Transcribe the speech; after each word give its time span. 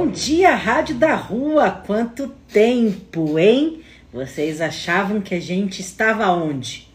Bom 0.00 0.06
dia, 0.06 0.54
Rádio 0.54 0.94
da 0.94 1.16
Rua! 1.16 1.72
Quanto 1.72 2.28
tempo, 2.46 3.36
hein? 3.36 3.82
Vocês 4.12 4.60
achavam 4.60 5.20
que 5.20 5.34
a 5.34 5.40
gente 5.40 5.80
estava 5.80 6.30
onde? 6.30 6.86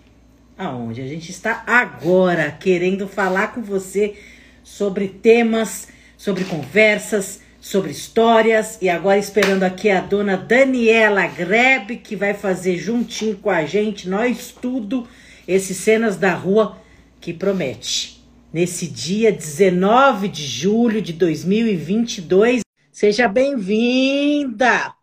Aonde? 0.57 1.01
A 1.01 1.05
gente 1.05 1.29
está 1.29 1.65
agora 1.67 2.49
querendo 2.49 3.05
falar 3.05 3.47
com 3.47 3.61
você 3.61 4.15
sobre 4.63 5.09
temas, 5.09 5.89
sobre 6.15 6.45
conversas, 6.45 7.41
sobre 7.59 7.91
histórias 7.91 8.77
e 8.81 8.87
agora 8.87 9.19
esperando 9.19 9.63
aqui 9.63 9.89
a 9.89 9.99
dona 9.99 10.37
Daniela 10.37 11.27
Grebe 11.27 11.97
que 11.97 12.15
vai 12.15 12.33
fazer 12.33 12.77
juntinho 12.77 13.35
com 13.35 13.49
a 13.49 13.65
gente, 13.65 14.07
nós 14.07 14.55
tudo, 14.61 15.05
esses 15.45 15.75
cenas 15.75 16.15
da 16.15 16.33
rua 16.33 16.77
que 17.19 17.33
promete. 17.33 18.23
Nesse 18.53 18.87
dia 18.87 19.29
19 19.29 20.29
de 20.29 20.45
julho 20.45 21.01
de 21.01 21.11
2022, 21.11 22.63
Seja 22.93 23.27
bem-vinda 23.27 24.95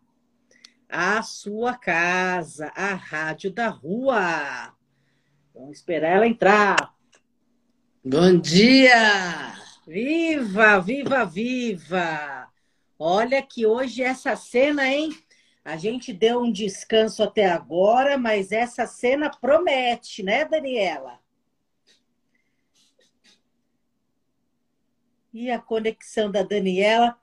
à 0.87 1.21
sua 1.21 1.77
casa, 1.77 2.71
à 2.73 2.93
Rádio 2.93 3.51
da 3.51 3.67
Rua. 3.67 4.73
Vamos 5.53 5.79
esperar 5.79 6.15
ela 6.15 6.25
entrar. 6.25 6.95
Bom 8.01 8.39
dia! 8.39 9.53
Viva, 9.85 10.79
viva, 10.79 11.25
viva! 11.25 12.49
Olha 12.97 13.41
que 13.41 13.65
hoje 13.65 14.01
essa 14.01 14.37
cena, 14.37 14.87
hein? 14.87 15.09
A 15.65 15.75
gente 15.75 16.13
deu 16.13 16.39
um 16.39 16.49
descanso 16.49 17.21
até 17.21 17.49
agora, 17.49 18.17
mas 18.17 18.53
essa 18.53 18.87
cena 18.87 19.29
promete, 19.29 20.23
né, 20.23 20.45
Daniela? 20.45 21.19
E 25.33 25.51
a 25.51 25.59
conexão 25.59 26.31
da 26.31 26.41
Daniela 26.41 27.19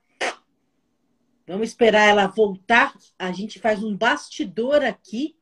Vamos 1.48 1.70
esperar 1.70 2.06
ela 2.06 2.27
voltar. 2.27 2.92
A 3.18 3.32
gente 3.32 3.58
faz 3.58 3.82
um 3.82 3.96
bastidor 3.96 4.84
aqui. 4.84 5.34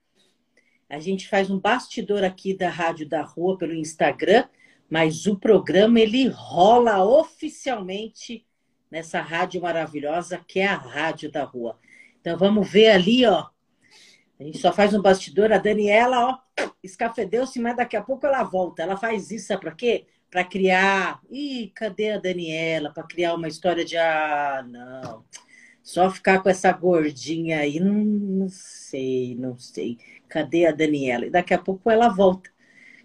A 0.88 1.00
gente 1.00 1.28
faz 1.28 1.50
um 1.50 1.58
bastidor 1.58 2.22
aqui 2.22 2.56
da 2.56 2.70
Rádio 2.70 3.08
da 3.08 3.22
Rua 3.22 3.58
pelo 3.58 3.74
Instagram, 3.74 4.44
mas 4.88 5.26
o 5.26 5.36
programa 5.36 5.98
ele 5.98 6.28
rola 6.28 7.02
oficialmente 7.02 8.46
nessa 8.88 9.20
rádio 9.20 9.60
maravilhosa 9.60 10.38
que 10.46 10.60
é 10.60 10.68
a 10.68 10.76
Rádio 10.76 11.28
da 11.28 11.42
Rua. 11.42 11.76
Então 12.20 12.38
vamos 12.38 12.70
ver 12.70 12.90
ali, 12.90 13.26
ó. 13.26 13.48
A 14.38 14.44
gente 14.44 14.58
só 14.58 14.72
faz 14.72 14.94
um 14.94 15.02
bastidor. 15.02 15.50
A 15.50 15.58
Daniela, 15.58 16.24
ó, 16.28 16.64
escafedeu-se, 16.84 17.58
mas 17.58 17.76
daqui 17.76 17.96
a 17.96 18.02
pouco 18.02 18.24
ela 18.24 18.44
volta. 18.44 18.84
Ela 18.84 18.96
faz 18.96 19.32
isso, 19.32 19.48
sabe 19.48 19.62
para 19.62 19.74
quê? 19.74 20.06
Para 20.30 20.44
criar. 20.44 21.20
Ih, 21.28 21.72
cadê 21.74 22.12
a 22.12 22.18
Daniela? 22.20 22.92
Para 22.92 23.02
criar 23.02 23.34
uma 23.34 23.48
história 23.48 23.84
de. 23.84 23.96
Ah, 23.96 24.64
não 24.68 25.24
só 25.86 26.10
ficar 26.10 26.42
com 26.42 26.48
essa 26.48 26.72
gordinha 26.72 27.60
aí, 27.60 27.78
não, 27.78 27.94
não 27.94 28.48
sei, 28.48 29.36
não 29.36 29.56
sei. 29.56 29.96
Cadê 30.28 30.66
a 30.66 30.72
Daniela? 30.72 31.26
E 31.26 31.30
daqui 31.30 31.54
a 31.54 31.58
pouco 31.58 31.88
ela 31.88 32.08
volta. 32.08 32.50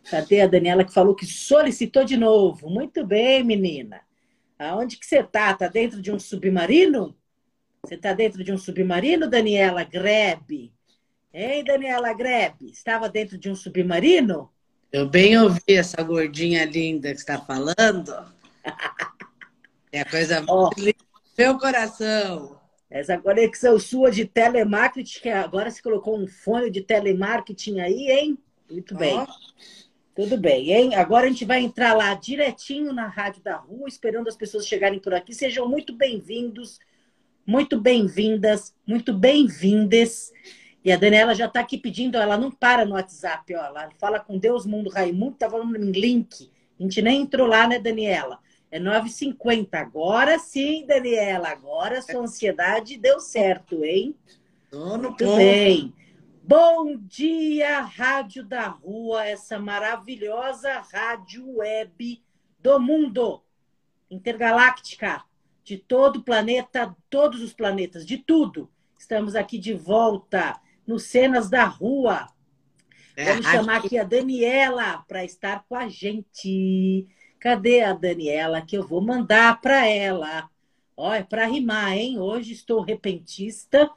Cadê 0.09 0.41
a 0.41 0.47
Daniela 0.47 0.83
que 0.83 0.91
falou 0.91 1.13
que 1.13 1.23
solicitou 1.23 2.03
de 2.03 2.17
novo? 2.17 2.71
Muito 2.71 3.05
bem, 3.05 3.43
menina. 3.43 4.01
Aonde 4.57 4.97
que 4.97 5.05
você 5.05 5.21
tá? 5.21 5.53
Tá 5.53 5.67
dentro 5.67 6.01
de 6.01 6.11
um 6.11 6.17
submarino? 6.17 7.15
Você 7.85 7.97
tá 7.97 8.13
dentro 8.13 8.43
de 8.43 8.51
um 8.51 8.57
submarino, 8.57 9.29
Daniela 9.29 9.83
Grebe? 9.83 10.73
Hein, 11.31 11.63
Daniela 11.63 12.11
Grebe? 12.15 12.71
Estava 12.71 13.07
dentro 13.07 13.37
de 13.37 13.47
um 13.47 13.55
submarino? 13.55 14.51
Eu 14.91 15.07
bem 15.07 15.37
ouvi 15.37 15.61
essa 15.67 16.01
gordinha 16.01 16.65
linda 16.65 17.11
que 17.11 17.19
está 17.19 17.37
falando. 17.39 18.11
É 19.93 19.99
a 19.99 20.05
coisa 20.05 20.35
mais 20.35 20.49
oh. 20.49 20.69
linda 20.77 20.93
do 20.93 21.35
seu 21.35 21.59
coração. 21.59 22.60
Essa 22.91 23.17
conexão 23.17 23.79
sua 23.79 24.11
de 24.11 24.25
telemarketing, 24.25 25.21
que 25.21 25.29
agora 25.29 25.71
você 25.71 25.81
colocou 25.81 26.19
um 26.19 26.27
fone 26.27 26.69
de 26.69 26.81
telemarketing 26.81 27.79
aí, 27.79 28.11
hein? 28.11 28.37
Muito 28.69 28.93
bem. 28.95 29.17
Oh. 29.17 29.27
Tudo 30.13 30.37
bem, 30.37 30.73
hein? 30.73 30.95
Agora 30.95 31.25
a 31.25 31.29
gente 31.29 31.45
vai 31.45 31.61
entrar 31.61 31.95
lá 31.95 32.13
direitinho 32.15 32.91
na 32.91 33.07
Rádio 33.07 33.41
da 33.41 33.55
Rua, 33.55 33.87
esperando 33.87 34.27
as 34.27 34.35
pessoas 34.35 34.67
chegarem 34.67 34.99
por 34.99 35.13
aqui. 35.13 35.33
Sejam 35.33 35.69
muito 35.69 35.95
bem-vindos, 35.95 36.79
muito 37.47 37.79
bem-vindas, 37.79 38.75
muito 38.85 39.13
bem-vindas. 39.13 40.33
E 40.83 40.91
a 40.91 40.97
Daniela 40.97 41.33
já 41.33 41.45
está 41.45 41.61
aqui 41.61 41.77
pedindo, 41.77 42.17
ela 42.17 42.37
não 42.37 42.51
para 42.51 42.83
no 42.83 42.95
WhatsApp, 42.95 43.55
ó. 43.55 43.67
Ela 43.67 43.89
fala 43.99 44.19
com 44.19 44.37
Deus, 44.37 44.65
Mundo 44.65 44.89
Raimundo, 44.89 45.37
tá 45.37 45.49
falando 45.49 45.77
em 45.77 45.91
link. 45.91 46.51
A 46.77 46.83
gente 46.83 47.01
nem 47.01 47.21
entrou 47.21 47.47
lá, 47.47 47.69
né, 47.69 47.79
Daniela? 47.79 48.37
É 48.71 48.79
9h50. 48.79 49.67
Agora 49.73 50.39
sim, 50.39 50.85
Daniela. 50.87 51.49
Agora 51.49 52.01
sua 52.01 52.21
ansiedade 52.21 52.97
deu 52.97 53.19
certo, 53.19 53.83
hein? 53.83 54.15
Tô 54.69 54.97
no 54.97 55.09
Muito 55.09 55.35
bem. 55.35 55.93
Bom 56.41 56.97
dia, 56.97 57.81
Rádio 57.81 58.43
da 58.43 58.67
Rua, 58.67 59.25
essa 59.25 59.59
maravilhosa 59.59 60.79
rádio 60.91 61.57
web 61.57 62.23
do 62.59 62.79
mundo 62.79 63.43
intergaláctica, 64.09 65.23
de 65.63 65.77
todo 65.77 66.17
o 66.17 66.23
planeta, 66.23 66.95
todos 67.09 67.41
os 67.41 67.53
planetas, 67.53 68.05
de 68.05 68.17
tudo. 68.17 68.69
Estamos 68.97 69.35
aqui 69.35 69.57
de 69.57 69.73
volta 69.73 70.59
no 70.85 70.97
Cenas 70.97 71.49
da 71.49 71.65
Rua. 71.65 72.27
É, 73.15 73.25
Vamos 73.25 73.45
chamar 73.45 73.77
aqui 73.77 73.97
a 73.97 74.03
Daniela 74.03 75.03
para 75.07 75.23
estar 75.23 75.63
com 75.67 75.75
a 75.75 75.87
gente. 75.87 77.07
Cadê 77.41 77.81
a 77.81 77.91
Daniela 77.91 78.61
que 78.61 78.77
eu 78.77 78.87
vou 78.87 79.01
mandar 79.01 79.59
para 79.61 79.87
ela? 79.87 80.47
Olha, 80.95 81.25
para 81.25 81.47
rimar, 81.47 81.97
hein? 81.97 82.19
Hoje 82.19 82.53
estou 82.53 82.81
repentista. 82.81 83.89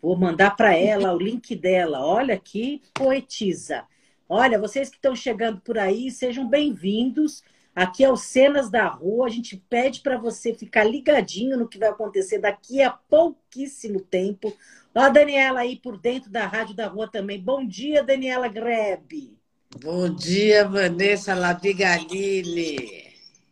Vou 0.00 0.16
mandar 0.16 0.54
para 0.54 0.76
ela 0.76 1.12
o 1.12 1.18
link 1.18 1.56
dela. 1.56 2.06
Olha 2.06 2.38
que 2.38 2.80
poetisa. 2.94 3.82
Olha, 4.28 4.56
vocês 4.56 4.88
que 4.88 4.94
estão 4.94 5.16
chegando 5.16 5.60
por 5.62 5.78
aí, 5.78 6.12
sejam 6.12 6.48
bem-vindos. 6.48 7.42
Aqui 7.74 8.04
é 8.04 8.08
o 8.08 8.16
Cenas 8.16 8.70
da 8.70 8.86
Rua. 8.86 9.26
A 9.26 9.30
gente 9.30 9.56
pede 9.68 10.00
para 10.00 10.16
você 10.16 10.54
ficar 10.54 10.84
ligadinho 10.84 11.58
no 11.58 11.66
que 11.66 11.78
vai 11.78 11.88
acontecer 11.88 12.38
daqui 12.38 12.80
a 12.82 12.90
pouquíssimo 12.90 13.98
tempo. 13.98 14.56
Ó, 14.94 15.00
a 15.00 15.08
Daniela 15.08 15.58
aí 15.58 15.74
por 15.74 15.98
dentro 15.98 16.30
da 16.30 16.46
Rádio 16.46 16.76
da 16.76 16.86
Rua 16.86 17.08
também. 17.08 17.42
Bom 17.42 17.66
dia, 17.66 18.04
Daniela 18.04 18.46
Grebe. 18.46 19.41
Bom 19.80 20.14
dia, 20.14 20.68
Vanessa 20.68 21.34
Lavigalini. 21.34 23.10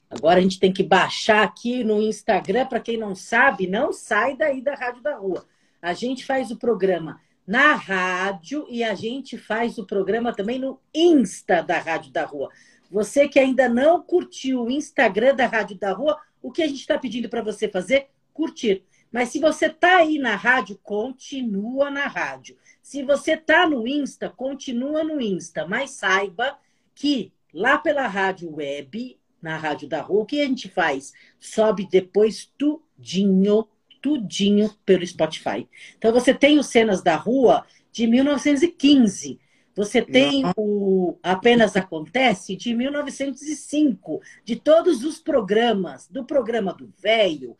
Agora 0.08 0.38
a 0.38 0.42
gente 0.42 0.60
tem 0.60 0.72
que 0.72 0.82
baixar 0.82 1.42
aqui 1.42 1.82
no 1.82 2.00
Instagram, 2.00 2.66
para 2.66 2.78
quem 2.78 2.98
não 2.98 3.14
sabe, 3.14 3.66
não 3.66 3.92
sai 3.92 4.36
daí 4.36 4.60
da 4.60 4.74
Rádio 4.74 5.02
da 5.02 5.16
Rua. 5.16 5.46
A 5.80 5.94
gente 5.94 6.24
faz 6.24 6.50
o 6.50 6.56
programa 6.56 7.20
na 7.46 7.74
rádio 7.74 8.66
e 8.68 8.84
a 8.84 8.94
gente 8.94 9.38
faz 9.38 9.78
o 9.78 9.86
programa 9.86 10.32
também 10.32 10.58
no 10.58 10.78
Insta 10.94 11.62
da 11.62 11.78
Rádio 11.78 12.12
da 12.12 12.24
Rua. 12.24 12.50
Você 12.90 13.26
que 13.26 13.38
ainda 13.38 13.68
não 13.68 14.02
curtiu 14.02 14.64
o 14.64 14.70
Instagram 14.70 15.34
da 15.34 15.46
Rádio 15.46 15.78
da 15.78 15.92
Rua, 15.92 16.18
o 16.42 16.52
que 16.52 16.62
a 16.62 16.66
gente 16.66 16.80
está 16.80 16.98
pedindo 16.98 17.28
para 17.28 17.42
você 17.42 17.66
fazer? 17.66 18.08
Curtir. 18.34 18.84
Mas 19.12 19.30
se 19.30 19.40
você 19.40 19.66
está 19.66 19.98
aí 19.98 20.18
na 20.18 20.36
rádio, 20.36 20.78
continua 20.82 21.90
na 21.90 22.06
rádio. 22.06 22.56
Se 22.80 23.02
você 23.02 23.36
tá 23.36 23.68
no 23.68 23.86
Insta, 23.86 24.28
continua 24.28 25.02
no 25.02 25.20
Insta, 25.20 25.66
mas 25.66 25.90
saiba 25.90 26.58
que 26.94 27.32
lá 27.52 27.78
pela 27.78 28.06
rádio 28.06 28.54
web, 28.54 29.18
na 29.42 29.56
rádio 29.56 29.88
da 29.88 30.00
rua, 30.00 30.22
o 30.22 30.26
que 30.26 30.40
a 30.40 30.46
gente 30.46 30.68
faz? 30.68 31.12
Sobe 31.38 31.88
depois 31.90 32.52
tudinho, 32.56 33.66
tudinho 34.00 34.70
pelo 34.84 35.06
Spotify. 35.06 35.68
Então 35.96 36.12
você 36.12 36.32
tem 36.32 36.58
os 36.58 36.66
cenas 36.66 37.02
da 37.02 37.16
rua 37.16 37.64
de 37.90 38.06
1915. 38.06 39.40
Você 39.74 40.02
tem 40.02 40.44
o 40.56 41.16
Apenas 41.22 41.76
Acontece 41.76 42.56
de 42.56 42.74
1905, 42.74 44.20
de 44.44 44.56
todos 44.56 45.04
os 45.04 45.18
programas, 45.18 46.06
do 46.08 46.24
programa 46.24 46.74
do 46.74 46.92
Velho, 46.98 47.56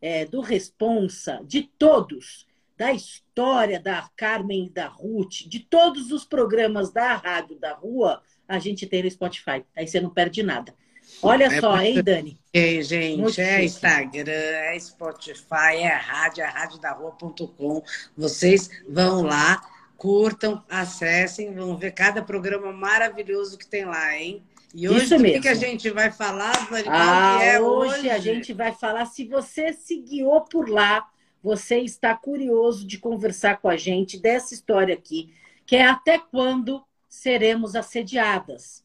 é, 0.00 0.24
do 0.24 0.40
Responsa, 0.40 1.40
de 1.44 1.62
todos 1.62 2.46
da 2.76 2.92
história 2.92 3.78
da 3.78 4.08
Carmen 4.16 4.64
e 4.64 4.70
da 4.70 4.86
Ruth, 4.88 5.46
de 5.46 5.60
todos 5.60 6.10
os 6.10 6.24
programas 6.24 6.90
da 6.90 7.14
Rádio 7.14 7.58
da 7.58 7.74
Rua, 7.74 8.22
a 8.48 8.58
gente 8.58 8.86
tem 8.86 9.02
no 9.02 9.10
Spotify. 9.10 9.62
Aí 9.76 9.86
você 9.86 10.00
não 10.00 10.08
perde 10.08 10.42
nada. 10.42 10.74
Olha 11.22 11.44
é 11.44 11.60
só, 11.60 11.78
hein, 11.78 12.02
Dani? 12.02 12.40
Ei, 12.52 12.82
gente, 12.82 13.20
muito 13.20 13.38
é. 13.38 13.64
Instagram, 13.64 14.32
é 14.32 14.78
Spotify, 14.78 15.76
é 15.76 15.88
rádio, 15.88 16.42
é 16.42 16.46
rádiodarrua.com. 16.46 17.82
Vocês 18.16 18.70
vão 18.88 19.22
lá, 19.22 19.60
curtam, 19.98 20.64
acessem, 20.66 21.54
vão 21.54 21.76
ver 21.76 21.92
cada 21.92 22.22
programa 22.22 22.72
maravilhoso 22.72 23.58
que 23.58 23.66
tem 23.66 23.84
lá, 23.84 24.16
hein? 24.16 24.42
E 24.74 24.88
hoje 24.88 25.04
Isso 25.04 25.18
mesmo. 25.18 25.38
o 25.38 25.42
que 25.42 25.48
a 25.48 25.54
gente 25.54 25.90
vai 25.90 26.12
falar, 26.12 26.52
Dani? 26.70 26.84
Ah, 26.86 27.42
é 27.42 27.60
hoje, 27.60 27.98
hoje 27.98 28.10
a 28.10 28.18
gente 28.18 28.52
vai 28.52 28.72
falar, 28.72 29.04
se 29.06 29.24
você 29.24 29.72
se 29.72 29.96
guiou 29.96 30.42
por 30.42 30.68
lá, 30.68 31.08
você 31.42 31.78
está 31.78 32.14
curioso 32.14 32.86
de 32.86 32.98
conversar 32.98 33.60
com 33.60 33.68
a 33.68 33.76
gente 33.76 34.18
dessa 34.18 34.54
história 34.54 34.94
aqui, 34.94 35.32
que 35.66 35.74
é 35.74 35.86
até 35.86 36.18
quando 36.18 36.84
seremos 37.08 37.74
assediadas. 37.74 38.84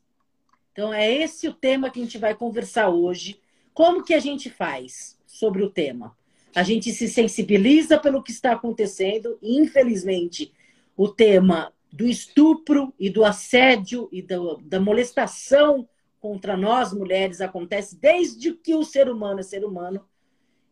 Então, 0.72 0.94
é 0.94 1.10
esse 1.10 1.48
o 1.48 1.54
tema 1.54 1.90
que 1.90 2.00
a 2.00 2.04
gente 2.04 2.18
vai 2.18 2.34
conversar 2.34 2.90
hoje. 2.90 3.40
Como 3.74 4.04
que 4.04 4.14
a 4.14 4.20
gente 4.20 4.50
faz 4.50 5.18
sobre 5.28 5.64
o 5.64 5.70
tema? 5.70 6.18
A 6.56 6.64
gente 6.64 6.92
se 6.92 7.08
sensibiliza 7.08 7.98
pelo 8.00 8.24
que 8.24 8.32
está 8.32 8.54
acontecendo, 8.54 9.38
e, 9.42 9.58
infelizmente, 9.60 10.52
o 10.98 11.08
tema 11.08 11.72
do 11.96 12.06
estupro 12.06 12.94
e 13.00 13.10
do 13.10 13.24
assédio 13.24 14.10
e 14.12 14.22
do, 14.22 14.58
da 14.58 14.82
molestação 14.82 15.88
contra 16.20 16.58
nós 16.58 16.92
mulheres 16.92 17.40
acontece 17.40 17.98
desde 17.98 18.52
que 18.52 18.76
o 18.76 18.84
ser 18.84 19.08
humano 19.08 19.40
é 19.40 19.44
ser 19.44 19.64
humano. 19.64 20.06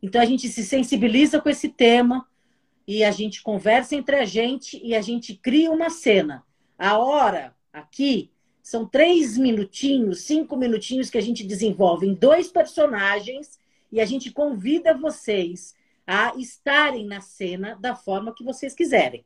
Então 0.01 0.21
a 0.21 0.25
gente 0.25 0.49
se 0.49 0.65
sensibiliza 0.65 1.39
com 1.39 1.47
esse 1.47 1.69
tema 1.69 2.27
e 2.85 3.05
a 3.05 3.11
gente 3.11 3.41
conversa 3.41 3.95
entre 3.95 4.17
a 4.17 4.25
gente 4.25 4.77
e 4.83 4.93
a 4.93 5.01
gente 5.01 5.33
cria 5.33 5.71
uma 5.71 5.89
cena. 5.89 6.43
A 6.77 6.97
hora 6.97 7.55
aqui 7.71 8.29
são 8.61 8.85
três 8.85 9.37
minutinhos, 9.37 10.23
cinco 10.23 10.57
minutinhos 10.57 11.09
que 11.09 11.17
a 11.17 11.21
gente 11.21 11.45
desenvolve 11.45 12.05
em 12.05 12.13
dois 12.13 12.49
personagens 12.49 13.57
e 13.89 14.01
a 14.01 14.05
gente 14.05 14.29
convida 14.29 14.93
vocês 14.93 15.73
a 16.05 16.33
estarem 16.35 17.05
na 17.05 17.21
cena 17.21 17.77
da 17.79 17.95
forma 17.95 18.35
que 18.35 18.43
vocês 18.43 18.73
quiserem. 18.73 19.23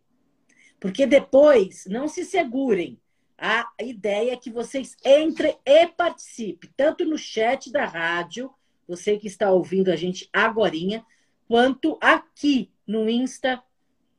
Porque 0.80 1.06
depois, 1.06 1.86
não 1.86 2.08
se 2.08 2.24
segurem. 2.26 3.00
A 3.38 3.68
ideia 3.82 4.34
é 4.34 4.38
que 4.38 4.50
vocês 4.50 4.96
entrem 5.06 5.56
e 5.66 5.88
participem, 5.88 6.72
tanto 6.76 7.06
no 7.06 7.18
chat 7.18 7.72
da 7.72 7.86
rádio, 7.86 8.52
você 8.88 9.18
que 9.18 9.28
está 9.28 9.52
ouvindo 9.52 9.92
a 9.92 9.96
gente 9.96 10.28
agorinha, 10.34 11.06
quanto 11.48 11.98
aqui 12.02 12.72
no 12.86 13.10
Insta 13.10 13.62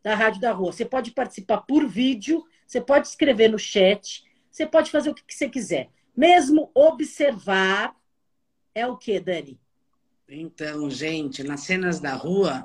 da 0.02 0.14
Rádio 0.14 0.40
da 0.40 0.52
Rua. 0.52 0.72
Você 0.72 0.84
pode 0.84 1.10
participar 1.10 1.58
por 1.62 1.86
vídeo, 1.86 2.44
você 2.66 2.80
pode 2.80 3.08
escrever 3.08 3.48
no 3.48 3.58
chat, 3.58 4.24
você 4.50 4.66
pode 4.66 4.90
fazer 4.90 5.10
o 5.10 5.14
que 5.14 5.22
você 5.34 5.48
quiser. 5.48 5.90
Mesmo 6.16 6.70
observar 6.74 7.94
é 8.74 8.86
o 8.86 8.96
que, 8.96 9.18
Dani? 9.18 9.58
Então, 10.28 10.90
gente, 10.90 11.42
nas 11.42 11.60
cenas 11.60 12.00
da 12.00 12.14
rua, 12.14 12.64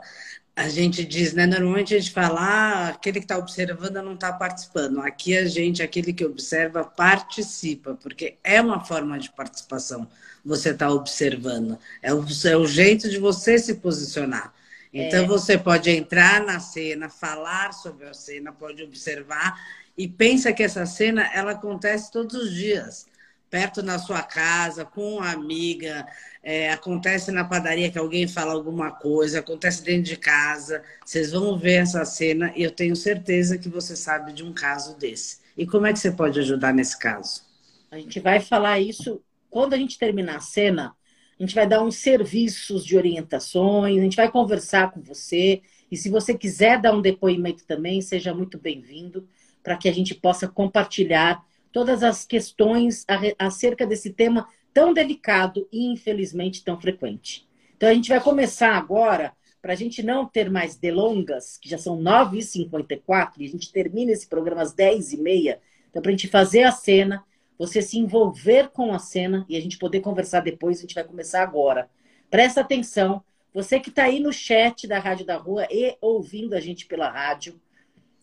a 0.56 0.70
gente 0.70 1.04
diz, 1.04 1.34
né? 1.34 1.48
Normalmente 1.48 1.96
a 1.96 2.00
gente 2.00 2.12
fala, 2.12 2.40
ah, 2.40 2.88
aquele 2.90 3.20
que 3.20 3.26
está 3.26 3.38
observando 3.38 4.02
não 4.04 4.14
está 4.14 4.32
participando. 4.32 5.00
Aqui 5.00 5.36
a 5.36 5.46
gente, 5.46 5.82
aquele 5.82 6.14
que 6.14 6.26
observa, 6.26 6.84
participa, 6.84 7.96
porque 7.96 8.38
é 8.44 8.62
uma 8.62 8.84
forma 8.84 9.18
de 9.18 9.32
participação 9.32 10.08
você 10.46 10.72
está 10.72 10.92
observando. 10.92 11.80
É 12.02 12.14
o, 12.14 12.26
é 12.46 12.58
o 12.58 12.68
jeito 12.68 13.10
de 13.10 13.18
você 13.18 13.58
se 13.58 13.76
posicionar. 13.76 14.54
Então, 14.94 15.24
é. 15.24 15.28
você 15.28 15.58
pode 15.58 15.90
entrar 15.90 16.44
na 16.44 16.60
cena, 16.60 17.10
falar 17.10 17.74
sobre 17.74 18.08
a 18.08 18.14
cena, 18.14 18.52
pode 18.52 18.84
observar 18.84 19.60
e 19.98 20.08
pensa 20.08 20.54
que 20.54 20.62
essa 20.62 20.86
cena 20.86 21.30
ela 21.34 21.52
acontece 21.52 22.12
todos 22.12 22.36
os 22.36 22.54
dias, 22.54 23.08
perto 23.54 23.84
na 23.84 24.00
sua 24.00 24.24
casa, 24.24 24.84
com 24.84 25.18
uma 25.18 25.30
amiga, 25.30 26.08
é, 26.42 26.72
acontece 26.72 27.32
na 27.32 27.44
padaria 27.44 27.92
que 27.92 28.00
alguém 28.00 28.28
fala 28.28 28.52
alguma 28.52 28.90
coisa, 28.90 29.42
acontece 29.42 29.84
dentro 29.84 30.06
de 30.06 30.18
casa. 30.18 30.82
Vocês 31.06 31.30
vão 31.34 31.56
ver 31.56 31.76
essa 31.76 32.04
cena 32.04 32.52
e 32.56 32.64
eu 32.64 32.72
tenho 32.72 32.96
certeza 32.96 33.56
que 33.56 33.70
você 33.70 33.96
sabe 33.96 34.34
de 34.34 34.44
um 34.44 34.52
caso 34.52 34.98
desse. 34.98 35.38
E 35.56 35.68
como 35.68 35.86
é 35.86 35.94
que 35.94 36.00
você 36.00 36.12
pode 36.12 36.40
ajudar 36.40 36.74
nesse 36.74 36.98
caso? 36.98 37.44
A 37.92 38.00
gente 38.00 38.20
vai 38.20 38.40
falar 38.40 38.80
isso 38.80 39.22
quando 39.52 39.76
a 39.76 39.78
gente 39.78 40.00
terminar 40.00 40.38
a 40.38 40.42
cena, 40.42 40.96
a 41.40 41.44
gente 41.44 41.54
vai 41.54 41.68
dar 41.68 41.84
uns 41.84 41.98
serviços 41.98 42.84
de 42.84 42.98
orientações, 42.98 44.00
a 44.00 44.02
gente 44.02 44.18
vai 44.18 44.32
conversar 44.32 44.90
com 44.90 45.00
você. 45.00 45.62
E 45.92 45.96
se 45.96 46.10
você 46.10 46.36
quiser 46.36 46.82
dar 46.82 46.92
um 46.92 47.04
depoimento 47.04 47.64
também, 47.66 48.02
seja 48.02 48.34
muito 48.34 48.58
bem-vindo, 48.58 49.28
para 49.62 49.78
que 49.78 49.88
a 49.88 49.94
gente 49.94 50.16
possa 50.16 50.48
compartilhar 50.48 51.40
todas 51.74 52.04
as 52.04 52.24
questões 52.26 53.06
acerca 53.38 53.86
desse 53.86 54.12
tema 54.12 54.48
tão 54.74 54.94
delicado 54.94 55.68
e, 55.72 55.92
infelizmente, 55.92 56.64
tão 56.64 56.80
frequente. 56.80 57.46
Então, 57.76 57.90
a 57.90 57.94
gente 57.94 58.08
vai 58.08 58.22
começar 58.22 58.76
agora, 58.76 59.34
para 59.62 59.74
a 59.74 59.76
gente 59.76 60.02
não 60.02 60.26
ter 60.26 60.50
mais 60.50 60.78
delongas, 60.78 61.58
que 61.58 61.70
já 61.70 61.78
são 61.78 61.98
9h54, 62.00 63.34
e 63.40 63.46
a 63.46 63.50
gente 63.50 63.72
termina 63.72 64.12
esse 64.12 64.28
programa 64.28 64.62
às 64.62 64.74
10h30. 64.74 65.58
Então, 65.90 66.02
para 66.02 66.10
a 66.10 66.12
gente 66.12 66.28
fazer 66.28 66.64
a 66.64 66.72
cena 66.72 67.24
você 67.58 67.82
se 67.82 67.98
envolver 67.98 68.70
com 68.70 68.94
a 68.94 69.00
cena 69.00 69.46
e 69.48 69.56
a 69.56 69.62
gente 69.62 69.78
poder 69.78 70.02
conversar 70.02 70.42
depois, 70.42 70.78
a 70.78 70.82
gente 70.82 70.96
vai 70.96 71.04
começar 71.04 71.42
agora. 71.42 71.90
Presta 72.30 72.62
atenção, 72.62 73.24
você 73.54 73.80
que 73.80 73.90
está 73.90 74.04
aí 74.04 74.20
no 74.20 74.34
chat 74.34 74.88
da 74.88 75.00
Rádio 75.00 75.26
da 75.26 75.38
Rua 75.38 75.68
e 75.70 75.96
ouvindo 76.02 76.56
a 76.56 76.60
gente 76.60 76.86
pela 76.86 77.10
rádio, 77.10 77.60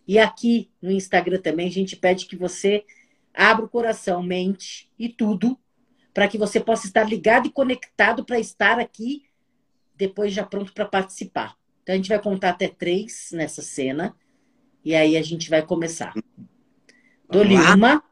e 0.06 0.18
aqui 0.18 0.68
no 0.82 0.90
Instagram 0.90 1.40
também, 1.40 1.68
a 1.68 1.70
gente 1.70 1.96
pede 1.96 2.26
que 2.26 2.36
você 2.36 2.84
abra 3.34 3.64
o 3.64 3.68
coração, 3.68 4.22
mente 4.22 4.90
e 4.98 5.08
tudo, 5.08 5.58
para 6.12 6.28
que 6.28 6.38
você 6.38 6.60
possa 6.60 6.86
estar 6.86 7.04
ligado 7.04 7.46
e 7.46 7.52
conectado 7.52 8.24
para 8.24 8.38
estar 8.38 8.78
aqui 8.78 9.24
depois 9.96 10.32
já 10.32 10.44
pronto 10.44 10.72
para 10.72 10.86
participar. 10.86 11.56
Então 11.82 11.94
a 11.94 11.96
gente 11.96 12.08
vai 12.08 12.20
contar 12.20 12.50
até 12.50 12.68
três 12.68 13.30
nessa 13.32 13.62
cena 13.62 14.16
e 14.84 14.94
aí 14.94 15.16
a 15.16 15.22
gente 15.22 15.50
vai 15.50 15.62
começar. 15.62 16.14
Dou-lhe 17.28 17.54
uma. 17.54 18.02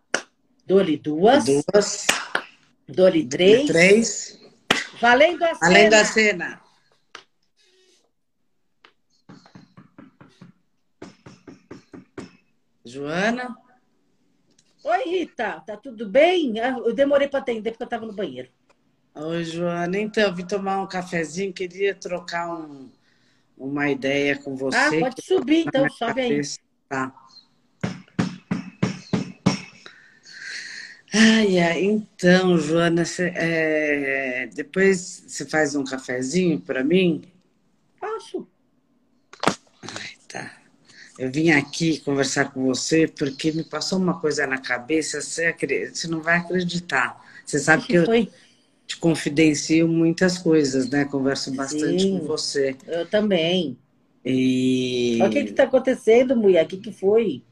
Dou-lhe 0.66 0.96
duas. 0.96 1.44
Duas. 1.44 2.06
Dou-lhe 2.86 3.26
três. 3.26 3.66
Três. 3.66 4.40
Valendo 5.00 5.42
a 5.42 5.54
cena. 5.54 5.58
Valendo 5.60 5.94
a 5.94 6.04
cena. 6.04 6.62
Joana. 12.84 13.67
Oi, 14.88 15.04
Rita. 15.04 15.62
Tá 15.66 15.76
tudo 15.76 16.08
bem? 16.08 16.58
Ah, 16.60 16.78
eu 16.78 16.94
demorei 16.94 17.28
para 17.28 17.40
atender 17.40 17.72
porque 17.72 17.82
eu 17.82 17.86
estava 17.86 18.06
no 18.06 18.12
banheiro. 18.14 18.48
Oi, 19.14 19.44
Joana. 19.44 19.98
Então, 19.98 20.22
eu 20.22 20.34
vim 20.34 20.46
tomar 20.46 20.80
um 20.80 20.86
cafezinho. 20.86 21.52
Queria 21.52 21.94
trocar 21.94 22.48
um, 22.50 22.88
uma 23.58 23.90
ideia 23.90 24.38
com 24.38 24.56
você. 24.56 24.78
Ah, 24.78 24.90
pode 24.90 25.22
subir, 25.22 25.66
então. 25.66 25.90
Sobe 25.90 26.22
aí. 26.22 26.40
Tá. 26.88 27.14
Ai, 31.12 31.58
ai, 31.58 31.84
então, 31.84 32.56
Joana, 32.56 33.04
cê, 33.04 33.32
é, 33.34 34.46
depois 34.46 35.24
você 35.26 35.44
faz 35.44 35.74
um 35.74 35.84
cafezinho 35.84 36.60
para 36.60 36.82
mim? 36.82 37.22
Faço. 38.00 38.48
Eu 41.18 41.30
vim 41.32 41.50
aqui 41.50 41.98
conversar 41.98 42.52
com 42.52 42.64
você 42.64 43.08
porque 43.08 43.50
me 43.50 43.64
passou 43.64 43.98
uma 43.98 44.20
coisa 44.20 44.46
na 44.46 44.58
cabeça, 44.58 45.20
você, 45.20 45.52
você 45.92 46.06
não 46.06 46.22
vai 46.22 46.38
acreditar. 46.38 47.20
Você 47.44 47.58
sabe 47.58 47.82
que, 47.82 47.88
que 47.88 47.96
eu 47.96 48.28
te 48.86 48.96
confidencio 48.98 49.88
muitas 49.88 50.38
coisas, 50.38 50.88
né? 50.88 51.04
Converso 51.04 51.52
bastante 51.52 52.02
Sim, 52.02 52.18
com 52.18 52.26
você. 52.26 52.76
Eu 52.86 53.04
também. 53.06 53.76
E... 54.24 55.18
O 55.20 55.28
que 55.28 55.40
está 55.40 55.64
acontecendo, 55.64 56.36
mulher? 56.36 56.64
O 56.64 56.68
que, 56.68 56.76
que 56.76 56.92
foi? 56.92 57.42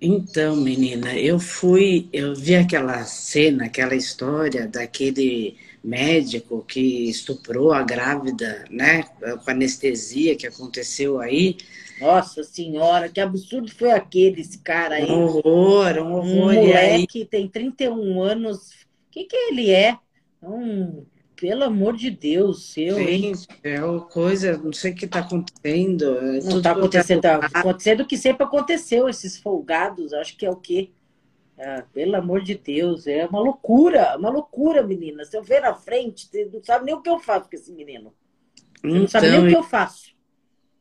Então, 0.00 0.54
menina, 0.54 1.18
eu 1.18 1.40
fui, 1.40 2.08
eu 2.12 2.34
vi 2.34 2.54
aquela 2.54 3.04
cena, 3.04 3.64
aquela 3.64 3.96
história 3.96 4.68
daquele 4.68 5.56
médico 5.82 6.64
que 6.66 7.10
estuprou 7.10 7.72
a 7.72 7.82
grávida, 7.82 8.64
né, 8.70 9.02
com 9.44 9.50
anestesia 9.50 10.36
que 10.36 10.46
aconteceu 10.46 11.20
aí. 11.20 11.56
Nossa 12.00 12.42
senhora, 12.44 13.08
que 13.08 13.20
absurdo 13.20 13.70
foi 13.70 13.90
aquele, 13.90 14.40
esse 14.40 14.58
cara 14.58 14.96
aí. 14.96 15.10
Um 15.10 15.24
horror, 15.24 15.98
um 15.98 16.12
horror. 16.14 16.24
Um 16.24 16.54
moleque 16.54 17.18
aí... 17.20 17.24
tem 17.24 17.48
31 17.48 18.22
anos. 18.22 18.70
O 18.70 19.10
que 19.10 19.24
que 19.24 19.36
ele 19.36 19.70
é? 19.70 19.96
Um 20.42 21.04
pelo 21.40 21.64
amor 21.64 21.96
de 21.96 22.10
Deus, 22.10 22.76
eu. 22.76 22.96
Gente, 22.96 23.46
é 23.62 23.82
uma 23.82 24.00
coisa, 24.00 24.56
não 24.58 24.72
sei 24.72 24.92
o 24.92 24.94
que 24.94 25.04
está 25.04 25.20
acontecendo. 25.20 26.18
É 26.18 26.40
não 26.40 26.58
está 26.58 26.72
acontecendo, 26.72 27.20
tá 27.20 27.36
acontecendo 27.54 28.00
o 28.00 28.06
que 28.06 28.16
sempre 28.16 28.44
aconteceu, 28.44 29.08
esses 29.08 29.38
folgados, 29.38 30.12
acho 30.12 30.36
que 30.36 30.44
é 30.44 30.50
o 30.50 30.56
quê? 30.56 30.90
Ah, 31.56 31.84
pelo 31.92 32.16
amor 32.16 32.42
de 32.42 32.56
Deus, 32.56 33.06
é 33.06 33.24
uma 33.26 33.40
loucura, 33.40 34.16
uma 34.18 34.30
loucura, 34.30 34.82
menina. 34.82 35.24
Se 35.24 35.36
eu 35.36 35.42
ver 35.42 35.60
na 35.60 35.74
frente, 35.74 36.26
você 36.26 36.48
não 36.52 36.62
sabe 36.62 36.86
nem 36.86 36.94
o 36.94 37.00
que 37.00 37.10
eu 37.10 37.18
faço 37.18 37.48
com 37.48 37.56
esse 37.56 37.72
menino. 37.72 38.12
Você 38.82 38.88
então, 38.88 39.00
não 39.00 39.08
sabe 39.08 39.30
nem 39.30 39.38
o 39.38 39.42
que 39.42 39.48
então, 39.48 39.62
eu 39.62 39.68
faço. 39.68 40.07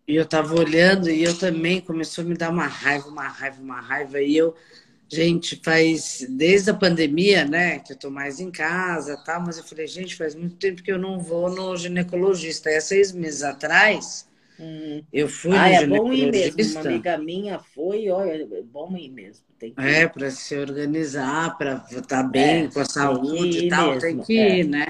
E 0.08 0.16
eu 0.16 0.24
estava 0.24 0.56
olhando 0.56 1.10
e 1.10 1.24
eu 1.24 1.38
também 1.38 1.82
começou 1.82 2.24
a 2.24 2.28
me 2.28 2.36
dar 2.36 2.50
uma 2.50 2.68
raiva, 2.68 3.10
uma 3.10 3.28
raiva, 3.28 3.62
uma 3.62 3.82
raiva. 3.82 4.22
E 4.22 4.38
eu 4.38 4.56
Gente, 5.10 5.56
faz 5.64 6.26
desde 6.30 6.70
a 6.70 6.74
pandemia, 6.74 7.46
né, 7.46 7.80
que 7.80 7.94
eu 7.94 7.98
tô 7.98 8.10
mais 8.10 8.42
em 8.42 8.52
casa, 8.52 9.16
tá? 9.24 9.40
Mas 9.40 9.58
eu 9.58 9.64
falei, 9.64 9.88
gente, 9.88 10.18
faz 10.18 10.36
muito 10.36 10.58
tempo 10.58 10.84
que 10.84 10.92
eu 10.92 11.00
não 11.00 11.18
vou 11.18 11.50
no 11.50 11.78
ginecologista. 11.78 12.70
Há 12.70 12.82
seis 12.82 13.14
meses 13.14 13.42
atrás, 13.42 14.28
hum. 14.60 15.02
eu 15.14 15.30
fui 15.30 15.56
ah, 15.56 15.86
no 15.88 15.96
é 15.96 16.00
bom 16.00 16.12
ir 16.12 16.30
mesmo. 16.30 16.72
Uma 16.72 16.82
amiga 16.82 17.18
minha 17.18 17.58
foi, 17.58 18.10
olha, 18.10 18.44
é 18.44 18.62
bom 18.62 18.98
ir 18.98 19.10
mesmo. 19.10 19.46
Tem 19.58 19.74
que 19.74 19.82
é, 19.82 20.08
para 20.08 20.30
se 20.30 20.58
organizar, 20.58 21.58
para 21.58 21.86
estar 21.90 22.02
tá 22.02 22.24
bem 22.24 22.66
é, 22.66 22.68
com 22.68 22.82
a 22.82 22.86
saúde 22.86 23.66
e 23.66 23.70
tal, 23.70 23.94
mesmo, 23.94 24.02
tem 24.02 24.20
que 24.20 24.34
ir, 24.34 24.60
é. 24.60 24.64
né? 24.66 24.88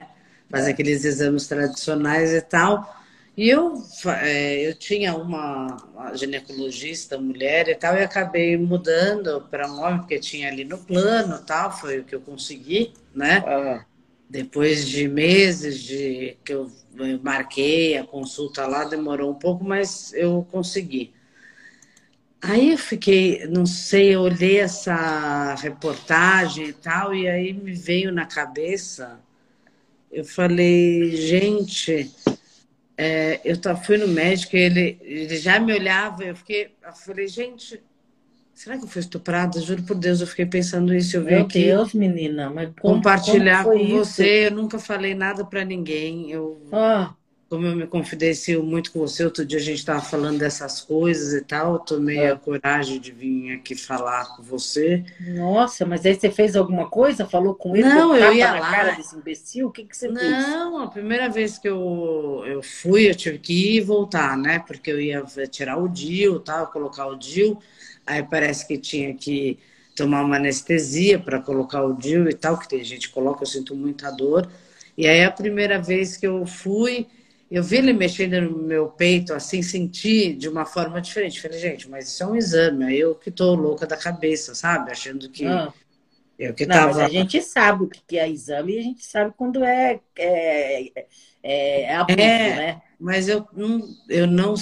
Fazer 0.50 0.70
é. 0.70 0.74
aqueles 0.74 1.06
exames 1.06 1.48
tradicionais 1.48 2.34
e 2.34 2.42
tal. 2.42 2.98
E 3.38 3.50
eu, 3.50 3.76
é, 4.24 4.68
eu 4.68 4.74
tinha 4.74 5.16
uma, 5.16 5.78
uma, 5.94 6.18
ginecologista, 6.18 7.20
mulher 7.20 7.70
e 7.70 7.76
tal, 7.76 7.96
e 7.96 8.02
acabei 8.04 8.58
mudando 8.58 9.48
para 9.52 9.72
um 9.72 9.80
homem, 9.80 10.00
porque 10.00 10.18
tinha 10.18 10.48
ali 10.48 10.64
no 10.64 10.80
plano 10.80 11.38
tal, 11.46 11.72
foi 11.72 12.00
o 12.00 12.04
que 12.04 12.16
eu 12.16 12.22
consegui, 12.22 12.94
né? 13.14 13.44
Ah. 13.46 13.86
Depois 14.28 14.88
de 14.88 15.08
meses 15.08 15.84
de 15.84 16.36
que 16.44 16.52
eu 16.52 16.72
marquei 17.22 17.96
a 17.96 18.04
consulta 18.04 18.66
lá, 18.66 18.86
demorou 18.86 19.30
um 19.30 19.36
pouco, 19.36 19.64
mas 19.64 20.12
eu 20.14 20.46
consegui. 20.52 21.14
Aí 22.42 22.72
eu 22.72 22.78
fiquei, 22.78 23.46
não 23.46 23.68
sei, 23.68 24.16
eu 24.16 24.22
olhei 24.22 24.60
essa 24.60 25.54
reportagem 25.56 26.70
e 26.70 26.74
tal, 26.74 27.14
e 27.14 27.28
aí 27.28 27.54
me 27.54 27.74
veio 27.74 28.12
na 28.12 28.26
cabeça, 28.26 29.20
eu 30.12 30.26
falei, 30.26 31.16
gente, 31.16 32.12
é, 32.98 33.40
eu 33.44 33.78
fui 33.78 33.98
no 33.98 34.08
médico 34.08 34.56
e 34.56 34.60
ele, 34.60 34.98
ele 35.02 35.38
já 35.38 35.60
me 35.60 35.74
olhava, 35.74 36.24
eu 36.24 36.36
fiquei, 36.36 36.76
eu 36.84 36.94
falei, 36.94 37.28
gente, 37.28 37.82
será 38.54 38.78
que 38.78 38.86
eu 38.86 38.88
fui 38.88 39.02
estuprada? 39.02 39.62
Juro 39.62 39.84
por 39.84 39.96
Deus, 39.96 40.20
eu 40.20 40.28
fiquei 40.28 40.46
pensando 40.46 40.94
isso. 40.96 41.18
Eu 41.18 41.24
Meu 41.24 41.42
aqui 41.42 41.66
Deus, 41.66 41.94
menina, 41.94 42.50
mas 42.50 42.70
como, 42.80 42.96
compartilhar 42.96 43.64
como 43.64 43.78
com 43.78 43.86
isso? 43.86 43.98
você. 43.98 44.48
Eu 44.48 44.52
nunca 44.52 44.80
falei 44.80 45.14
nada 45.14 45.46
para 45.46 45.64
ninguém. 45.64 46.32
Eu 46.32 46.68
ah 46.72 47.14
como 47.50 47.66
eu 47.66 47.76
me 47.76 47.88
confidencio 47.88 48.62
muito 48.62 48.92
com 48.92 49.00
você, 49.00 49.24
outro 49.24 49.46
dia 49.46 49.58
a 49.58 49.62
gente 49.62 49.78
estava 49.80 50.02
falando 50.02 50.38
dessas 50.38 50.82
coisas 50.82 51.34
e 51.34 51.42
tal, 51.46 51.74
eu 51.74 51.80
tomei 51.80 52.20
é. 52.20 52.32
a 52.32 52.36
coragem 52.36 53.00
de 53.00 53.12
vir 53.12 53.54
aqui 53.54 53.74
falar 53.74 54.36
com 54.36 54.44
você. 54.44 55.06
Nossa, 55.20 55.86
mas 55.86 56.06
aí 56.06 56.14
você 56.14 56.30
fez 56.30 56.58
alguma 56.58 56.90
coisa? 56.90 57.26
Falou 57.26 57.56
com 57.56 57.76
ele? 57.76 57.88
Não, 57.88 58.14
eu 58.16 58.34
ia 58.34 58.52
na 58.52 58.60
lá. 58.60 58.72
cara 58.72 58.92
desse 58.92 59.16
imbecil? 59.16 59.68
O 59.68 59.72
que, 59.72 59.86
que 59.86 59.96
você 59.96 60.10
Não, 60.10 60.20
fez? 60.20 60.32
Não, 60.32 60.84
a 60.84 60.88
primeira 60.88 61.30
vez 61.30 61.58
que 61.58 61.70
eu, 61.70 62.44
eu 62.46 62.62
fui, 62.62 63.10
eu 63.10 63.16
tive 63.16 63.40
que 63.40 63.54
ir 63.54 63.78
e 63.78 63.82
voltar, 63.82 64.38
né? 64.38 64.60
Porque 64.60 64.92
eu 64.92 65.00
ia 65.00 65.24
tirar 65.50 65.78
o 65.78 65.88
DIL, 65.88 66.42
tal, 66.42 66.68
colocar 66.68 67.08
o 67.08 67.16
DIL, 67.16 67.58
aí 68.06 68.24
parece 68.24 68.68
que 68.68 68.78
tinha 68.78 69.14
que 69.14 69.58
tomar 69.96 70.22
uma 70.24 70.36
anestesia 70.36 71.18
para 71.18 71.40
colocar 71.40 71.84
o 71.84 71.94
DIL 71.94 72.30
e 72.30 72.34
tal, 72.34 72.60
que 72.60 72.68
tem 72.68 72.84
gente 72.84 73.08
que 73.08 73.14
coloca, 73.14 73.44
eu 73.44 73.48
sinto 73.48 73.74
muita 73.74 74.12
dor. 74.12 74.50
E 74.98 75.08
aí 75.08 75.24
a 75.24 75.32
primeira 75.32 75.80
vez 75.80 76.18
que 76.18 76.28
eu 76.28 76.46
fui 76.46 77.08
eu 77.50 77.64
vi 77.64 77.78
ele 77.78 77.94
mexendo 77.94 78.42
no 78.42 78.58
meu 78.58 78.88
peito, 78.88 79.34
assim, 79.34 79.62
senti 79.62 80.34
de 80.34 80.50
uma 80.50 80.66
forma 80.66 81.02
diferente. 81.02 81.42
Falei, 81.42 81.60
gente, 81.60 81.90
mas 81.90 82.10
isso 82.10 82.24
é 82.24 82.28
um 82.28 82.36
exame. 82.36 82.86
Aí 82.86 83.00
eu 83.00 83.16
que 83.16 83.32
tô 83.32 83.56
louca 83.56 83.88
da 83.88 83.96
cabeça, 83.96 84.54
sabe? 84.54 84.92
Achando 84.92 85.30
que. 85.30 85.46
Ah. 85.46 85.74
Eu 86.38 86.54
que 86.54 86.68
Não, 86.68 86.76
tava... 86.76 86.88
mas 86.88 86.98
a 87.00 87.10
gente 87.10 87.42
sabe 87.42 87.86
o 87.86 87.90
que 87.90 88.18
é 88.20 88.30
exame 88.30 88.76
e 88.76 88.80
a 88.80 88.84
gente 88.84 89.04
sabe 89.04 89.34
quando 89.36 89.64
é, 89.64 90.00
é, 90.16 90.92
é, 91.42 91.82
é 91.82 91.96
abuso, 91.96 92.20
é, 92.20 92.56
né? 92.56 92.82
Mas 93.00 93.28
eu 93.28 93.48
não, 93.54 93.82
eu 94.08 94.28
não, 94.28 94.54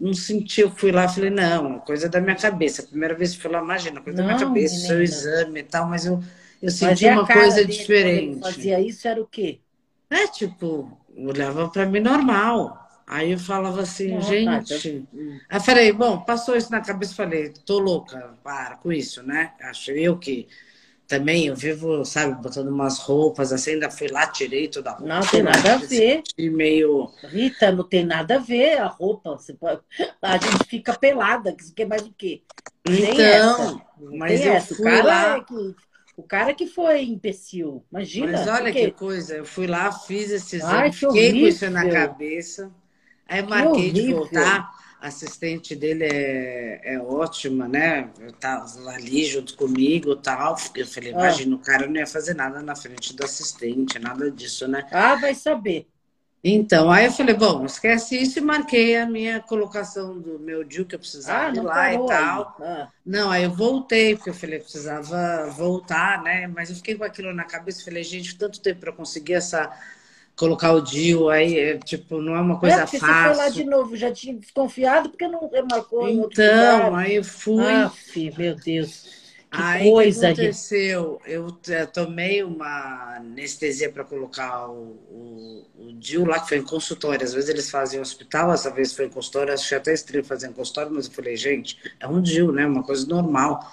não 0.00 0.14
senti, 0.14 0.62
eu 0.62 0.70
fui 0.70 0.90
lá 0.90 1.04
e 1.04 1.08
falei, 1.10 1.28
não, 1.28 1.78
coisa 1.80 2.08
da 2.08 2.22
minha 2.22 2.36
cabeça. 2.36 2.80
A 2.82 2.86
primeira 2.86 3.14
vez 3.14 3.34
que 3.34 3.42
fui 3.42 3.50
lá, 3.50 3.60
imagina, 3.60 4.00
coisa 4.00 4.22
não, 4.22 4.28
da 4.28 4.34
minha 4.34 4.46
cabeça, 4.46 4.74
menina. 4.76 4.88
seu 4.88 5.02
exame 5.02 5.60
e 5.60 5.64
tal, 5.64 5.86
mas 5.86 6.06
eu, 6.06 6.22
eu 6.62 6.70
senti 6.70 7.04
uma 7.06 7.26
coisa 7.26 7.66
diferente. 7.66 8.40
Fazia 8.40 8.80
isso 8.80 9.06
era 9.06 9.20
o 9.20 9.26
quê? 9.26 9.60
É, 10.08 10.26
tipo, 10.26 10.98
olhava 11.26 11.68
para 11.68 11.86
mim 11.86 12.00
normal. 12.00 12.78
Aí 13.06 13.32
eu 13.32 13.38
falava 13.38 13.82
assim, 13.82 14.14
tá, 14.14 14.20
gente. 14.20 15.08
Aí 15.48 15.58
eu 15.58 15.60
falei, 15.60 15.92
bom, 15.92 16.20
passou 16.20 16.56
isso 16.56 16.70
na 16.70 16.80
cabeça, 16.80 17.14
falei, 17.14 17.52
tô 17.66 17.78
louca, 17.80 18.34
para 18.42 18.76
com 18.76 18.92
isso, 18.92 19.22
né? 19.22 19.52
Acho 19.62 19.90
eu 19.90 20.16
que 20.16 20.46
também 21.08 21.46
eu 21.46 21.56
vivo, 21.56 22.04
sabe, 22.04 22.40
botando 22.40 22.68
umas 22.68 23.00
roupas, 23.00 23.52
assim, 23.52 23.72
ainda 23.72 23.90
fui 23.90 24.06
lá, 24.06 24.28
tirei 24.28 24.68
toda 24.68 24.90
a 24.90 24.92
roupa. 24.92 25.12
Não 25.12 25.20
tem 25.26 25.42
nada 25.42 25.74
a 25.74 25.76
ver. 25.78 26.22
Meio... 26.38 27.10
Rita, 27.24 27.72
não 27.72 27.82
tem 27.82 28.04
nada 28.06 28.36
a 28.36 28.38
ver 28.38 28.78
a 28.78 28.86
roupa. 28.86 29.32
Você 29.32 29.54
pode... 29.54 29.80
A 30.22 30.38
gente 30.38 30.64
fica 30.68 30.96
pelada, 30.96 31.52
que 31.52 31.72
quer 31.72 31.88
mais 31.88 32.02
o 32.02 32.14
quê? 32.16 32.42
Então, 32.88 33.82
mas 34.12 34.40
eu 34.40 34.52
essa. 34.52 34.74
fui 34.74 34.86
o 34.86 34.88
cara 34.88 35.02
lá. 35.02 35.36
É 35.36 35.40
que 35.40 35.74
o 36.20 36.22
cara 36.22 36.52
que 36.52 36.66
foi 36.66 37.04
imbecil, 37.04 37.82
imagina. 37.90 38.32
Mas 38.32 38.46
olha 38.46 38.70
que 38.70 38.90
coisa, 38.90 39.36
eu 39.36 39.44
fui 39.44 39.66
lá, 39.66 39.90
fiz 39.90 40.30
esse 40.30 40.56
exame, 40.56 40.74
Ai, 40.74 40.92
fiquei 40.92 41.32
com 41.32 41.38
isso 41.38 41.70
na 41.70 41.88
cabeça. 41.88 42.70
Aí 43.26 43.42
marquei 43.42 43.90
de 43.90 44.12
voltar. 44.12 44.78
A 45.00 45.06
assistente 45.06 45.74
dele 45.74 46.04
é, 46.04 46.94
é 46.94 47.00
ótima, 47.00 47.66
né? 47.66 48.10
Eu 48.20 48.32
tava 48.32 48.90
ali 48.90 49.24
junto 49.24 49.56
comigo 49.56 50.14
tal. 50.14 50.54
Eu 50.74 50.86
falei, 50.86 51.10
ah. 51.14 51.20
imagina, 51.20 51.56
o 51.56 51.58
cara 51.58 51.86
não 51.86 51.96
ia 51.96 52.06
fazer 52.06 52.34
nada 52.34 52.60
na 52.60 52.76
frente 52.76 53.16
do 53.16 53.24
assistente, 53.24 53.98
nada 53.98 54.30
disso, 54.30 54.68
né? 54.68 54.86
Ah, 54.92 55.14
vai 55.14 55.34
saber. 55.34 55.88
Então, 56.42 56.90
aí 56.90 57.04
eu 57.04 57.12
falei, 57.12 57.34
bom, 57.34 57.66
esquece 57.66 58.16
isso 58.16 58.38
e 58.38 58.42
marquei 58.42 58.96
a 58.96 59.04
minha 59.04 59.40
colocação 59.40 60.18
do 60.18 60.38
meu 60.38 60.64
DIU 60.64 60.86
que 60.86 60.94
eu 60.94 60.98
precisava 60.98 61.50
ah, 61.50 61.54
ir 61.54 61.60
lá 61.60 61.94
e 61.94 62.06
tal. 62.06 62.56
Ah. 62.60 62.88
Não, 63.04 63.30
aí 63.30 63.44
eu 63.44 63.50
voltei, 63.50 64.16
porque 64.16 64.30
eu 64.30 64.34
falei, 64.34 64.58
precisava 64.58 65.50
voltar, 65.50 66.22
né? 66.22 66.46
Mas 66.46 66.70
eu 66.70 66.76
fiquei 66.76 66.94
com 66.94 67.04
aquilo 67.04 67.34
na 67.34 67.44
cabeça, 67.44 67.84
falei, 67.84 68.02
gente, 68.02 68.38
tanto 68.38 68.58
tempo 68.58 68.80
para 68.80 68.92
conseguir 68.92 69.34
essa 69.34 69.70
colocar 70.34 70.72
o 70.72 70.80
DIU, 70.80 71.28
aí, 71.28 71.58
é, 71.58 71.76
tipo, 71.76 72.22
não 72.22 72.34
é 72.34 72.40
uma 72.40 72.58
coisa 72.58 72.76
é, 72.76 72.86
fácil. 72.86 72.98
Você 72.98 73.06
foi 73.06 73.34
lá 73.36 73.48
de 73.50 73.64
novo, 73.64 73.94
já 73.94 74.10
tinha 74.10 74.34
desconfiado, 74.34 75.10
porque 75.10 75.28
não 75.28 75.50
marcou 75.70 76.08
Então, 76.08 76.96
aí 76.96 77.16
eu 77.16 77.24
fui. 77.24 77.90
Filho, 77.90 78.34
meu 78.38 78.56
Deus. 78.56 79.19
Que 79.50 79.60
Aí 79.60 79.90
coisa, 79.90 80.32
que 80.32 80.40
aconteceu? 80.42 81.20
Eu, 81.26 81.48
eu 81.68 81.86
tomei 81.88 82.44
uma 82.44 83.16
anestesia 83.16 83.90
para 83.90 84.04
colocar 84.04 84.68
o, 84.68 84.96
o, 85.10 85.66
o 85.76 85.92
DIU 85.94 86.24
lá, 86.24 86.38
que 86.38 86.50
foi 86.50 86.58
em 86.58 86.62
consultório. 86.62 87.24
Às 87.24 87.34
vezes 87.34 87.50
eles 87.50 87.68
fazem 87.68 87.98
em 87.98 88.02
hospital, 88.02 88.52
essa 88.52 88.70
vez 88.70 88.92
foi 88.92 89.06
em 89.06 89.10
consultório. 89.10 89.52
Achei 89.52 89.76
até 89.76 89.92
estranho 89.92 90.24
fazer 90.24 90.46
em 90.46 90.52
consultório, 90.52 90.92
mas 90.94 91.06
eu 91.06 91.12
falei, 91.12 91.36
gente, 91.36 91.76
é 91.98 92.06
um 92.06 92.22
DIU, 92.22 92.52
né? 92.52 92.64
Uma 92.64 92.84
coisa 92.84 93.04
normal. 93.08 93.68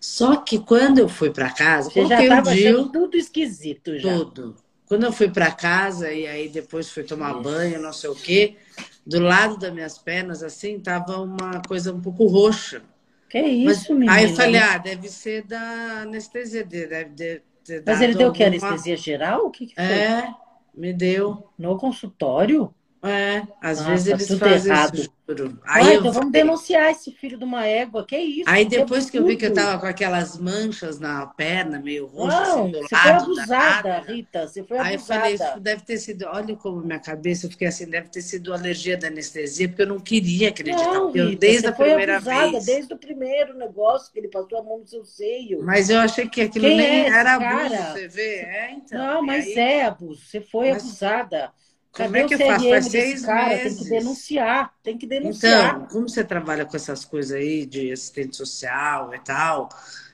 Só 0.00 0.36
que 0.36 0.58
quando 0.58 0.98
eu 0.98 1.08
fui 1.08 1.30
para 1.30 1.50
casa, 1.50 1.88
Você 1.88 2.04
já 2.06 2.22
estava 2.22 2.50
achando 2.50 2.90
tudo 2.90 3.16
esquisito 3.16 3.98
já. 3.98 4.12
Tudo. 4.12 4.56
Quando 4.86 5.04
eu 5.04 5.12
fui 5.12 5.28
para 5.28 5.52
casa 5.52 6.12
e 6.12 6.26
aí 6.26 6.48
depois 6.48 6.90
fui 6.90 7.04
tomar 7.04 7.32
Isso. 7.32 7.42
banho, 7.42 7.80
não 7.80 7.92
sei 7.92 8.10
o 8.10 8.14
quê, 8.14 8.56
do 9.04 9.20
lado 9.20 9.56
das 9.56 9.72
minhas 9.72 9.98
pernas, 9.98 10.42
assim, 10.42 10.78
tava 10.78 11.20
uma 11.20 11.60
coisa 11.62 11.92
um 11.92 12.00
pouco 12.00 12.26
roxa. 12.26 12.82
Que 13.28 13.40
isso, 13.40 13.92
menina? 13.92 14.12
Aí 14.12 14.30
eu 14.30 14.36
falei, 14.36 14.60
ah, 14.60 14.78
deve 14.78 15.08
ser 15.08 15.42
da 15.44 16.02
anestesia 16.02 16.64
dele, 16.64 17.04
deve 17.04 17.42
Mas 17.84 18.00
ele 18.00 18.14
deu 18.14 18.28
o 18.28 18.32
que? 18.32 18.44
Anestesia 18.44 18.96
geral? 18.96 19.46
O 19.46 19.50
que, 19.50 19.66
que 19.66 19.74
foi? 19.74 19.84
É, 19.84 20.28
me 20.74 20.92
deu. 20.92 21.48
No 21.58 21.76
consultório? 21.76 22.72
É, 23.08 23.46
às 23.60 23.78
Nossa, 23.78 23.90
vezes 23.90 24.06
eles 24.06 24.38
fazem 24.38 24.72
errado. 24.72 24.94
isso. 24.96 25.16
Aí 25.64 25.88
Ai, 25.88 25.96
então 25.96 26.12
vamos 26.12 26.30
denunciar 26.30 26.88
esse 26.92 27.10
filho 27.10 27.36
de 27.36 27.42
uma 27.44 27.66
égua, 27.66 28.06
que 28.06 28.16
isso? 28.16 28.44
Aí 28.46 28.64
depois 28.64 29.10
que 29.10 29.18
eu 29.18 29.26
vi 29.26 29.36
que 29.36 29.46
eu 29.46 29.52
tava 29.52 29.80
com 29.80 29.86
aquelas 29.86 30.38
manchas 30.38 31.00
na 31.00 31.26
perna, 31.26 31.80
meio 31.80 32.06
roxa, 32.06 32.42
assim, 32.42 32.70
do 32.70 32.78
você 32.78 32.94
lado. 32.94 33.24
Foi 33.24 33.40
abusada, 33.40 33.98
Rita, 34.06 34.46
você 34.46 34.62
foi 34.62 34.78
abusada. 34.78 34.88
Aí 34.88 34.94
eu 34.94 35.00
falei, 35.00 35.34
isso 35.34 35.60
deve 35.60 35.82
ter 35.82 35.98
sido, 35.98 36.26
olha 36.26 36.54
como 36.54 36.80
minha 36.80 37.00
cabeça, 37.00 37.46
eu 37.46 37.50
fiquei 37.50 37.66
assim, 37.66 37.90
deve 37.90 38.08
ter 38.08 38.22
sido 38.22 38.54
alergia 38.54 38.96
da 38.96 39.08
anestesia, 39.08 39.68
porque 39.68 39.82
eu 39.82 39.88
não 39.88 39.98
queria 39.98 40.50
acreditar. 40.50 40.94
Não, 40.94 41.10
Rita, 41.10 41.40
desde 41.40 41.66
a 41.66 41.72
primeira 41.72 42.16
abusada, 42.18 42.50
vez. 42.52 42.66
Desde 42.66 42.94
o 42.94 42.96
primeiro 42.96 43.58
negócio 43.58 44.12
que 44.12 44.20
ele 44.20 44.28
passou 44.28 44.60
a 44.60 44.62
mão 44.62 44.78
no 44.78 44.86
seu 44.86 45.04
seio. 45.04 45.60
Mas 45.64 45.90
eu 45.90 45.98
achei 45.98 46.28
que 46.28 46.40
aquilo 46.40 46.66
Quem 46.66 46.76
nem 46.76 47.04
é 47.04 47.08
era 47.08 47.34
abuso, 47.34 47.92
você 47.92 48.06
vê? 48.06 48.36
É, 48.36 48.70
então. 48.70 48.98
Não, 48.98 49.22
mas 49.22 49.44
aí... 49.44 49.58
é 49.58 49.84
abuso, 49.86 50.20
você 50.24 50.40
foi 50.40 50.70
mas... 50.70 50.84
abusada. 50.84 51.52
Como 51.96 52.16
é 52.16 52.24
que 52.24 52.34
eu 52.34 52.38
faço? 52.38 52.68
Faz 52.68 52.86
seis 52.86 53.24
cara? 53.24 53.48
meses. 53.48 53.78
Tem 53.78 53.84
que 53.84 53.90
denunciar, 53.90 54.74
tem 54.82 54.98
que 54.98 55.06
denunciar. 55.06 55.76
Então, 55.76 55.86
como 55.88 56.08
você 56.08 56.22
trabalha 56.22 56.66
com 56.66 56.76
essas 56.76 57.04
coisas 57.04 57.32
aí 57.32 57.64
de 57.64 57.90
assistente 57.90 58.36
social 58.36 59.14
e 59.14 59.18
tal, 59.20 59.70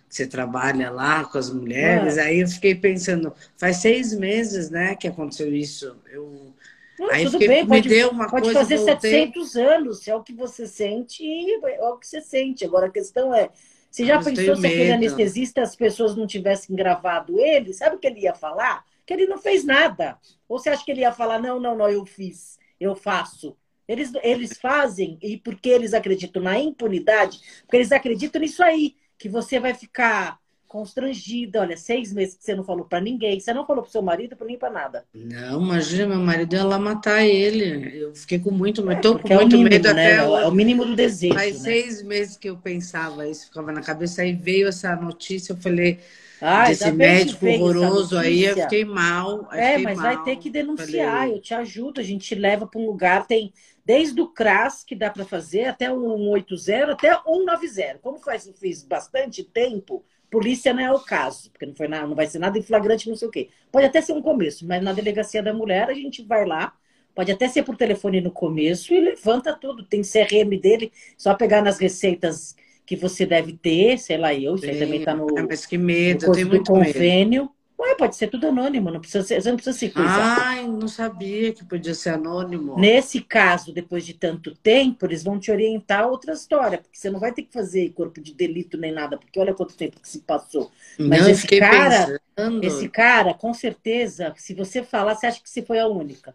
você 0.08 0.26
trabalha 0.26 0.90
lá 0.90 1.24
com 1.24 1.38
as 1.38 1.50
mulheres, 1.50 2.18
é. 2.18 2.22
aí 2.22 2.40
eu 2.40 2.48
fiquei 2.48 2.74
pensando, 2.74 3.34
faz 3.56 3.78
seis 3.78 4.14
meses, 4.14 4.70
né, 4.70 4.94
que 4.94 5.08
aconteceu 5.08 5.52
isso. 5.52 5.96
Eu 6.08 6.54
Não, 6.98 7.10
aí 7.10 7.24
tudo 7.24 7.32
fiquei, 7.32 7.48
bem, 7.48 7.66
pode, 7.66 7.88
me 7.88 7.94
deu 7.94 8.10
uma 8.10 8.30
pode 8.30 8.44
coisa, 8.44 8.60
fazer 8.60 8.76
voltei... 8.76 9.10
700 9.10 9.56
anos, 9.56 10.02
se 10.02 10.10
é 10.10 10.14
o 10.14 10.22
que 10.22 10.34
você 10.34 10.66
sente, 10.66 11.24
é 11.64 11.88
o 11.88 11.96
que 11.96 12.06
você 12.06 12.20
sente. 12.20 12.64
Agora 12.64 12.86
a 12.86 12.90
questão 12.90 13.34
é, 13.34 13.50
você 13.90 14.06
já 14.06 14.22
pensou 14.22 14.54
se 14.54 14.66
aquele 14.66 14.92
anestesista 14.92 15.62
as 15.62 15.74
pessoas 15.74 16.14
não 16.14 16.26
tivessem 16.26 16.76
gravado 16.76 17.40
ele, 17.40 17.72
sabe 17.72 17.96
o 17.96 17.98
que 17.98 18.06
ele 18.06 18.20
ia 18.20 18.34
falar? 18.34 18.84
Que 19.12 19.22
ele 19.22 19.30
não 19.30 19.38
fez 19.38 19.64
nada. 19.64 20.18
Ou 20.48 20.58
você 20.58 20.70
acha 20.70 20.84
que 20.84 20.90
ele 20.90 21.02
ia 21.02 21.12
falar, 21.12 21.38
não, 21.38 21.60
não, 21.60 21.76
não, 21.76 21.88
eu 21.88 22.04
fiz, 22.06 22.58
eu 22.80 22.94
faço. 22.96 23.56
Eles, 23.86 24.12
eles 24.22 24.58
fazem, 24.58 25.18
e 25.20 25.36
porque 25.36 25.68
eles 25.68 25.92
acreditam 25.92 26.42
na 26.42 26.58
impunidade, 26.58 27.40
porque 27.62 27.76
eles 27.76 27.92
acreditam 27.92 28.40
nisso 28.40 28.62
aí, 28.62 28.94
que 29.18 29.28
você 29.28 29.60
vai 29.60 29.74
ficar 29.74 30.38
constrangida. 30.66 31.60
Olha, 31.60 31.76
seis 31.76 32.14
meses 32.14 32.34
que 32.34 32.42
você 32.42 32.54
não 32.54 32.64
falou 32.64 32.86
para 32.86 32.98
ninguém. 32.98 33.38
Você 33.38 33.52
não 33.52 33.66
falou 33.66 33.82
pro 33.82 33.92
seu 33.92 34.00
marido, 34.00 34.34
para 34.34 34.46
nem 34.46 34.56
para 34.56 34.70
nada. 34.70 35.04
Não, 35.12 35.60
imagina, 35.60 36.06
meu 36.06 36.24
marido 36.24 36.54
ia 36.54 36.64
lá 36.64 36.78
matar 36.78 37.22
ele. 37.22 38.00
Eu 38.00 38.14
fiquei 38.14 38.38
com 38.38 38.50
muito 38.50 38.82
medo. 38.82 38.98
É, 38.98 39.00
Tô 39.02 39.18
com 39.18 39.30
é 39.30 39.36
muito 39.36 39.58
mínimo, 39.58 39.68
medo 39.68 39.92
né? 39.92 40.14
até. 40.14 40.24
É 40.24 40.46
o 40.46 40.50
mínimo 40.50 40.86
do 40.86 40.96
desejo. 40.96 41.34
Faz 41.34 41.56
né? 41.56 41.60
seis 41.60 42.02
meses 42.02 42.38
que 42.38 42.48
eu 42.48 42.56
pensava 42.56 43.28
isso, 43.28 43.46
ficava 43.46 43.70
na 43.70 43.82
cabeça. 43.82 44.22
Aí 44.22 44.32
veio 44.32 44.68
essa 44.68 44.96
notícia, 44.96 45.52
eu 45.52 45.58
falei, 45.58 46.00
Ai, 46.44 46.66
desse 46.70 46.90
médico 46.90 47.46
horroroso 47.46 48.18
aí, 48.18 48.44
eu 48.44 48.56
fiquei 48.56 48.84
mal. 48.84 49.48
aí 49.50 49.60
É, 49.60 49.78
fiquei 49.78 49.84
mas 49.84 49.96
mal. 49.96 50.06
vai 50.06 50.22
ter 50.22 50.36
que 50.36 50.50
denunciar. 50.50 51.20
Falei, 51.20 51.36
Eu 51.36 51.40
te 51.40 51.54
ajudo. 51.54 52.00
A 52.00 52.04
gente 52.04 52.34
leva 52.34 52.66
para 52.66 52.80
um 52.80 52.86
lugar. 52.86 53.26
Tem 53.26 53.52
desde 53.84 54.20
o 54.20 54.28
CRAS 54.28 54.84
que 54.84 54.94
dá 54.96 55.10
para 55.10 55.24
fazer 55.24 55.64
até 55.66 55.90
o 55.92 56.16
180 56.16 56.92
até 56.92 57.14
o 57.16 57.22
190. 57.24 57.98
Como 58.00 58.18
faz, 58.18 58.50
fiz 58.58 58.82
bastante 58.82 59.44
tempo, 59.44 60.04
polícia 60.30 60.72
não 60.72 60.82
é 60.82 60.92
o 60.92 61.00
caso, 61.00 61.50
porque 61.50 61.66
não, 61.66 61.74
foi 61.74 61.88
nada, 61.88 62.06
não 62.06 62.14
vai 62.16 62.26
ser 62.26 62.38
nada 62.38 62.58
em 62.58 62.62
flagrante, 62.62 63.08
não 63.08 63.16
sei 63.16 63.28
o 63.28 63.30
quê. 63.30 63.48
Pode 63.70 63.86
até 63.86 64.00
ser 64.00 64.12
um 64.12 64.22
começo, 64.22 64.66
mas 64.66 64.82
na 64.82 64.92
delegacia 64.92 65.42
da 65.42 65.52
mulher 65.54 65.88
a 65.90 65.94
gente 65.94 66.22
vai 66.24 66.44
lá. 66.46 66.74
Pode 67.14 67.30
até 67.30 67.46
ser 67.48 67.62
por 67.62 67.76
telefone 67.76 68.20
no 68.20 68.30
começo 68.30 68.94
e 68.94 69.00
levanta 69.00 69.54
tudo. 69.54 69.84
Tem 69.84 70.02
CRM 70.02 70.58
dele, 70.58 70.90
só 71.16 71.34
pegar 71.34 71.62
nas 71.62 71.78
receitas 71.78 72.56
que 72.86 72.96
você 72.96 73.26
deve 73.26 73.52
ter, 73.56 73.98
sei 73.98 74.16
lá, 74.18 74.34
eu, 74.34 74.54
isso 74.56 74.68
aí 74.70 74.76
também 74.76 74.98
está 74.98 75.14
no, 75.14 75.26
"Ah, 75.38 75.46
Mas 75.48 75.66
que 75.66 75.78
no 75.78 75.84
medo, 75.84 76.26
eu 76.26 76.28
coisa 76.28 76.44
tenho 76.44 76.48
muito 76.48 76.72
medo. 76.72 76.98
convênio. 76.98 77.50
Ué, 77.78 77.94
pode 77.96 78.16
ser 78.16 78.28
tudo 78.28 78.46
anônimo, 78.48 78.90
não 78.90 79.00
precisa 79.00 79.24
ser, 79.24 79.40
você 79.42 79.48
não 79.50 79.56
precisa 79.56 79.78
se 79.78 79.90
coisar. 79.90 80.36
Ai, 80.38 80.66
não 80.68 80.88
sabia 80.88 81.52
que 81.52 81.64
podia 81.64 81.94
ser 81.94 82.10
anônimo. 82.10 82.74
Nesse 82.74 83.20
caso, 83.20 83.70
depois 83.72 84.04
de 84.06 84.14
tanto 84.14 84.54
tempo, 84.56 85.04
eles 85.04 85.22
vão 85.22 85.38
te 85.38 85.50
orientar 85.50 86.04
a 86.04 86.06
outra 86.06 86.32
história, 86.32 86.78
porque 86.78 86.96
você 86.98 87.10
não 87.10 87.20
vai 87.20 87.32
ter 87.32 87.42
que 87.42 87.52
fazer 87.52 87.90
corpo 87.92 88.18
de 88.20 88.34
delito 88.34 88.78
nem 88.78 88.90
nada, 88.92 89.18
porque 89.18 89.38
olha 89.38 89.52
quanto 89.54 89.76
tempo 89.76 90.00
que 90.00 90.08
se 90.08 90.20
passou. 90.22 90.70
Mas 91.04 91.20
não, 91.20 91.28
eu 91.28 91.32
esse 91.32 91.48
cara- 91.48 92.14
pensando. 92.36 92.60
Esse 92.60 92.88
cara, 92.88 93.34
com 93.34 93.52
certeza, 93.52 94.32
se 94.38 94.54
você 94.54 94.82
falar, 94.84 95.16
você 95.16 95.26
acha 95.26 95.42
que 95.42 95.50
você 95.50 95.62
foi 95.62 95.78
a 95.80 95.86
única. 95.88 96.34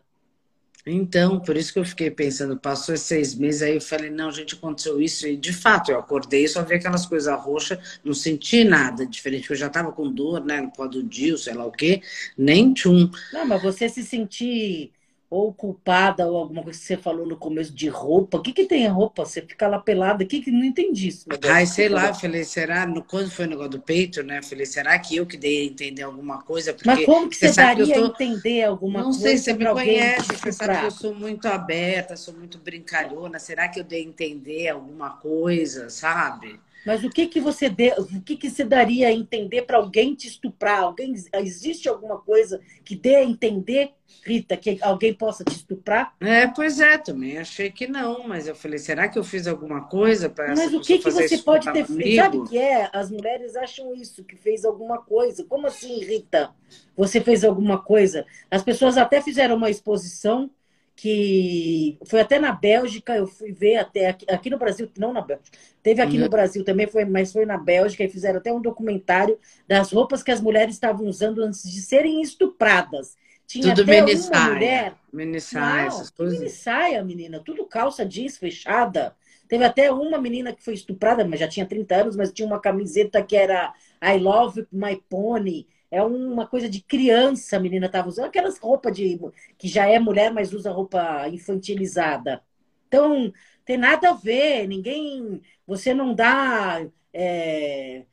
Então, 0.89 1.39
por 1.41 1.57
isso 1.57 1.73
que 1.73 1.79
eu 1.79 1.83
fiquei 1.85 2.09
pensando, 2.09 2.57
passou 2.57 2.95
seis 2.95 3.35
meses, 3.35 3.61
aí 3.61 3.75
eu 3.75 3.81
falei, 3.81 4.09
não, 4.09 4.31
gente, 4.31 4.55
aconteceu 4.55 5.01
isso, 5.01 5.27
e 5.27 5.35
de 5.35 5.51
fato, 5.51 5.91
eu 5.91 5.99
acordei, 5.99 6.47
só 6.47 6.63
vi 6.63 6.75
aquelas 6.75 7.05
coisas 7.05 7.37
roxas, 7.41 7.99
não 8.05 8.13
senti 8.13 8.63
nada 8.63 9.05
diferente, 9.05 9.49
eu 9.49 9.55
já 9.57 9.69
tava 9.69 9.91
com 9.91 10.09
dor, 10.09 10.45
né, 10.45 10.61
no 10.61 10.71
pó 10.71 10.87
do 10.87 11.03
Dio, 11.03 11.37
sei 11.37 11.53
lá 11.53 11.65
o 11.65 11.71
quê, 11.73 12.01
nem 12.37 12.73
tchum. 12.73 13.11
Não, 13.33 13.45
mas 13.45 13.61
você 13.61 13.89
se 13.89 14.01
sentir 14.01 14.93
ou 15.29 15.53
culpada 15.53 16.27
ou 16.29 16.37
alguma 16.37 16.63
coisa 16.63 16.79
que 16.79 16.85
você 16.85 16.97
falou 16.97 17.27
no 17.27 17.37
começo 17.37 17.73
de 17.73 17.87
roupa, 17.89 18.37
o 18.37 18.41
que 18.41 18.53
que 18.53 18.65
tem 18.65 18.87
a 18.87 18.91
roupa? 18.91 19.25
Você 19.25 19.41
fica 19.41 19.67
lá 19.67 19.79
pelada, 19.79 20.23
o 20.23 20.27
que 20.27 20.41
que 20.41 20.51
não 20.51 20.63
entendi 20.63 21.07
isso? 21.09 21.29
Ai, 21.49 21.65
sei 21.65 21.89
você 21.89 21.93
lá, 21.93 22.13
falei, 22.13 22.43
será, 22.43 22.85
no- 22.85 23.03
quando 23.03 23.29
foi 23.29 23.45
o 23.45 23.49
negócio 23.49 23.71
do 23.71 23.81
peito, 23.81 24.23
né, 24.23 24.39
eu 24.39 24.43
falei, 24.43 24.65
será 24.65 24.97
que 24.99 25.15
eu 25.15 25.25
que 25.25 25.37
dei 25.37 25.61
a 25.61 25.65
entender 25.65 26.03
alguma 26.03 26.41
coisa? 26.41 26.73
Porque 26.73 26.87
Mas 26.87 27.05
como 27.05 27.29
que 27.29 27.35
você, 27.35 27.51
que 27.73 27.81
eu 27.81 27.87
daria 27.87 27.95
a 27.95 27.99
tô- 27.99 28.05
entender 28.07 28.63
alguma 28.63 29.03
Não 29.03 29.13
coisa 29.13 29.19
sei, 29.21 29.37
você 29.37 29.53
me 29.53 29.67
conhece, 29.67 30.35
você 30.37 30.51
sabe 30.51 30.77
que 30.79 30.85
eu 30.85 30.91
sou 30.91 31.13
muito 31.13 31.47
aberta, 31.47 32.15
sou 32.17 32.33
muito 32.33 32.57
brincalhona. 32.59 33.39
Será 33.39 33.67
que 33.69 33.79
eu 33.79 33.83
dei 33.83 34.01
a 34.01 34.05
entender 34.05 34.69
alguma 34.69 35.11
coisa, 35.17 35.89
sabe? 35.89 36.59
Mas 36.87 37.03
o 37.03 37.09
que 37.09 37.27
que 37.27 37.41
você 37.41 37.67
dê, 37.67 37.93
o 37.97 38.21
que 38.21 38.37
que 38.37 38.49
você 38.49 38.63
daria 38.63 39.09
a 39.09 39.11
entender 39.11 39.63
para 39.63 39.75
alguém 39.75 40.15
te 40.15 40.29
estuprar? 40.29 40.83
Alguém 40.83 41.13
existe 41.33 41.89
alguma 41.89 42.17
coisa 42.17 42.61
que 42.85 42.95
dê 42.95 43.15
a 43.15 43.23
entender, 43.25 43.91
Rita, 44.25 44.55
que 44.55 44.77
alguém 44.81 45.13
possa 45.13 45.43
te 45.43 45.51
estuprar? 45.51 46.15
É, 46.21 46.47
pois 46.47 46.79
é, 46.79 46.97
também 46.97 47.39
achei 47.39 47.69
que 47.69 47.87
não, 47.87 48.25
mas 48.25 48.47
eu 48.47 48.55
falei, 48.55 48.79
será 48.79 49.09
que 49.09 49.19
eu 49.19 49.23
fiz 49.25 49.47
alguma 49.47 49.81
coisa 49.81 50.29
para 50.29 50.53
essa 50.53 50.63
Mas 50.63 50.73
o 50.73 50.79
que 50.79 50.99
que 50.99 51.11
você 51.11 51.37
pode 51.39 51.69
ter 51.73 51.85
feito? 51.85 52.15
Sabe 52.15 52.37
o 52.37 52.45
que 52.45 52.57
é? 52.57 52.89
As 52.93 53.11
mulheres 53.11 53.57
acham 53.57 53.93
isso, 53.93 54.23
que 54.23 54.37
fez 54.37 54.63
alguma 54.63 54.99
coisa. 54.99 55.43
Como 55.43 55.67
assim, 55.67 55.99
Rita? 56.05 56.55
Você 56.95 57.19
fez 57.19 57.43
alguma 57.43 57.83
coisa? 57.83 58.25
As 58.49 58.63
pessoas 58.63 58.95
até 58.97 59.21
fizeram 59.21 59.57
uma 59.57 59.69
exposição 59.69 60.49
que 60.97 61.99
foi 62.07 62.21
até 62.21 62.39
na 62.39 62.51
Bélgica, 62.51 63.15
eu 63.15 63.27
fui 63.27 63.53
ver 63.53 63.77
até 63.77 64.07
aqui, 64.09 64.25
aqui 64.29 64.49
no 64.49 64.59
Brasil, 64.59 64.91
não 64.97 65.13
na 65.13 65.21
Bélgica. 65.21 65.57
Teve 65.83 66.01
aqui 66.01 66.17
Uhum. 66.17 66.19
no 66.19 66.29
Brasil 66.29 66.65
também, 66.65 66.87
foi, 66.87 67.05
mas 67.05 67.31
foi 67.31 67.45
na 67.45 67.57
Bélgica 67.57 68.03
e 68.03 68.09
fizeram 68.09 68.39
até 68.39 68.51
um 68.51 68.61
documentário 68.61 69.39
das 69.67 69.91
roupas 69.93 70.23
que 70.23 70.31
as 70.31 70.41
mulheres 70.41 70.75
estavam 70.75 71.07
usando 71.07 71.43
antes 71.43 71.63
de 71.71 71.81
serem 71.81 72.21
estupradas. 72.21 73.15
Tinha 73.47 73.73
Tudo 73.73 73.81
até 73.81 74.03
mini 74.03 74.15
uma 74.15 74.37
saia, 74.37 74.39
mulher 74.39 74.95
mini 75.13 75.39
saia, 75.41 75.89
não, 75.89 76.11
mini 76.25 76.49
saia, 76.49 77.03
menina. 77.03 77.41
Tudo 77.43 77.65
calça 77.65 78.05
jeans 78.05 78.37
fechada. 78.37 79.15
Teve 79.47 79.63
até 79.63 79.91
uma 79.91 80.17
menina 80.19 80.53
que 80.53 80.63
foi 80.63 80.73
estuprada, 80.73 81.25
mas 81.25 81.39
já 81.39 81.47
tinha 81.47 81.65
30 81.65 81.95
anos, 81.95 82.15
mas 82.15 82.31
tinha 82.33 82.45
uma 82.47 82.59
camiseta 82.59 83.23
que 83.23 83.35
era 83.35 83.73
I 84.03 84.17
love 84.19 84.67
my 84.71 84.97
pony. 85.09 85.67
É 85.89 86.01
uma 86.03 86.45
coisa 86.47 86.69
de 86.69 86.81
criança, 86.81 87.57
a 87.57 87.59
menina 87.59 87.85
estava 87.87 88.07
usando. 88.09 88.25
Aquelas 88.25 88.57
roupas 88.59 88.95
de 88.95 89.19
que 89.57 89.67
já 89.67 89.87
é 89.87 89.99
mulher, 89.99 90.31
mas 90.33 90.53
usa 90.53 90.71
roupa 90.71 91.27
infantilizada. 91.29 92.43
Então, 92.87 93.31
tem 93.65 93.77
nada 93.77 94.09
a 94.11 94.13
ver. 94.13 94.67
Ninguém. 94.67 95.41
Você 95.65 95.93
não 95.93 96.13
dá. 96.13 96.85
é, 97.13 98.05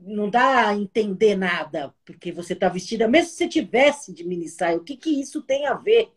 não 0.00 0.28
dá 0.30 0.68
a 0.68 0.74
entender 0.76 1.36
nada, 1.36 1.94
porque 2.04 2.32
você 2.32 2.54
está 2.54 2.68
vestida, 2.68 3.08
mesmo 3.08 3.30
se 3.30 3.36
você 3.36 3.48
tivesse 3.48 4.12
de 4.12 4.24
mini 4.24 4.48
saia, 4.48 4.76
o 4.76 4.84
que, 4.84 4.96
que 4.96 5.10
isso 5.20 5.42
tem 5.42 5.66
a 5.66 5.74
ver? 5.74 6.10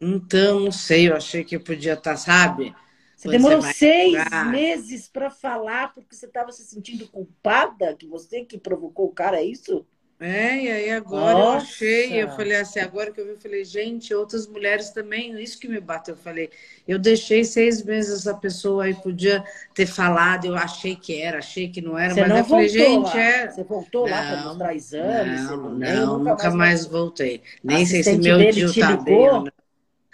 Então, 0.00 0.60
não 0.60 0.72
sei, 0.72 1.08
eu 1.08 1.16
achei 1.16 1.44
que 1.44 1.54
eu 1.54 1.62
podia 1.62 1.94
estar, 1.94 2.16
sabe? 2.16 2.74
Você 3.16 3.28
Quando 3.28 3.32
demorou 3.32 3.62
você 3.62 3.74
seis 3.74 4.14
entrar. 4.14 4.46
meses 4.50 5.08
para 5.08 5.30
falar 5.30 5.94
porque 5.94 6.14
você 6.14 6.26
estava 6.26 6.50
se 6.50 6.64
sentindo 6.64 7.08
culpada, 7.08 7.94
que 7.94 8.06
você 8.06 8.44
que 8.44 8.58
provocou 8.58 9.06
o 9.06 9.12
cara, 9.12 9.38
é 9.38 9.44
isso? 9.44 9.86
É, 10.22 10.56
e 10.62 10.70
aí 10.70 10.90
agora 10.90 11.40
eu 11.40 11.50
Nossa. 11.50 11.52
achei, 11.52 12.22
eu 12.22 12.28
falei 12.30 12.56
assim, 12.56 12.78
agora 12.78 13.10
que 13.12 13.20
eu 13.20 13.24
vi, 13.24 13.32
eu 13.32 13.40
falei, 13.40 13.64
gente, 13.64 14.14
outras 14.14 14.46
mulheres 14.46 14.90
também, 14.90 15.40
isso 15.42 15.58
que 15.58 15.66
me 15.66 15.80
bateu, 15.80 16.14
eu 16.14 16.18
falei, 16.20 16.48
eu 16.86 16.96
deixei 16.98 17.44
seis 17.44 17.82
meses 17.84 18.20
essa 18.20 18.34
pessoa 18.38 18.84
aí, 18.84 18.94
podia 18.94 19.42
ter 19.74 19.86
falado, 19.86 20.44
eu 20.46 20.54
achei 20.54 20.94
que 20.94 21.20
era, 21.20 21.38
achei 21.38 21.68
que 21.68 21.80
não 21.80 21.98
era, 21.98 22.14
Você 22.14 22.22
mas 22.22 22.36
não 22.36 22.36
eu 22.36 22.44
falei, 22.44 22.68
gente, 22.68 23.18
lá. 23.18 23.18
é... 23.18 23.48
Você 23.50 23.64
voltou 23.64 24.06
lá 24.06 24.22
para 24.22 24.36
Não, 24.36 24.36
mostrar 24.36 24.74
exames? 24.74 25.48
Não, 25.48 25.74
nem- 25.74 26.06
não, 26.06 26.18
nunca 26.18 26.50
mais 26.50 26.86
voltou. 26.86 26.86
voltei. 26.86 27.42
Nem 27.62 27.84
sei 27.86 28.02
se 28.04 28.16
meu 28.16 28.46
tio 28.46 28.74
tá 28.76 28.96
ligou? 28.96 28.96
bem 28.96 29.44
não. 29.44 29.52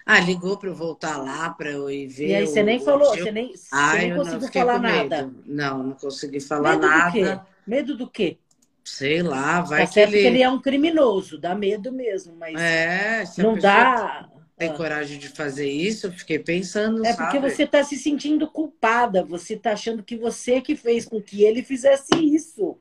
Ah, 0.07 0.21
ligou 0.21 0.59
para 0.59 0.71
eu 0.71 0.75
voltar 0.75 1.19
lá, 1.19 1.51
para 1.51 1.71
eu 1.71 1.91
ir 1.91 2.09
ver 2.09 2.29
E 2.29 2.35
aí 2.35 2.47
você 2.47 2.63
nem 2.63 2.79
falou, 2.81 3.17
tio. 3.17 3.17
você 3.17 3.31
nem, 3.33 3.57
você 3.57 3.97
Ai, 3.97 3.99
nem 3.99 4.13
eu 4.13 4.21
não, 4.23 4.41
conseguiu 4.41 4.49
falar 4.49 4.79
nada. 4.79 5.33
Não, 5.47 5.83
não 5.83 5.95
consegui 5.95 6.41
falar 6.41 6.77
Medo 6.77 6.91
do 6.91 7.03
nada. 7.03 7.05
quê? 7.05 7.45
Medo 7.67 7.97
do 7.97 8.09
quê? 8.11 8.39
Sei 8.89 9.23
lá, 9.23 9.61
vai 9.61 9.83
Tá 9.83 9.87
que 9.87 9.95
certo 9.95 10.11
que 10.11 10.17
ele... 10.17 10.27
ele 10.29 10.43
é 10.43 10.49
um 10.51 10.61
criminoso, 10.61 11.39
dá 11.39 11.55
medo 11.55 11.93
mesmo, 11.93 12.35
mas 12.37 12.59
É, 12.61 13.25
não 13.39 13.57
dá. 13.59 14.29
tem 14.57 14.71
Ah. 14.71 14.75
coragem 14.75 15.19
de 15.19 15.29
fazer 15.29 15.69
isso, 15.71 16.07
eu 16.09 16.13
fiquei 16.13 16.39
pensando, 16.39 17.05
É 17.05 17.13
sabe? 17.13 17.31
porque 17.33 17.39
você 17.51 17.63
está 17.65 17.85
se 17.85 17.97
sentindo 17.97 18.49
culpada, 18.49 19.23
você 19.25 19.55
está 19.55 19.73
achando 19.73 20.03
que 20.03 20.17
você 20.17 20.61
que 20.61 20.75
fez 20.75 21.05
com 21.05 21.21
que 21.23 21.45
ele 21.45 21.63
fizesse 21.63 22.09
isso. 22.17 22.77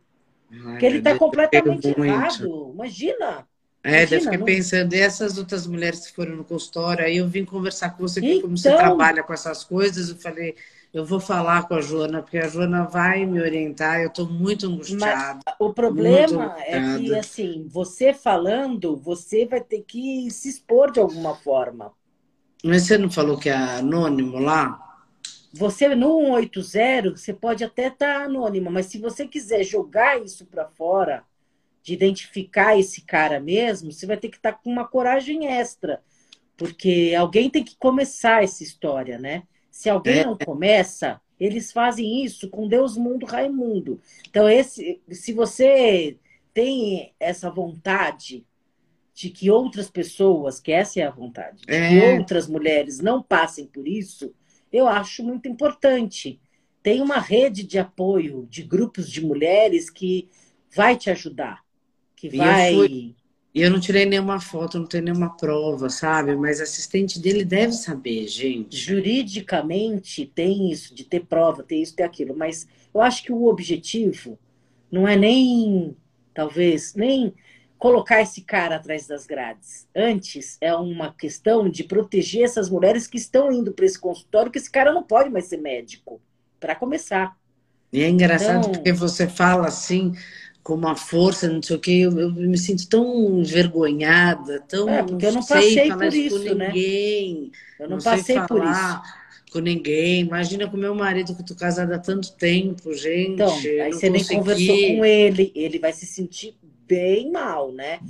Ai, 0.66 0.78
Que 0.80 0.86
ele 0.86 1.00
está 1.00 1.16
completamente 1.18 1.88
errado. 1.90 2.72
Imagina. 2.74 3.48
É, 3.84 3.92
daí 3.92 4.00
eu 4.02 4.08
Imagina, 4.08 4.22
fiquei 4.22 4.38
não- 4.38 4.46
pensando, 4.46 4.94
e 4.94 5.00
essas 5.00 5.38
outras 5.38 5.68
mulheres 5.68 6.08
que 6.08 6.16
foram 6.16 6.36
no 6.36 6.44
consultório, 6.44 7.06
aí 7.06 7.18
eu 7.18 7.28
vim 7.28 7.46
conversar 7.46 7.92
com 7.92 8.02
você, 8.08 8.20
que 8.22 8.42
como 8.42 8.58
você 8.58 8.70
Então- 8.70 8.80
trabalha 8.80 9.24
com 9.24 9.34
essas 9.34 9.64
coisas, 9.64 10.10
eu 10.10 10.16
falei, 10.18 10.56
eu 10.94 11.06
vou 11.06 11.20
falar 11.20 11.68
com 11.68 11.76
a 11.76 11.82
Joana, 11.82 12.22
porque 12.22 12.38
a 12.38 12.48
Joana 12.48 12.86
vai 12.86 13.26
me 13.26 13.40
orientar, 13.40 14.00
eu 14.00 14.08
estou 14.08 14.28
muito 14.28 14.68
angustiada. 14.68 15.40
O 15.60 15.74
problema 15.74 16.56
é 16.60 16.98
que, 16.98 17.16
assim, 17.16 17.68
você 17.68 18.14
falando, 18.14 18.96
você 18.96 19.46
vai 19.46 19.62
ter 19.62 19.82
que 19.82 20.30
se 20.32 20.50
expor 20.50 20.92
de 20.92 21.00
alguma 21.00 21.36
forma. 21.36 21.92
Mas 22.64 22.84
você 22.84 22.98
não 22.98 23.10
falou 23.10 23.38
que 23.38 23.50
é 23.50 23.56
anônimo 23.56 24.40
lá? 24.40 24.84
Você 25.54 25.94
no 25.96 26.20
180, 26.20 27.16
você 27.16 27.34
pode 27.34 27.64
até 27.64 27.88
estar 27.88 28.24
anônima, 28.24 28.70
mas 28.70 28.88
se 28.88 28.98
você 28.98 29.28
quiser 29.28 29.64
jogar 29.64 30.22
isso 30.22 30.46
para 30.46 30.68
fora, 30.68 31.24
de 31.82 31.94
identificar 31.94 32.78
esse 32.78 33.02
cara 33.02 33.40
mesmo, 33.40 33.92
você 33.92 34.06
vai 34.06 34.18
ter 34.18 34.28
que 34.30 34.36
estar 34.36 34.54
com 34.54 34.70
uma 34.70 34.86
coragem 34.86 35.48
extra, 35.48 36.02
porque 36.58 37.16
alguém 37.18 37.50
tem 37.50 37.64
que 37.64 37.78
começar 37.78 38.44
essa 38.44 38.62
história, 38.62 39.18
né? 39.18 39.44
Se 39.78 39.92
alguém 39.92 40.22
É. 40.22 40.26
não 40.26 40.36
começa, 40.36 41.22
eles 41.40 41.72
fazem 41.72 42.24
isso 42.24 42.50
com 42.50 42.68
Deus, 42.68 42.98
mundo, 42.98 43.28
Raimundo. 43.28 44.02
Então 44.28 44.50
esse, 44.50 45.00
se 45.12 45.32
você 45.32 46.18
tem 46.52 47.14
essa 47.20 47.52
vontade 47.52 48.44
de 49.14 49.30
que 49.30 49.52
outras 49.52 49.88
pessoas, 49.88 50.60
que 50.60 50.72
essa 50.72 51.00
é 51.00 51.04
a 51.04 51.12
vontade, 51.12 51.60
de 51.60 51.68
que 51.68 51.74
É. 51.74 52.18
outras 52.18 52.48
mulheres 52.48 53.00
não 53.00 53.22
passem 53.22 53.68
por 53.68 53.88
isso, 53.88 54.34
eu 54.74 54.88
acho 54.88 55.24
muito 55.24 55.48
importante. 55.48 56.42
Tem 56.82 57.00
uma 57.00 57.20
rede 57.20 57.62
de 57.62 57.78
apoio 57.78 58.48
de 58.50 58.64
grupos 58.64 59.12
de 59.12 59.24
mulheres 59.24 59.92
que 59.92 60.28
vai 60.76 60.98
te 60.98 61.12
ajudar, 61.12 61.64
que 62.16 62.30
E 62.30 62.38
vai. 62.38 63.16
E 63.58 63.62
eu 63.64 63.72
não 63.72 63.80
tirei 63.80 64.06
nenhuma 64.06 64.40
foto, 64.40 64.78
não 64.78 64.86
tenho 64.86 65.06
nenhuma 65.06 65.36
prova, 65.36 65.90
sabe? 65.90 66.36
Mas 66.36 66.62
assistente 66.62 67.20
dele 67.20 67.44
deve 67.44 67.74
saber, 67.74 68.28
gente. 68.28 68.78
Juridicamente 68.78 70.28
tem 70.28 70.72
isso, 70.72 70.94
de 70.94 71.04
ter 71.04 71.26
prova, 71.26 71.64
ter 71.64 71.78
isso, 71.78 71.96
ter 71.96 72.04
aquilo. 72.04 72.38
Mas 72.38 72.68
eu 72.94 73.02
acho 73.02 73.24
que 73.24 73.34
o 73.34 73.48
objetivo 73.48 74.38
não 74.92 75.08
é 75.08 75.16
nem, 75.16 75.98
talvez, 76.36 76.94
nem 76.94 77.34
colocar 77.80 78.22
esse 78.22 78.42
cara 78.42 78.76
atrás 78.76 79.08
das 79.08 79.26
grades. 79.26 79.88
Antes 79.96 80.60
é 80.62 80.76
uma 80.76 81.12
questão 81.12 81.68
de 81.68 81.84
proteger 81.84 82.44
essas 82.44 82.70
mulheres 82.70 83.08
que 83.08 83.18
estão 83.18 83.52
indo 83.52 83.74
para 83.74 83.88
esse 83.88 83.98
consultório, 83.98 84.52
que 84.52 84.60
esse 84.60 84.70
cara 84.70 84.94
não 84.94 85.02
pode 85.02 85.32
mais 85.32 85.46
ser 85.46 85.58
médico, 85.58 86.22
para 86.60 86.76
começar. 86.76 87.36
E 87.92 88.04
é 88.04 88.08
engraçado 88.08 88.60
então... 88.60 88.72
porque 88.74 88.94
você 88.94 89.28
fala 89.28 89.68
assim, 89.68 90.14
com 90.68 90.74
uma 90.74 90.98
força, 90.98 91.48
não 91.48 91.64
sei 91.64 91.78
o 91.78 91.80
que, 91.80 92.02
eu, 92.02 92.20
eu, 92.20 92.30
me 92.30 92.58
sinto 92.58 92.90
tão 92.90 93.40
envergonhada, 93.40 94.60
tão. 94.68 94.90
É, 94.90 95.02
porque 95.02 95.26
eu 95.26 95.32
não 95.32 95.46
passei 95.46 95.90
por 95.90 96.14
isso, 96.14 96.44
com 96.44 96.56
né? 96.56 96.68
ninguém. 96.68 97.52
Eu 97.80 97.90
não, 97.90 97.96
não 97.96 98.04
passei 98.04 98.38
por 98.42 98.62
isso. 98.62 99.02
Com 99.50 99.60
ninguém. 99.60 100.20
Imagina 100.20 100.70
com 100.70 100.76
meu 100.76 100.94
marido, 100.94 101.34
que 101.34 101.46
tô 101.46 101.56
casada 101.56 101.96
há 101.96 102.00
tanto 102.00 102.34
tempo, 102.34 102.94
gente. 102.94 103.32
Então, 103.32 103.56
aí 103.56 103.94
você 103.94 104.10
nem 104.10 104.22
conversou 104.26 104.76
com 104.76 105.06
ele, 105.06 105.54
ele 105.56 105.80
vai 105.80 105.94
se 105.94 106.06
sentir 106.06 106.58
bem 106.86 107.32
mal, 107.32 107.72
né? 107.72 108.02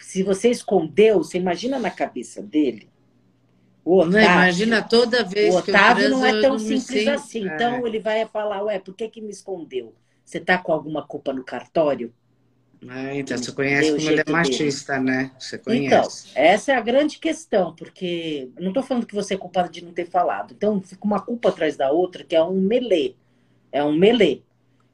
Se 0.00 0.22
você 0.22 0.48
escondeu, 0.48 1.24
você 1.24 1.38
imagina 1.38 1.76
na 1.76 1.90
cabeça 1.90 2.40
dele. 2.40 2.88
O 3.84 3.98
Otávio, 3.98 4.12
não, 4.12 4.20
imagina 4.20 4.80
toda 4.80 5.24
vez 5.24 5.52
o 5.52 5.58
Otávio 5.58 5.64
que 5.64 6.12
eu 6.12 6.18
transo, 6.18 6.20
não 6.20 6.24
é 6.24 6.40
tão 6.40 6.56
simples 6.56 7.08
assim. 7.08 7.48
É. 7.48 7.52
Então 7.52 7.84
ele 7.84 7.98
vai 7.98 8.24
falar, 8.26 8.62
ué, 8.62 8.78
por 8.78 8.94
que, 8.94 9.08
que 9.08 9.20
me 9.20 9.30
escondeu? 9.30 9.92
Você 10.26 10.40
tá 10.40 10.58
com 10.58 10.72
alguma 10.72 11.06
culpa 11.06 11.32
no 11.32 11.44
cartório? 11.44 12.12
Ah, 12.88 13.14
então 13.14 13.38
você 13.38 13.52
conhece 13.52 13.94
como 13.94 14.10
ele 14.10 14.22
é 14.26 14.30
machista, 14.30 14.94
dele. 14.94 15.04
né? 15.04 15.30
Você 15.38 15.56
conhece. 15.56 16.28
Então, 16.30 16.42
essa 16.42 16.72
é 16.72 16.74
a 16.74 16.80
grande 16.80 17.18
questão, 17.18 17.74
porque 17.74 18.50
não 18.58 18.68
estou 18.68 18.82
falando 18.82 19.06
que 19.06 19.14
você 19.14 19.34
é 19.34 19.38
culpada 19.38 19.68
de 19.68 19.84
não 19.84 19.92
ter 19.92 20.04
falado. 20.04 20.52
Então, 20.52 20.82
fica 20.82 21.04
uma 21.04 21.20
culpa 21.20 21.48
atrás 21.48 21.76
da 21.76 21.92
outra, 21.92 22.24
que 22.24 22.34
é 22.34 22.42
um 22.42 22.60
melê. 22.60 23.14
É 23.70 23.82
um 23.84 23.96
melê. 23.96 24.42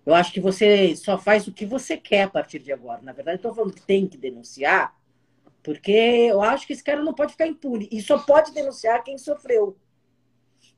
Eu 0.05 0.15
acho 0.15 0.33
que 0.33 0.41
você 0.41 0.95
só 0.97 1.17
faz 1.19 1.47
o 1.49 1.53
que 1.53 1.65
você 1.65 1.97
quer 1.97 2.25
a 2.25 2.31
partir 2.31 2.59
de 2.59 2.73
agora. 2.73 3.01
Na 3.03 3.13
verdade, 3.13 3.37
estou 3.37 3.55
falando 3.55 3.75
que 3.75 3.83
tem 3.83 4.07
que 4.07 4.19
denunciar, 4.19 4.95
porque 5.63 5.91
eu 5.91 6.43
acho 6.43 6.67
que 6.67 6.75
esse 6.75 6.85
cara 6.85 7.03
não 7.03 7.15
pode 7.15 7.33
ficar 7.33 7.47
impune. 7.47 7.89
E 7.91 8.03
só 8.03 8.19
pode 8.19 8.53
denunciar 8.53 9.03
quem 9.03 9.17
sofreu. 9.17 9.77